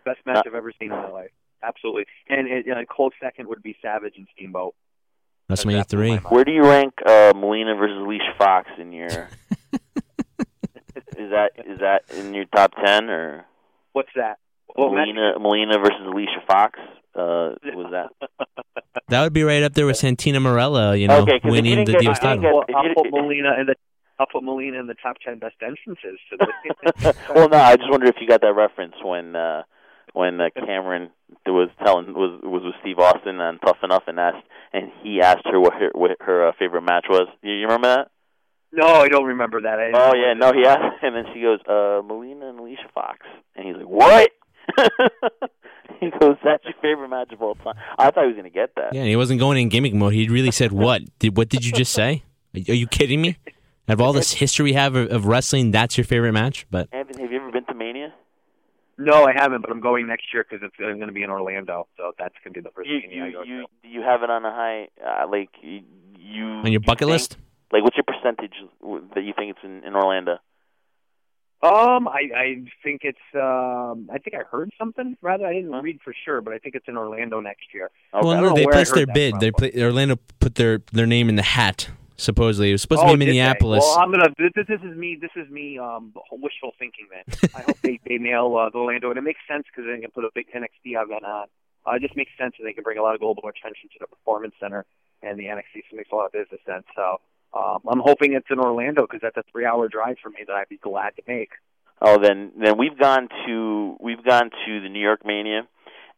Best 0.06 0.20
match 0.26 0.44
I've 0.48 0.56
ever 0.56 0.72
seen 0.80 0.92
in 0.92 0.98
my 0.98 1.10
life. 1.10 1.32
Absolutely. 1.64 2.06
And 2.30 2.48
it, 2.48 2.68
a 2.68 2.86
close 2.86 3.12
second 3.22 3.48
would 3.50 3.62
be 3.64 3.76
Savage 3.82 4.14
and 4.18 4.28
Steamboat. 4.36 4.74
That's 5.50 5.64
WrestleMania 5.66 5.78
that 5.78 5.90
blew 5.90 6.10
my 6.10 6.18
three. 6.20 6.30
Where 6.30 6.46
do 6.46 6.52
you 6.52 6.64
rank 6.64 6.94
uh, 7.06 7.34
Melina 7.36 7.76
versus 7.76 7.98
Alicia 7.98 8.34
Fox 8.38 8.70
in 8.78 8.92
your? 8.92 9.08
is 11.18 11.30
that 11.32 11.52
is 11.66 11.80
that 11.80 12.04
in 12.16 12.34
your 12.34 12.46
top 12.46 12.74
ten 12.84 13.10
or 13.10 13.46
What's 13.94 14.10
that? 14.16 14.38
What 14.76 14.94
match? 14.94 15.08
Melina 15.08 15.40
Melina 15.40 15.78
versus 15.80 16.02
Alicia 16.06 16.44
Fox? 16.48 16.80
Uh, 17.16 17.56
was 17.74 17.92
that? 17.92 18.10
That 19.10 19.24
would 19.24 19.34
be 19.34 19.44
right 19.44 19.64
up 19.64 19.74
there 19.74 19.86
with 19.88 19.98
Santina 19.98 20.40
Marella, 20.40 21.00
you 21.00 21.08
know, 21.08 21.22
Okay, 21.22 21.40
'cause 21.40 21.40
if 21.40 21.46
you 21.46 21.52
winning 21.52 21.86
the 21.86 21.94
get- 21.94 22.02
Divas 22.02 22.18
if 22.18 22.24
you 22.24 22.30
didn't 22.30 22.42
title. 22.44 22.64
I'll, 22.70 22.76
I'll 22.88 22.94
put 22.94 23.12
Melina 23.12 23.56
in 23.60 23.66
the 23.68 23.76
I'll 24.20 24.28
put 24.32 24.44
Melina 24.44 24.80
in 24.80 24.88
the 24.88 24.96
top 24.96 25.18
ten 25.24 25.40
best 25.40 25.56
entrances. 25.62 26.20
To 26.30 26.38
the, 26.38 27.16
well, 27.36 27.50
no, 27.50 27.58
I 27.58 27.76
just 27.76 27.90
wondered 27.90 28.10
if 28.10 28.16
you 28.20 28.28
got 28.28 28.42
that 28.42 28.54
reference 28.54 28.96
when 29.04 29.36
uh, 29.36 29.64
when 30.14 30.40
uh, 30.42 30.50
Cameron 30.56 31.10
was 31.46 31.70
telling 31.84 32.14
was 32.14 32.40
was 32.44 32.64
with 32.64 32.76
Steve 32.82 33.00
Austin 33.00 33.40
on 33.40 33.60
Tough 33.60 33.78
Enough 33.84 34.04
and 34.08 34.20
asked 34.20 34.46
and 34.74 34.92
he 35.04 35.22
asked 35.22 35.46
her 35.46 35.60
what 35.60 35.74
her 35.74 35.92
what 35.94 36.12
her 36.22 36.48
uh, 36.48 36.52
favorite 36.58 36.82
match 36.82 37.06
was. 37.10 37.28
You, 37.42 37.54
you 37.54 37.64
remember 37.64 37.88
that? 37.88 38.12
no, 38.72 38.88
I 39.02 39.08
don't 39.08 39.26
remember 39.26 39.62
that. 39.62 39.80
I 39.80 39.92
Oh 39.94 40.14
yeah, 40.16 40.34
no, 40.34 40.52
he 40.54 40.66
asked, 40.66 41.02
and 41.02 41.16
then 41.16 41.26
she 41.34 41.42
goes, 41.42 41.60
uh, 41.68 42.02
Melina 42.06 42.50
and 42.50 42.60
Alicia 42.60 42.90
Fox, 42.94 43.20
and 43.56 43.66
he's 43.66 43.76
like, 43.76 43.88
what? 43.88 44.32
he 46.00 46.10
goes, 46.20 46.36
"That's 46.44 46.64
your 46.66 46.74
favorite 46.82 47.10
match 47.10 47.32
of 47.32 47.42
all 47.42 47.56
time." 47.56 47.76
I 47.98 48.12
thought 48.12 48.24
he 48.24 48.28
was 48.28 48.36
going 48.36 48.44
to 48.44 48.50
get 48.50 48.76
that. 48.76 48.94
Yeah, 48.94 49.02
and 49.02 49.10
he 49.10 49.16
wasn't 49.16 49.40
going 49.40 49.58
in 49.58 49.70
gimmick 49.70 49.94
mode. 49.94 50.14
He 50.14 50.28
really 50.28 50.52
said, 50.52 50.72
"What? 50.72 51.04
Did 51.20 51.38
what 51.38 51.50
did 51.50 51.66
you 51.66 51.72
just 51.72 51.94
say? 51.94 52.24
Are 52.54 52.74
you 52.74 52.88
kidding 52.88 53.22
me?" 53.22 53.38
Out 53.90 53.94
of 53.94 54.02
all 54.02 54.12
this 54.14 54.34
history 54.34 54.64
we 54.66 54.74
have 54.74 54.96
of, 54.96 55.10
of 55.12 55.26
wrestling, 55.26 55.72
that's 55.72 55.98
your 55.98 56.04
favorite 56.06 56.34
match. 56.34 56.66
But 56.70 56.90
Anthony, 56.92 57.24
have 57.24 57.32
you 57.32 57.40
ever 57.40 57.52
been 57.52 57.66
to 57.66 57.74
Mania? 57.74 58.14
No, 58.98 59.26
I 59.26 59.32
haven't, 59.34 59.62
but 59.62 59.70
I'm 59.70 59.80
going 59.80 60.08
next 60.08 60.26
year 60.34 60.44
because 60.50 60.66
it's 60.66 60.76
going 60.76 61.00
to 61.00 61.12
be 61.12 61.24
in 61.24 61.30
Orlando, 61.30 61.88
so 61.98 62.12
that's 62.18 62.34
going 62.44 62.54
to 62.54 62.60
be 62.62 62.64
the 62.64 62.72
first 62.74 62.90
You 62.90 63.00
Mania 63.08 63.24
I 63.24 63.28
you 63.28 63.34
go 63.34 63.44
you, 63.44 63.62
to. 63.84 63.88
you 63.88 64.02
have 64.02 64.24
it 64.24 64.30
on 64.30 64.44
a 64.44 64.52
high 64.52 64.88
uh, 65.06 65.28
like 65.30 65.50
you, 65.62 65.82
you 66.18 66.44
on 66.46 66.64
your 66.66 66.74
you 66.74 66.80
bucket 66.82 67.02
think- 67.08 67.12
list, 67.12 67.38
Like, 67.72 67.84
what's 67.84 67.96
your 67.96 68.04
percentage 68.06 68.56
that 69.14 69.24
you 69.24 69.34
think 69.38 69.52
it's 69.56 69.64
in, 69.64 69.84
in 69.86 69.96
Orlando? 69.96 70.40
Um, 71.64 72.08
I 72.08 72.30
I 72.36 72.64
think 72.84 73.02
it's 73.04 73.18
um 73.34 74.10
I 74.14 74.20
think 74.20 74.36
I 74.36 74.44
heard 74.52 74.70
something. 74.78 75.18
Rather, 75.24 75.46
I 75.48 75.54
didn't 75.54 75.74
Huh? 75.74 75.82
read 75.82 76.00
for 76.04 76.14
sure, 76.24 76.40
but 76.42 76.54
I 76.54 76.60
think 76.60 76.76
it's 76.76 76.88
in 76.88 76.98
Orlando 76.98 77.40
next 77.40 77.74
year. 77.74 77.90
Well, 78.14 78.30
I 78.30 78.36
no, 78.36 78.42
don't 78.48 78.56
they 78.56 78.62
know 78.62 78.66
where 78.68 78.74
placed 78.76 78.94
their 78.94 79.08
bid. 79.08 79.32
from, 79.32 79.40
They 79.40 79.50
but- 79.50 79.74
pla- 79.74 79.82
Orlando 79.84 80.18
put 80.40 80.54
their 80.56 80.82
their 80.92 81.08
name 81.08 81.30
in 81.30 81.36
the 81.36 81.42
hat. 81.42 81.90
Supposedly, 82.18 82.70
it 82.70 82.74
was 82.74 82.82
supposed 82.82 83.04
oh, 83.04 83.12
to 83.12 83.18
be 83.18 83.26
did 83.26 83.34
they? 83.34 83.38
Minneapolis. 83.38 83.84
Well, 83.84 84.00
I'm 84.00 84.12
gonna. 84.12 84.30
This, 84.40 84.66
this 84.68 84.82
is 84.82 84.98
me. 84.98 85.18
This 85.22 85.32
is 85.36 85.50
me. 85.52 85.78
Um, 85.78 86.14
wishful 86.32 86.72
thinking. 86.80 87.08
Then 87.12 87.52
I 87.56 87.62
hope 87.62 87.78
they 87.82 88.00
they 88.08 88.18
nail 88.18 88.58
uh, 88.58 88.70
the 88.70 88.80
Orlando, 88.80 89.10
and 89.10 89.20
it 89.20 89.22
makes 89.22 89.40
sense 89.48 89.66
because 89.70 89.86
they 89.88 90.02
can 90.02 90.10
put 90.10 90.26
a 90.26 90.30
big 90.34 90.48
NXT 90.52 91.02
event 91.02 91.24
on. 91.24 91.48
Uh, 91.86 91.92
it 91.94 92.02
just 92.02 92.18
makes 92.18 92.32
sense, 92.38 92.56
and 92.58 92.68
they 92.68 92.74
can 92.74 92.84
bring 92.84 92.98
a 92.98 93.04
lot 93.04 93.14
of 93.14 93.22
global 93.22 93.44
attention 93.48 93.90
to 93.94 93.98
the 94.00 94.08
performance 94.08 94.56
center 94.60 94.86
and 95.22 95.38
the 95.38 95.46
NXT. 95.46 95.86
So 95.90 95.94
it 95.94 95.98
makes 95.98 96.12
a 96.12 96.16
lot 96.16 96.26
of 96.26 96.32
business 96.32 96.60
sense. 96.66 96.86
So 96.96 97.22
um, 97.54 97.80
I'm 97.88 98.00
hoping 98.00 98.34
it's 98.34 98.50
in 98.50 98.60
Orlando 98.60 99.04
because 99.04 99.22
that's 99.22 99.38
a 99.38 99.44
three-hour 99.52 99.88
drive 99.88 100.18
for 100.22 100.30
me 100.30 100.40
that 100.48 100.54
I'd 100.54 100.70
be 100.70 100.78
glad 100.78 101.16
to 101.18 101.22
make. 101.28 101.52
Oh, 102.02 102.20
then 102.20 102.52
then 102.60 102.78
we've 102.78 102.98
gone 102.98 103.30
to 103.46 103.96
we've 104.00 104.24
gone 104.24 104.50
to 104.66 104.82
the 104.82 104.90
New 104.90 105.02
York 105.02 105.26
Mania, 105.26 105.68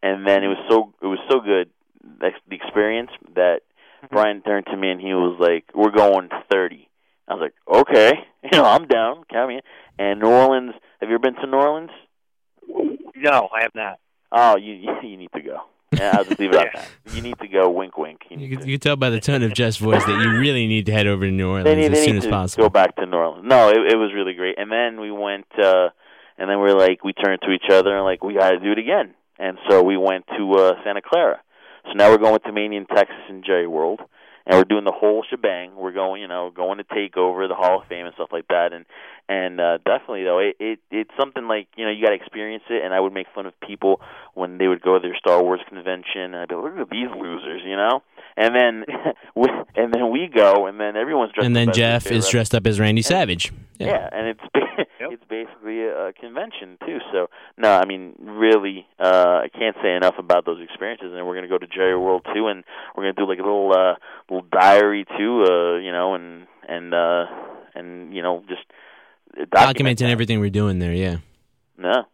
and 0.01 0.25
then 0.25 0.43
it 0.43 0.47
was 0.47 0.57
so 0.69 0.93
it 1.01 1.07
was 1.07 1.19
so 1.29 1.39
good 1.39 1.69
the 2.19 2.31
the 2.47 2.55
experience 2.55 3.11
that 3.35 3.61
Brian 4.11 4.41
turned 4.41 4.65
to 4.67 4.77
me 4.77 4.89
and 4.91 4.99
he 5.01 5.13
was 5.13 5.37
like, 5.39 5.65
"We're 5.73 5.91
going 5.91 6.29
to 6.29 6.43
30." 6.51 6.87
I 7.27 7.33
was 7.33 7.41
like, 7.41 7.53
"Okay, 7.81 8.13
you 8.43 8.57
know, 8.57 8.65
I'm 8.65 8.87
down. 8.87 9.23
Count 9.31 9.49
me 9.49 9.55
in." 9.55 9.61
And 9.97 10.19
New 10.21 10.27
Orleans. 10.29 10.73
Have 11.01 11.09
you 11.09 11.15
ever 11.15 11.21
been 11.21 11.35
to 11.35 11.47
New 11.47 11.57
Orleans? 11.57 11.91
No, 13.15 13.49
I 13.55 13.61
have 13.63 13.75
not. 13.75 13.99
Oh, 14.31 14.57
you 14.57 14.73
you 15.03 15.17
need 15.17 15.31
to 15.35 15.41
go. 15.41 15.61
Yeah, 15.91 16.11
I'll 16.17 16.23
just 16.23 16.39
leave 16.39 16.51
it 16.51 16.55
at 16.55 16.69
that. 16.75 16.87
You 17.15 17.21
need 17.21 17.37
to 17.39 17.47
go. 17.47 17.69
Wink, 17.69 17.97
wink. 17.97 18.21
You 18.29 18.37
you, 18.37 18.47
need 18.47 18.49
could, 18.49 18.61
to. 18.61 18.67
you 18.67 18.73
could 18.75 18.81
tell 18.83 18.95
by 18.95 19.09
the 19.09 19.19
tone 19.19 19.41
of 19.43 19.53
Jeff's 19.53 19.77
voice 19.77 20.05
that 20.05 20.21
you 20.21 20.37
really 20.39 20.67
need 20.67 20.85
to 20.85 20.91
head 20.91 21.07
over 21.07 21.25
to 21.25 21.31
New 21.31 21.49
Orleans 21.49 21.65
they 21.65 21.75
need, 21.75 21.91
as 21.91 21.97
they 21.97 22.05
soon 22.05 22.13
need 22.13 22.17
as 22.19 22.23
to 22.25 22.29
possible. 22.29 22.63
go 22.65 22.69
back 22.69 22.95
to 22.97 23.05
New 23.05 23.17
Orleans. 23.17 23.45
No, 23.47 23.69
it, 23.69 23.93
it 23.93 23.95
was 23.95 24.11
really 24.13 24.33
great. 24.33 24.57
And 24.59 24.71
then 24.71 24.99
we 25.01 25.11
went, 25.11 25.47
uh 25.57 25.89
and 26.37 26.49
then 26.49 26.59
we're 26.59 26.77
like, 26.77 27.03
we 27.03 27.11
turned 27.11 27.41
to 27.41 27.51
each 27.51 27.69
other 27.69 27.93
and 27.95 28.05
like, 28.05 28.23
we 28.23 28.33
got 28.35 28.51
to 28.51 28.59
do 28.59 28.71
it 28.71 28.77
again. 28.77 29.13
And 29.37 29.57
so 29.69 29.83
we 29.83 29.97
went 29.97 30.25
to 30.37 30.53
uh 30.53 30.73
Santa 30.85 31.01
Clara. 31.01 31.41
So 31.86 31.93
now 31.93 32.09
we're 32.09 32.17
going 32.17 32.39
to 32.39 32.51
Mania 32.51 32.80
in 32.80 32.86
Texas 32.86 33.23
and 33.30 33.43
Jerry 33.43 33.67
World, 33.67 34.01
and 34.45 34.57
we're 34.57 34.63
doing 34.63 34.84
the 34.84 34.91
whole 34.91 35.23
shebang. 35.30 35.75
We're 35.75 35.91
going, 35.93 36.21
you 36.21 36.27
know, 36.27 36.51
going 36.53 36.77
to 36.77 36.84
take 36.84 37.17
over 37.17 37.47
the 37.47 37.55
Hall 37.55 37.82
of 37.82 37.88
Fame 37.88 38.05
and 38.05 38.15
stuff 38.15 38.30
like 38.32 38.47
that. 38.49 38.73
And 38.73 38.86
and 39.27 39.59
uh, 39.61 39.77
definitely 39.86 40.23
though, 40.23 40.39
it, 40.39 40.55
it 40.59 40.80
it's 40.91 41.11
something 41.19 41.47
like 41.47 41.67
you 41.77 41.86
know 41.86 41.91
you 41.91 42.03
got 42.03 42.09
to 42.09 42.15
experience 42.15 42.63
it. 42.69 42.84
And 42.84 42.93
I 42.93 42.99
would 42.99 43.13
make 43.13 43.27
fun 43.34 43.45
of 43.45 43.59
people 43.59 44.01
when 44.34 44.57
they 44.57 44.67
would 44.67 44.82
go 44.82 44.99
to 44.99 45.01
their 45.01 45.17
Star 45.17 45.41
Wars 45.41 45.61
convention, 45.67 46.21
and 46.21 46.36
I'd 46.38 46.49
be 46.49 46.55
like, 46.55 46.75
look 46.75 46.80
at 46.80 46.89
these 46.89 47.09
losers, 47.15 47.61
you 47.65 47.75
know. 47.75 48.01
And 48.39 48.55
then 48.55 48.85
we, 49.35 49.47
and 49.75 49.93
then 49.93 50.09
we 50.11 50.27
go, 50.33 50.65
and 50.65 50.79
then 50.79 50.95
everyone's 50.95 51.33
dressed. 51.33 51.45
and 51.45 51.53
then 51.55 51.69
up 51.69 51.75
Jeff 51.75 52.03
favorite 52.03 52.19
is 52.19 52.29
dressed 52.29 52.55
up 52.55 52.65
as 52.65 52.79
Randy 52.79 53.01
Savage. 53.01 53.51
yeah, 53.79 54.07
and 54.13 54.27
it's 54.27 54.39
ba- 54.53 54.85
it's 55.11 55.23
basically 55.29 55.83
a, 55.83 56.07
a 56.07 56.13
convention 56.13 56.77
too. 56.85 56.99
So 57.11 57.27
no, 57.57 57.69
I 57.69 57.85
mean 57.85 58.15
really, 58.17 58.87
uh, 58.97 59.41
I 59.43 59.49
can't 59.49 59.75
say 59.83 59.93
enough 59.93 60.15
about 60.17 60.45
those 60.45 60.61
experiences. 60.63 61.11
And 61.13 61.27
we're 61.27 61.35
gonna 61.35 61.49
go 61.49 61.57
to 61.57 61.67
Jerry 61.67 61.97
World 61.97 62.25
too, 62.33 62.47
and 62.47 62.63
we're 62.95 63.03
gonna 63.03 63.13
do 63.13 63.27
like 63.27 63.39
a 63.39 63.43
little 63.43 63.73
uh, 63.73 63.95
little 64.29 64.47
diary 64.49 65.05
too, 65.17 65.43
uh, 65.43 65.75
you 65.77 65.91
know, 65.91 66.15
and 66.15 66.47
and 66.67 66.93
uh, 66.93 67.25
and 67.75 68.13
you 68.15 68.21
know 68.21 68.43
just 68.47 68.63
document 69.51 69.99
documenting 69.99 70.05
that. 70.07 70.11
everything 70.11 70.39
we're 70.39 70.49
doing 70.49 70.79
there. 70.79 70.93
Yeah. 70.93 71.17
No, 71.77 72.05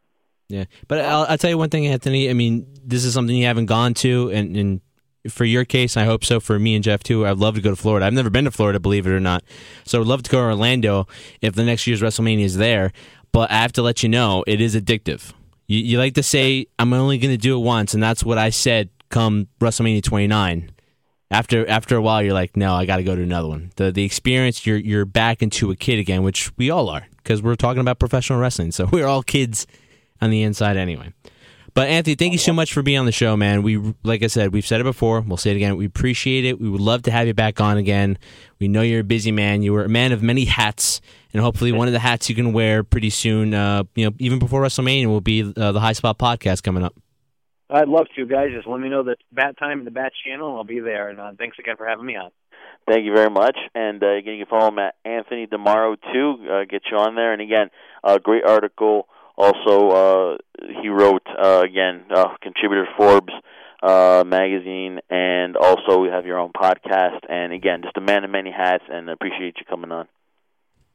Yeah, 0.47 0.65
but 0.87 1.01
I'll, 1.01 1.25
I'll 1.27 1.37
tell 1.37 1.49
you 1.49 1.57
one 1.57 1.69
thing, 1.69 1.87
Anthony. 1.87 2.29
I 2.29 2.33
mean, 2.33 2.67
this 2.83 3.03
is 3.03 3.13
something 3.13 3.35
you 3.35 3.45
haven't 3.45 3.65
gone 3.65 3.95
to, 3.95 4.29
and, 4.31 4.55
and 4.55 4.81
for 5.29 5.45
your 5.45 5.65
case, 5.65 5.97
I 5.97 6.03
hope 6.03 6.23
so. 6.23 6.39
For 6.39 6.57
me 6.59 6.75
and 6.75 6.83
Jeff 6.83 7.03
too, 7.03 7.25
I'd 7.25 7.37
love 7.37 7.55
to 7.55 7.61
go 7.61 7.69
to 7.71 7.75
Florida. 7.75 8.05
I've 8.05 8.13
never 8.13 8.29
been 8.29 8.45
to 8.45 8.51
Florida, 8.51 8.79
believe 8.79 9.07
it 9.07 9.11
or 9.11 9.19
not. 9.19 9.43
So 9.85 10.01
I'd 10.01 10.07
love 10.07 10.23
to 10.23 10.31
go 10.31 10.39
to 10.39 10.45
Orlando 10.45 11.07
if 11.41 11.55
the 11.55 11.63
next 11.63 11.87
year's 11.87 12.01
WrestleMania 12.01 12.45
is 12.45 12.57
there. 12.57 12.91
But 13.31 13.51
I 13.51 13.55
have 13.55 13.73
to 13.73 13.81
let 13.81 14.03
you 14.03 14.09
know, 14.09 14.43
it 14.47 14.61
is 14.61 14.75
addictive. 14.75 15.33
You, 15.67 15.79
you 15.79 15.97
like 15.97 16.13
to 16.13 16.23
say, 16.23 16.67
"I'm 16.79 16.93
only 16.93 17.17
going 17.17 17.33
to 17.33 17.37
do 17.37 17.57
it 17.57 17.63
once," 17.63 17.93
and 17.93 18.01
that's 18.01 18.23
what 18.23 18.37
I 18.37 18.49
said. 18.49 18.89
Come 19.09 19.47
WrestleMania 19.59 20.03
29. 20.03 20.71
After 21.31 21.67
after 21.67 21.95
a 21.95 22.01
while, 22.01 22.21
you're 22.21 22.33
like, 22.33 22.55
no, 22.55 22.75
I 22.75 22.85
got 22.85 22.97
to 22.97 23.03
go 23.03 23.15
to 23.15 23.21
another 23.21 23.47
one. 23.47 23.71
The 23.75 23.91
the 23.91 24.03
experience, 24.03 24.65
you're 24.65 24.77
you're 24.77 25.05
back 25.05 25.41
into 25.41 25.71
a 25.71 25.75
kid 25.75 25.99
again, 25.99 26.23
which 26.23 26.51
we 26.57 26.69
all 26.69 26.89
are 26.89 27.07
because 27.17 27.41
we're 27.41 27.55
talking 27.55 27.81
about 27.81 27.99
professional 27.99 28.39
wrestling. 28.39 28.71
So 28.71 28.85
we're 28.91 29.07
all 29.07 29.23
kids 29.23 29.65
on 30.21 30.29
the 30.29 30.43
inside 30.43 30.77
anyway. 30.77 31.13
But 31.75 31.89
Anthony, 31.89 32.15
thank 32.15 32.31
you 32.31 32.39
so 32.39 32.53
much 32.53 32.71
for 32.71 32.81
being 32.81 32.99
on 32.99 33.05
the 33.05 33.11
show, 33.11 33.35
man. 33.35 33.61
We 33.61 33.75
like 34.03 34.23
I 34.23 34.27
said, 34.27 34.53
we've 34.53 34.65
said 34.65 34.79
it 34.79 34.85
before. 34.85 35.19
We'll 35.19 35.35
say 35.35 35.51
it 35.51 35.57
again. 35.57 35.75
We 35.75 35.85
appreciate 35.85 36.45
it. 36.45 36.57
We 36.59 36.69
would 36.69 36.79
love 36.79 37.01
to 37.03 37.11
have 37.11 37.27
you 37.27 37.33
back 37.33 37.59
on 37.59 37.75
again. 37.75 38.17
We 38.59 38.69
know 38.69 38.81
you're 38.81 39.01
a 39.01 39.03
busy 39.03 39.33
man. 39.33 39.61
You 39.61 39.73
were 39.73 39.83
a 39.83 39.89
man 39.89 40.13
of 40.13 40.23
many 40.23 40.45
hats, 40.45 41.01
and 41.33 41.41
hopefully 41.41 41.73
one 41.73 41.87
of 41.87 41.93
the 41.93 41.99
hats 41.99 42.29
you 42.29 42.35
can 42.35 42.53
wear 42.53 42.85
pretty 42.85 43.09
soon. 43.09 43.53
Uh, 43.53 43.83
you 43.93 44.05
know, 44.05 44.15
even 44.19 44.39
before 44.39 44.61
WrestleMania 44.61 45.07
will 45.07 45.19
be 45.19 45.41
uh, 45.41 45.73
the 45.73 45.81
High 45.81 45.91
Spot 45.91 46.17
podcast 46.17 46.63
coming 46.63 46.81
up. 46.81 46.95
I'd 47.69 47.89
love 47.89 48.07
to, 48.15 48.25
guys. 48.25 48.51
Just 48.55 48.67
let 48.67 48.79
me 48.79 48.87
know 48.87 49.03
the 49.03 49.17
bat 49.33 49.57
time 49.59 49.79
and 49.79 49.87
the 49.87 49.91
bat 49.91 50.13
channel, 50.25 50.51
and 50.51 50.57
I'll 50.57 50.63
be 50.63 50.79
there. 50.79 51.09
And 51.09 51.19
uh, 51.19 51.33
thanks 51.37 51.59
again 51.59 51.75
for 51.75 51.85
having 51.85 52.05
me 52.05 52.15
on. 52.15 52.31
Thank 52.87 53.03
you 53.03 53.13
very 53.13 53.29
much. 53.29 53.57
And 53.73 54.01
uh, 54.01 54.15
again, 54.15 54.35
you 54.35 54.45
can 54.45 54.49
follow 54.49 54.69
him 54.69 54.79
at 54.79 54.95
Anthony 55.03 55.45
Demaro 55.45 55.97
too. 56.13 56.47
Uh, 56.49 56.63
get 56.69 56.83
you 56.89 56.97
on 56.97 57.15
there. 57.15 57.33
And 57.33 57.41
again, 57.41 57.69
a 58.01 58.17
great 58.17 58.45
article. 58.45 59.09
Also, 59.37 59.89
uh, 59.89 60.37
he 60.81 60.89
wrote 60.89 61.23
uh, 61.27 61.61
again, 61.63 62.05
uh, 62.13 62.29
contributor 62.41 62.85
to 62.85 62.91
Forbes 62.97 63.33
uh, 63.83 64.23
magazine, 64.25 64.99
and 65.09 65.57
also 65.57 65.99
we 65.99 66.09
have 66.09 66.25
your 66.25 66.39
own 66.39 66.51
podcast. 66.51 67.19
And 67.29 67.53
again, 67.53 67.81
just 67.83 67.97
a 67.97 68.01
man 68.01 68.23
of 68.23 68.29
many 68.29 68.51
hats. 68.51 68.83
And 68.89 69.09
appreciate 69.09 69.55
you 69.59 69.65
coming 69.69 69.91
on. 69.91 70.07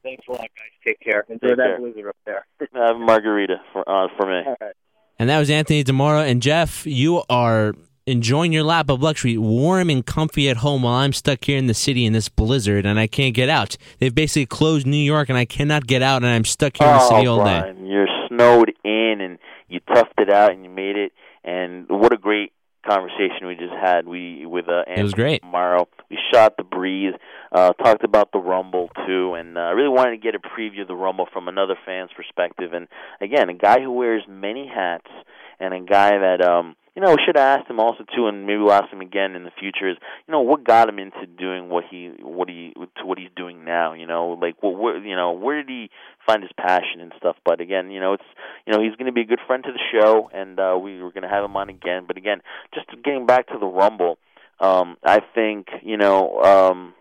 Thanks 0.02 0.26
a 0.28 0.32
lot, 0.32 0.40
guys. 0.40 0.48
Take 0.86 1.00
care. 1.00 1.24
Enjoy 1.28 1.48
Take 1.48 1.56
that 1.58 1.66
care. 1.66 1.78
blizzard 1.78 2.06
up 2.08 2.16
there. 2.24 2.46
Have 2.74 2.96
a 2.96 2.98
margarita 2.98 3.56
for 3.72 3.88
uh, 3.88 4.08
for 4.16 4.26
me. 4.26 4.42
All 4.46 4.56
right. 4.60 4.74
And 5.18 5.28
that 5.28 5.38
was 5.38 5.50
Anthony 5.50 5.84
Demora. 5.84 6.26
And 6.26 6.40
Jeff, 6.40 6.86
you 6.86 7.22
are 7.28 7.74
enjoying 8.06 8.52
your 8.52 8.64
lap 8.64 8.88
of 8.88 9.02
luxury, 9.02 9.36
warm 9.36 9.90
and 9.90 10.04
comfy 10.04 10.48
at 10.48 10.58
home 10.58 10.82
while 10.82 10.94
I'm 10.94 11.12
stuck 11.12 11.44
here 11.44 11.58
in 11.58 11.66
the 11.66 11.74
city 11.74 12.06
in 12.06 12.14
this 12.14 12.30
blizzard 12.30 12.86
and 12.86 12.98
I 12.98 13.06
can't 13.06 13.34
get 13.34 13.50
out. 13.50 13.76
They've 13.98 14.14
basically 14.14 14.46
closed 14.46 14.86
New 14.86 14.96
York 14.96 15.28
and 15.28 15.36
I 15.36 15.44
cannot 15.44 15.86
get 15.86 16.00
out 16.00 16.22
and 16.22 16.26
I'm 16.26 16.44
stuck 16.44 16.78
here 16.78 16.88
in 16.88 16.94
the 16.94 17.08
city 17.08 17.28
oh, 17.28 17.38
all 17.38 17.44
day. 17.44 17.60
Brian, 17.60 17.86
you're 17.86 18.08
snowed 18.40 18.72
in, 18.84 19.20
and 19.20 19.38
you 19.68 19.80
toughed 19.80 20.18
it 20.18 20.30
out, 20.30 20.52
and 20.52 20.64
you 20.64 20.70
made 20.70 20.96
it. 20.96 21.12
And 21.44 21.86
what 21.88 22.12
a 22.12 22.16
great 22.16 22.52
conversation 22.86 23.46
we 23.46 23.54
just 23.54 23.72
had. 23.72 24.06
We 24.06 24.46
with 24.46 24.68
uh, 24.68 24.80
Anthony 24.80 25.00
It 25.00 25.02
was 25.04 25.14
great. 25.14 25.42
Tomorrow, 25.42 25.88
we 26.10 26.18
shot 26.32 26.56
the 26.56 26.64
breeze, 26.64 27.14
uh, 27.52 27.72
talked 27.74 28.04
about 28.04 28.32
the 28.32 28.38
Rumble 28.38 28.90
too, 29.06 29.34
and 29.34 29.56
uh, 29.56 29.62
I 29.62 29.70
really 29.70 29.88
wanted 29.88 30.12
to 30.12 30.16
get 30.16 30.34
a 30.34 30.38
preview 30.38 30.82
of 30.82 30.88
the 30.88 30.94
Rumble 30.94 31.28
from 31.32 31.48
another 31.48 31.76
fan's 31.84 32.10
perspective. 32.16 32.72
And 32.72 32.88
again, 33.20 33.48
a 33.48 33.54
guy 33.54 33.80
who 33.80 33.92
wears 33.92 34.22
many 34.28 34.66
hats, 34.66 35.10
and 35.58 35.74
a 35.74 35.80
guy 35.80 36.10
that 36.18 36.40
um, 36.42 36.76
you 36.94 37.02
know, 37.02 37.10
we 37.10 37.18
should 37.24 37.36
asked 37.36 37.70
him 37.70 37.78
also 37.78 38.04
too, 38.14 38.26
and 38.26 38.46
maybe 38.46 38.58
we'll 38.58 38.72
ask 38.72 38.92
him 38.92 39.00
again 39.00 39.36
in 39.36 39.44
the 39.44 39.52
future. 39.58 39.88
Is 39.88 39.96
you 40.26 40.32
know 40.32 40.40
what 40.40 40.64
got 40.64 40.88
him 40.88 40.98
into 40.98 41.26
doing 41.26 41.68
what 41.68 41.84
he 41.88 42.12
what 42.20 42.48
he 42.48 42.72
to 42.74 43.06
what 43.06 43.18
he's 43.18 43.30
doing 43.36 43.64
now? 43.64 43.92
You 43.92 44.06
know, 44.06 44.38
like 44.40 44.60
what 44.60 44.76
where 44.76 44.98
you 44.98 45.14
know 45.14 45.32
where 45.32 45.62
did 45.62 45.68
he 45.68 45.90
find 46.26 46.42
his 46.42 46.52
passion 46.56 47.00
and 47.00 47.12
stuff? 47.16 47.36
But 47.44 47.60
again, 47.60 47.90
you 47.90 48.00
know, 48.00 48.14
it's 48.14 48.24
you 48.66 48.72
know 48.72 48.82
he's 48.82 48.96
going 48.96 49.06
to 49.06 49.12
be 49.12 49.20
a 49.20 49.24
good 49.24 49.40
friend 49.46 49.62
to 49.64 49.72
the 49.72 49.78
show, 49.92 50.30
and 50.34 50.58
uh, 50.58 50.78
we 50.82 51.00
were 51.02 51.12
going 51.12 51.22
to 51.22 51.28
have 51.28 51.44
him 51.44 51.56
on 51.56 51.68
again. 51.68 52.04
But 52.06 52.16
again, 52.16 52.42
just 52.74 52.86
getting 53.04 53.26
back 53.26 53.46
to 53.48 53.58
the 53.58 53.66
Rumble, 53.66 54.18
um, 54.58 54.96
I 55.04 55.20
think 55.34 55.68
you 55.82 55.96
know, 55.96 56.42
um, 56.42 56.94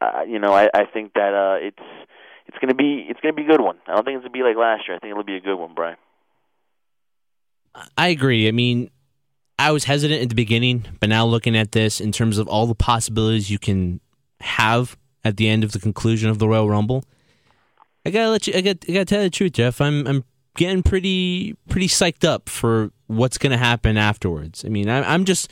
uh, 0.00 0.22
you 0.26 0.40
know, 0.40 0.52
I, 0.52 0.68
I 0.74 0.84
think 0.92 1.14
that 1.14 1.34
uh, 1.34 1.64
it's 1.64 2.08
it's 2.46 2.58
going 2.58 2.68
to 2.68 2.74
be 2.74 3.06
it's 3.08 3.20
going 3.20 3.34
to 3.34 3.36
be 3.36 3.46
a 3.46 3.50
good 3.50 3.60
one. 3.60 3.78
I 3.86 3.94
don't 3.94 4.04
think 4.04 4.16
it's 4.16 4.24
going 4.24 4.32
to 4.32 4.38
be 4.38 4.42
like 4.42 4.56
last 4.56 4.88
year. 4.88 4.96
I 4.96 4.98
think 4.98 5.12
it'll 5.12 5.22
be 5.22 5.36
a 5.36 5.40
good 5.40 5.56
one, 5.56 5.74
Brian. 5.74 5.96
I 7.96 8.08
agree. 8.08 8.48
I 8.48 8.50
mean, 8.50 8.90
I 9.60 9.72
was 9.72 9.84
hesitant 9.84 10.22
at 10.22 10.30
the 10.30 10.34
beginning, 10.34 10.86
but 11.00 11.10
now 11.10 11.26
looking 11.26 11.54
at 11.54 11.72
this 11.72 12.00
in 12.00 12.12
terms 12.12 12.38
of 12.38 12.48
all 12.48 12.66
the 12.66 12.74
possibilities 12.74 13.50
you 13.50 13.58
can 13.58 14.00
have 14.40 14.96
at 15.22 15.36
the 15.36 15.50
end 15.50 15.64
of 15.64 15.72
the 15.72 15.78
conclusion 15.78 16.30
of 16.30 16.38
the 16.38 16.48
Royal 16.48 16.70
Rumble, 16.70 17.04
I 18.06 18.10
gotta 18.10 18.30
let 18.30 18.46
you. 18.46 18.54
I 18.56 18.62
got. 18.62 18.78
I 18.88 18.92
gotta 18.92 19.04
tell 19.04 19.18
you 19.18 19.26
the 19.26 19.30
truth, 19.30 19.52
Jeff. 19.52 19.82
I'm. 19.82 20.06
I'm 20.06 20.24
getting 20.56 20.82
pretty 20.82 21.56
pretty 21.68 21.88
psyched 21.88 22.24
up 22.24 22.48
for 22.48 22.90
what's 23.06 23.36
gonna 23.36 23.58
happen 23.58 23.98
afterwards. 23.98 24.64
I 24.64 24.70
mean, 24.70 24.88
I, 24.88 25.02
I'm 25.02 25.26
just. 25.26 25.50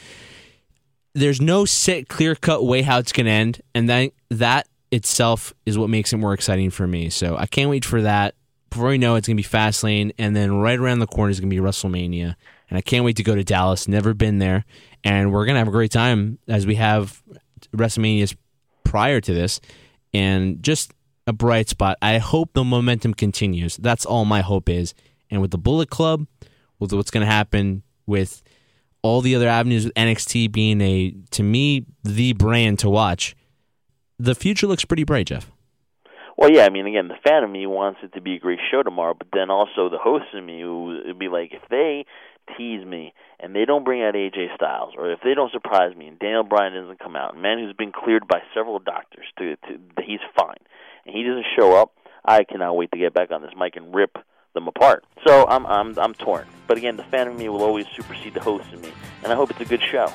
There's 1.12 1.42
no 1.42 1.66
set, 1.66 2.08
clear 2.08 2.34
cut 2.34 2.64
way 2.64 2.80
how 2.80 2.98
it's 2.98 3.12
gonna 3.12 3.28
end, 3.28 3.60
and 3.74 3.90
that 3.90 4.12
that 4.30 4.68
itself 4.90 5.52
is 5.66 5.76
what 5.76 5.90
makes 5.90 6.14
it 6.14 6.16
more 6.16 6.32
exciting 6.32 6.70
for 6.70 6.86
me. 6.86 7.10
So 7.10 7.36
I 7.36 7.44
can't 7.44 7.68
wait 7.68 7.84
for 7.84 8.00
that. 8.00 8.36
Before 8.70 8.88
we 8.88 8.96
know 8.96 9.16
it, 9.16 9.18
it's 9.18 9.28
gonna 9.28 9.36
be 9.36 9.42
Fastlane, 9.42 10.12
and 10.16 10.34
then 10.34 10.54
right 10.54 10.78
around 10.78 11.00
the 11.00 11.06
corner 11.06 11.30
is 11.30 11.40
gonna 11.40 11.50
be 11.50 11.58
WrestleMania 11.58 12.36
and 12.68 12.78
I 12.78 12.80
can't 12.80 13.04
wait 13.04 13.16
to 13.16 13.22
go 13.22 13.34
to 13.34 13.44
Dallas. 13.44 13.88
Never 13.88 14.14
been 14.14 14.38
there, 14.38 14.64
and 15.04 15.32
we're 15.32 15.46
gonna 15.46 15.58
have 15.58 15.68
a 15.68 15.72
great 15.72 15.92
time 15.92 16.38
as 16.48 16.66
we 16.66 16.76
have 16.76 17.22
WrestleManias 17.74 18.36
prior 18.84 19.20
to 19.20 19.34
this, 19.34 19.60
and 20.14 20.62
just 20.62 20.92
a 21.26 21.32
bright 21.32 21.68
spot. 21.68 21.98
I 22.00 22.18
hope 22.18 22.54
the 22.54 22.64
momentum 22.64 23.12
continues. 23.12 23.76
That's 23.76 24.06
all 24.06 24.24
my 24.24 24.40
hope 24.40 24.68
is. 24.68 24.94
And 25.30 25.42
with 25.42 25.50
the 25.50 25.58
Bullet 25.58 25.90
Club, 25.90 26.26
with 26.78 26.92
what's 26.92 27.10
to 27.10 27.26
happen 27.26 27.82
with 28.06 28.42
all 29.02 29.20
the 29.20 29.34
other 29.34 29.48
avenues 29.48 29.84
with 29.84 29.94
NXT 29.94 30.50
being 30.50 30.80
a 30.80 31.14
to 31.30 31.42
me 31.42 31.84
the 32.02 32.32
brand 32.32 32.78
to 32.80 32.88
watch, 32.88 33.36
the 34.18 34.34
future 34.34 34.66
looks 34.66 34.84
pretty 34.84 35.04
bright, 35.04 35.26
Jeff. 35.26 35.50
Well, 36.38 36.50
yeah, 36.50 36.64
I 36.64 36.70
mean, 36.70 36.86
again, 36.86 37.08
the 37.08 37.16
fan 37.28 37.42
of 37.42 37.50
me 37.50 37.66
wants 37.66 38.00
it 38.02 38.14
to 38.14 38.20
be 38.20 38.36
a 38.36 38.38
great 38.38 38.60
show 38.70 38.82
tomorrow, 38.82 39.12
but 39.12 39.26
then 39.32 39.50
also 39.50 39.88
the 39.90 39.98
host 39.98 40.26
of 40.32 40.44
me 40.44 40.64
would 40.64 41.18
be 41.18 41.28
like, 41.28 41.52
if 41.52 41.62
they 41.68 42.06
tease 42.56 42.84
me 42.84 43.12
and 43.40 43.54
they 43.54 43.64
don't 43.64 43.84
bring 43.84 44.02
out 44.02 44.14
AJ 44.14 44.54
Styles, 44.54 44.94
or 44.96 45.12
if 45.12 45.20
they 45.22 45.34
don't 45.34 45.52
surprise 45.52 45.96
me 45.96 46.08
and 46.08 46.18
Daniel 46.18 46.42
Bryan 46.42 46.74
doesn't 46.74 46.98
come 46.98 47.16
out, 47.16 47.36
a 47.36 47.38
man 47.38 47.58
who's 47.58 47.74
been 47.74 47.92
cleared 47.92 48.26
by 48.26 48.40
several 48.54 48.78
doctors 48.78 49.26
to, 49.38 49.56
to 49.56 49.78
he's 50.04 50.20
fine, 50.36 50.58
and 51.06 51.14
he 51.14 51.22
doesn't 51.22 51.46
show 51.56 51.76
up, 51.80 51.92
I 52.24 52.44
cannot 52.44 52.76
wait 52.76 52.90
to 52.92 52.98
get 52.98 53.14
back 53.14 53.30
on 53.30 53.42
this 53.42 53.52
mic 53.56 53.76
and 53.76 53.94
rip 53.94 54.18
them 54.54 54.68
apart. 54.68 55.04
So 55.26 55.46
I'm 55.46 55.66
I'm 55.66 55.98
I'm 55.98 56.14
torn. 56.14 56.46
But 56.66 56.78
again, 56.78 56.96
the 56.96 57.04
fan 57.04 57.28
of 57.28 57.36
me 57.36 57.48
will 57.48 57.62
always 57.62 57.86
supersede 57.96 58.34
the 58.34 58.40
host 58.40 58.72
of 58.72 58.82
me, 58.82 58.92
and 59.22 59.32
I 59.32 59.36
hope 59.36 59.50
it's 59.50 59.60
a 59.60 59.64
good 59.64 59.82
show. 59.82 60.12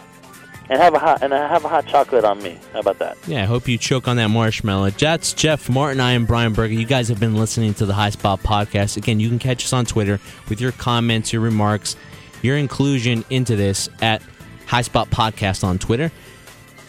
And 0.70 0.82
have 0.82 0.94
a 0.94 1.00
hot 1.00 1.22
and 1.22 1.34
I 1.34 1.48
have 1.50 1.66
a 1.66 1.68
hot 1.68 1.88
chocolate 1.88 2.24
on 2.24 2.42
me. 2.42 2.58
How 2.72 2.80
about 2.80 2.98
that? 3.00 3.18
Yeah, 3.28 3.44
I 3.44 3.46
hope 3.46 3.68
you 3.68 3.78
choke 3.78 4.08
on 4.08 4.16
that 4.16 4.30
marshmallow. 4.30 4.92
That's 4.92 5.34
Jeff 5.34 5.70
Martin. 5.70 6.00
I 6.00 6.14
am 6.14 6.26
Brian 6.26 6.54
Berger. 6.54 6.74
You 6.74 6.86
guys 6.86 7.10
have 7.10 7.20
been 7.20 7.36
listening 7.36 7.74
to 7.76 7.86
the 7.86 7.94
High 7.94 8.12
Spot 8.12 8.40
podcast. 8.40 8.96
Again, 8.96 9.20
you 9.20 9.28
can 9.28 9.40
catch 9.40 9.66
us 9.66 9.74
on 9.74 9.86
Twitter 9.86 10.22
with 10.48 10.62
your 10.62 10.72
comments, 10.72 11.34
your 11.34 11.42
remarks, 11.42 11.98
your 12.44 12.58
inclusion 12.58 13.26
into 13.30 13.56
this 13.56 13.90
at 14.02 14.22
High 14.68 14.84
Spot 14.84 15.10
Podcast 15.10 15.64
on 15.64 15.80
Twitter. 15.80 16.12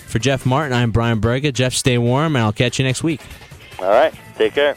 For 0.07 0.19
Jeff 0.19 0.45
Martin, 0.47 0.73
I'm 0.73 0.91
Brian 0.91 1.21
Berger. 1.21 1.51
Jeff, 1.51 1.73
stay 1.73 1.99
warm, 1.99 2.37
and 2.37 2.45
I'll 2.45 2.53
catch 2.53 2.79
you 2.79 2.85
next 2.85 3.03
week. 3.03 3.21
All 3.81 3.89
right. 3.89 4.15
Take 4.37 4.55
care. 4.55 4.77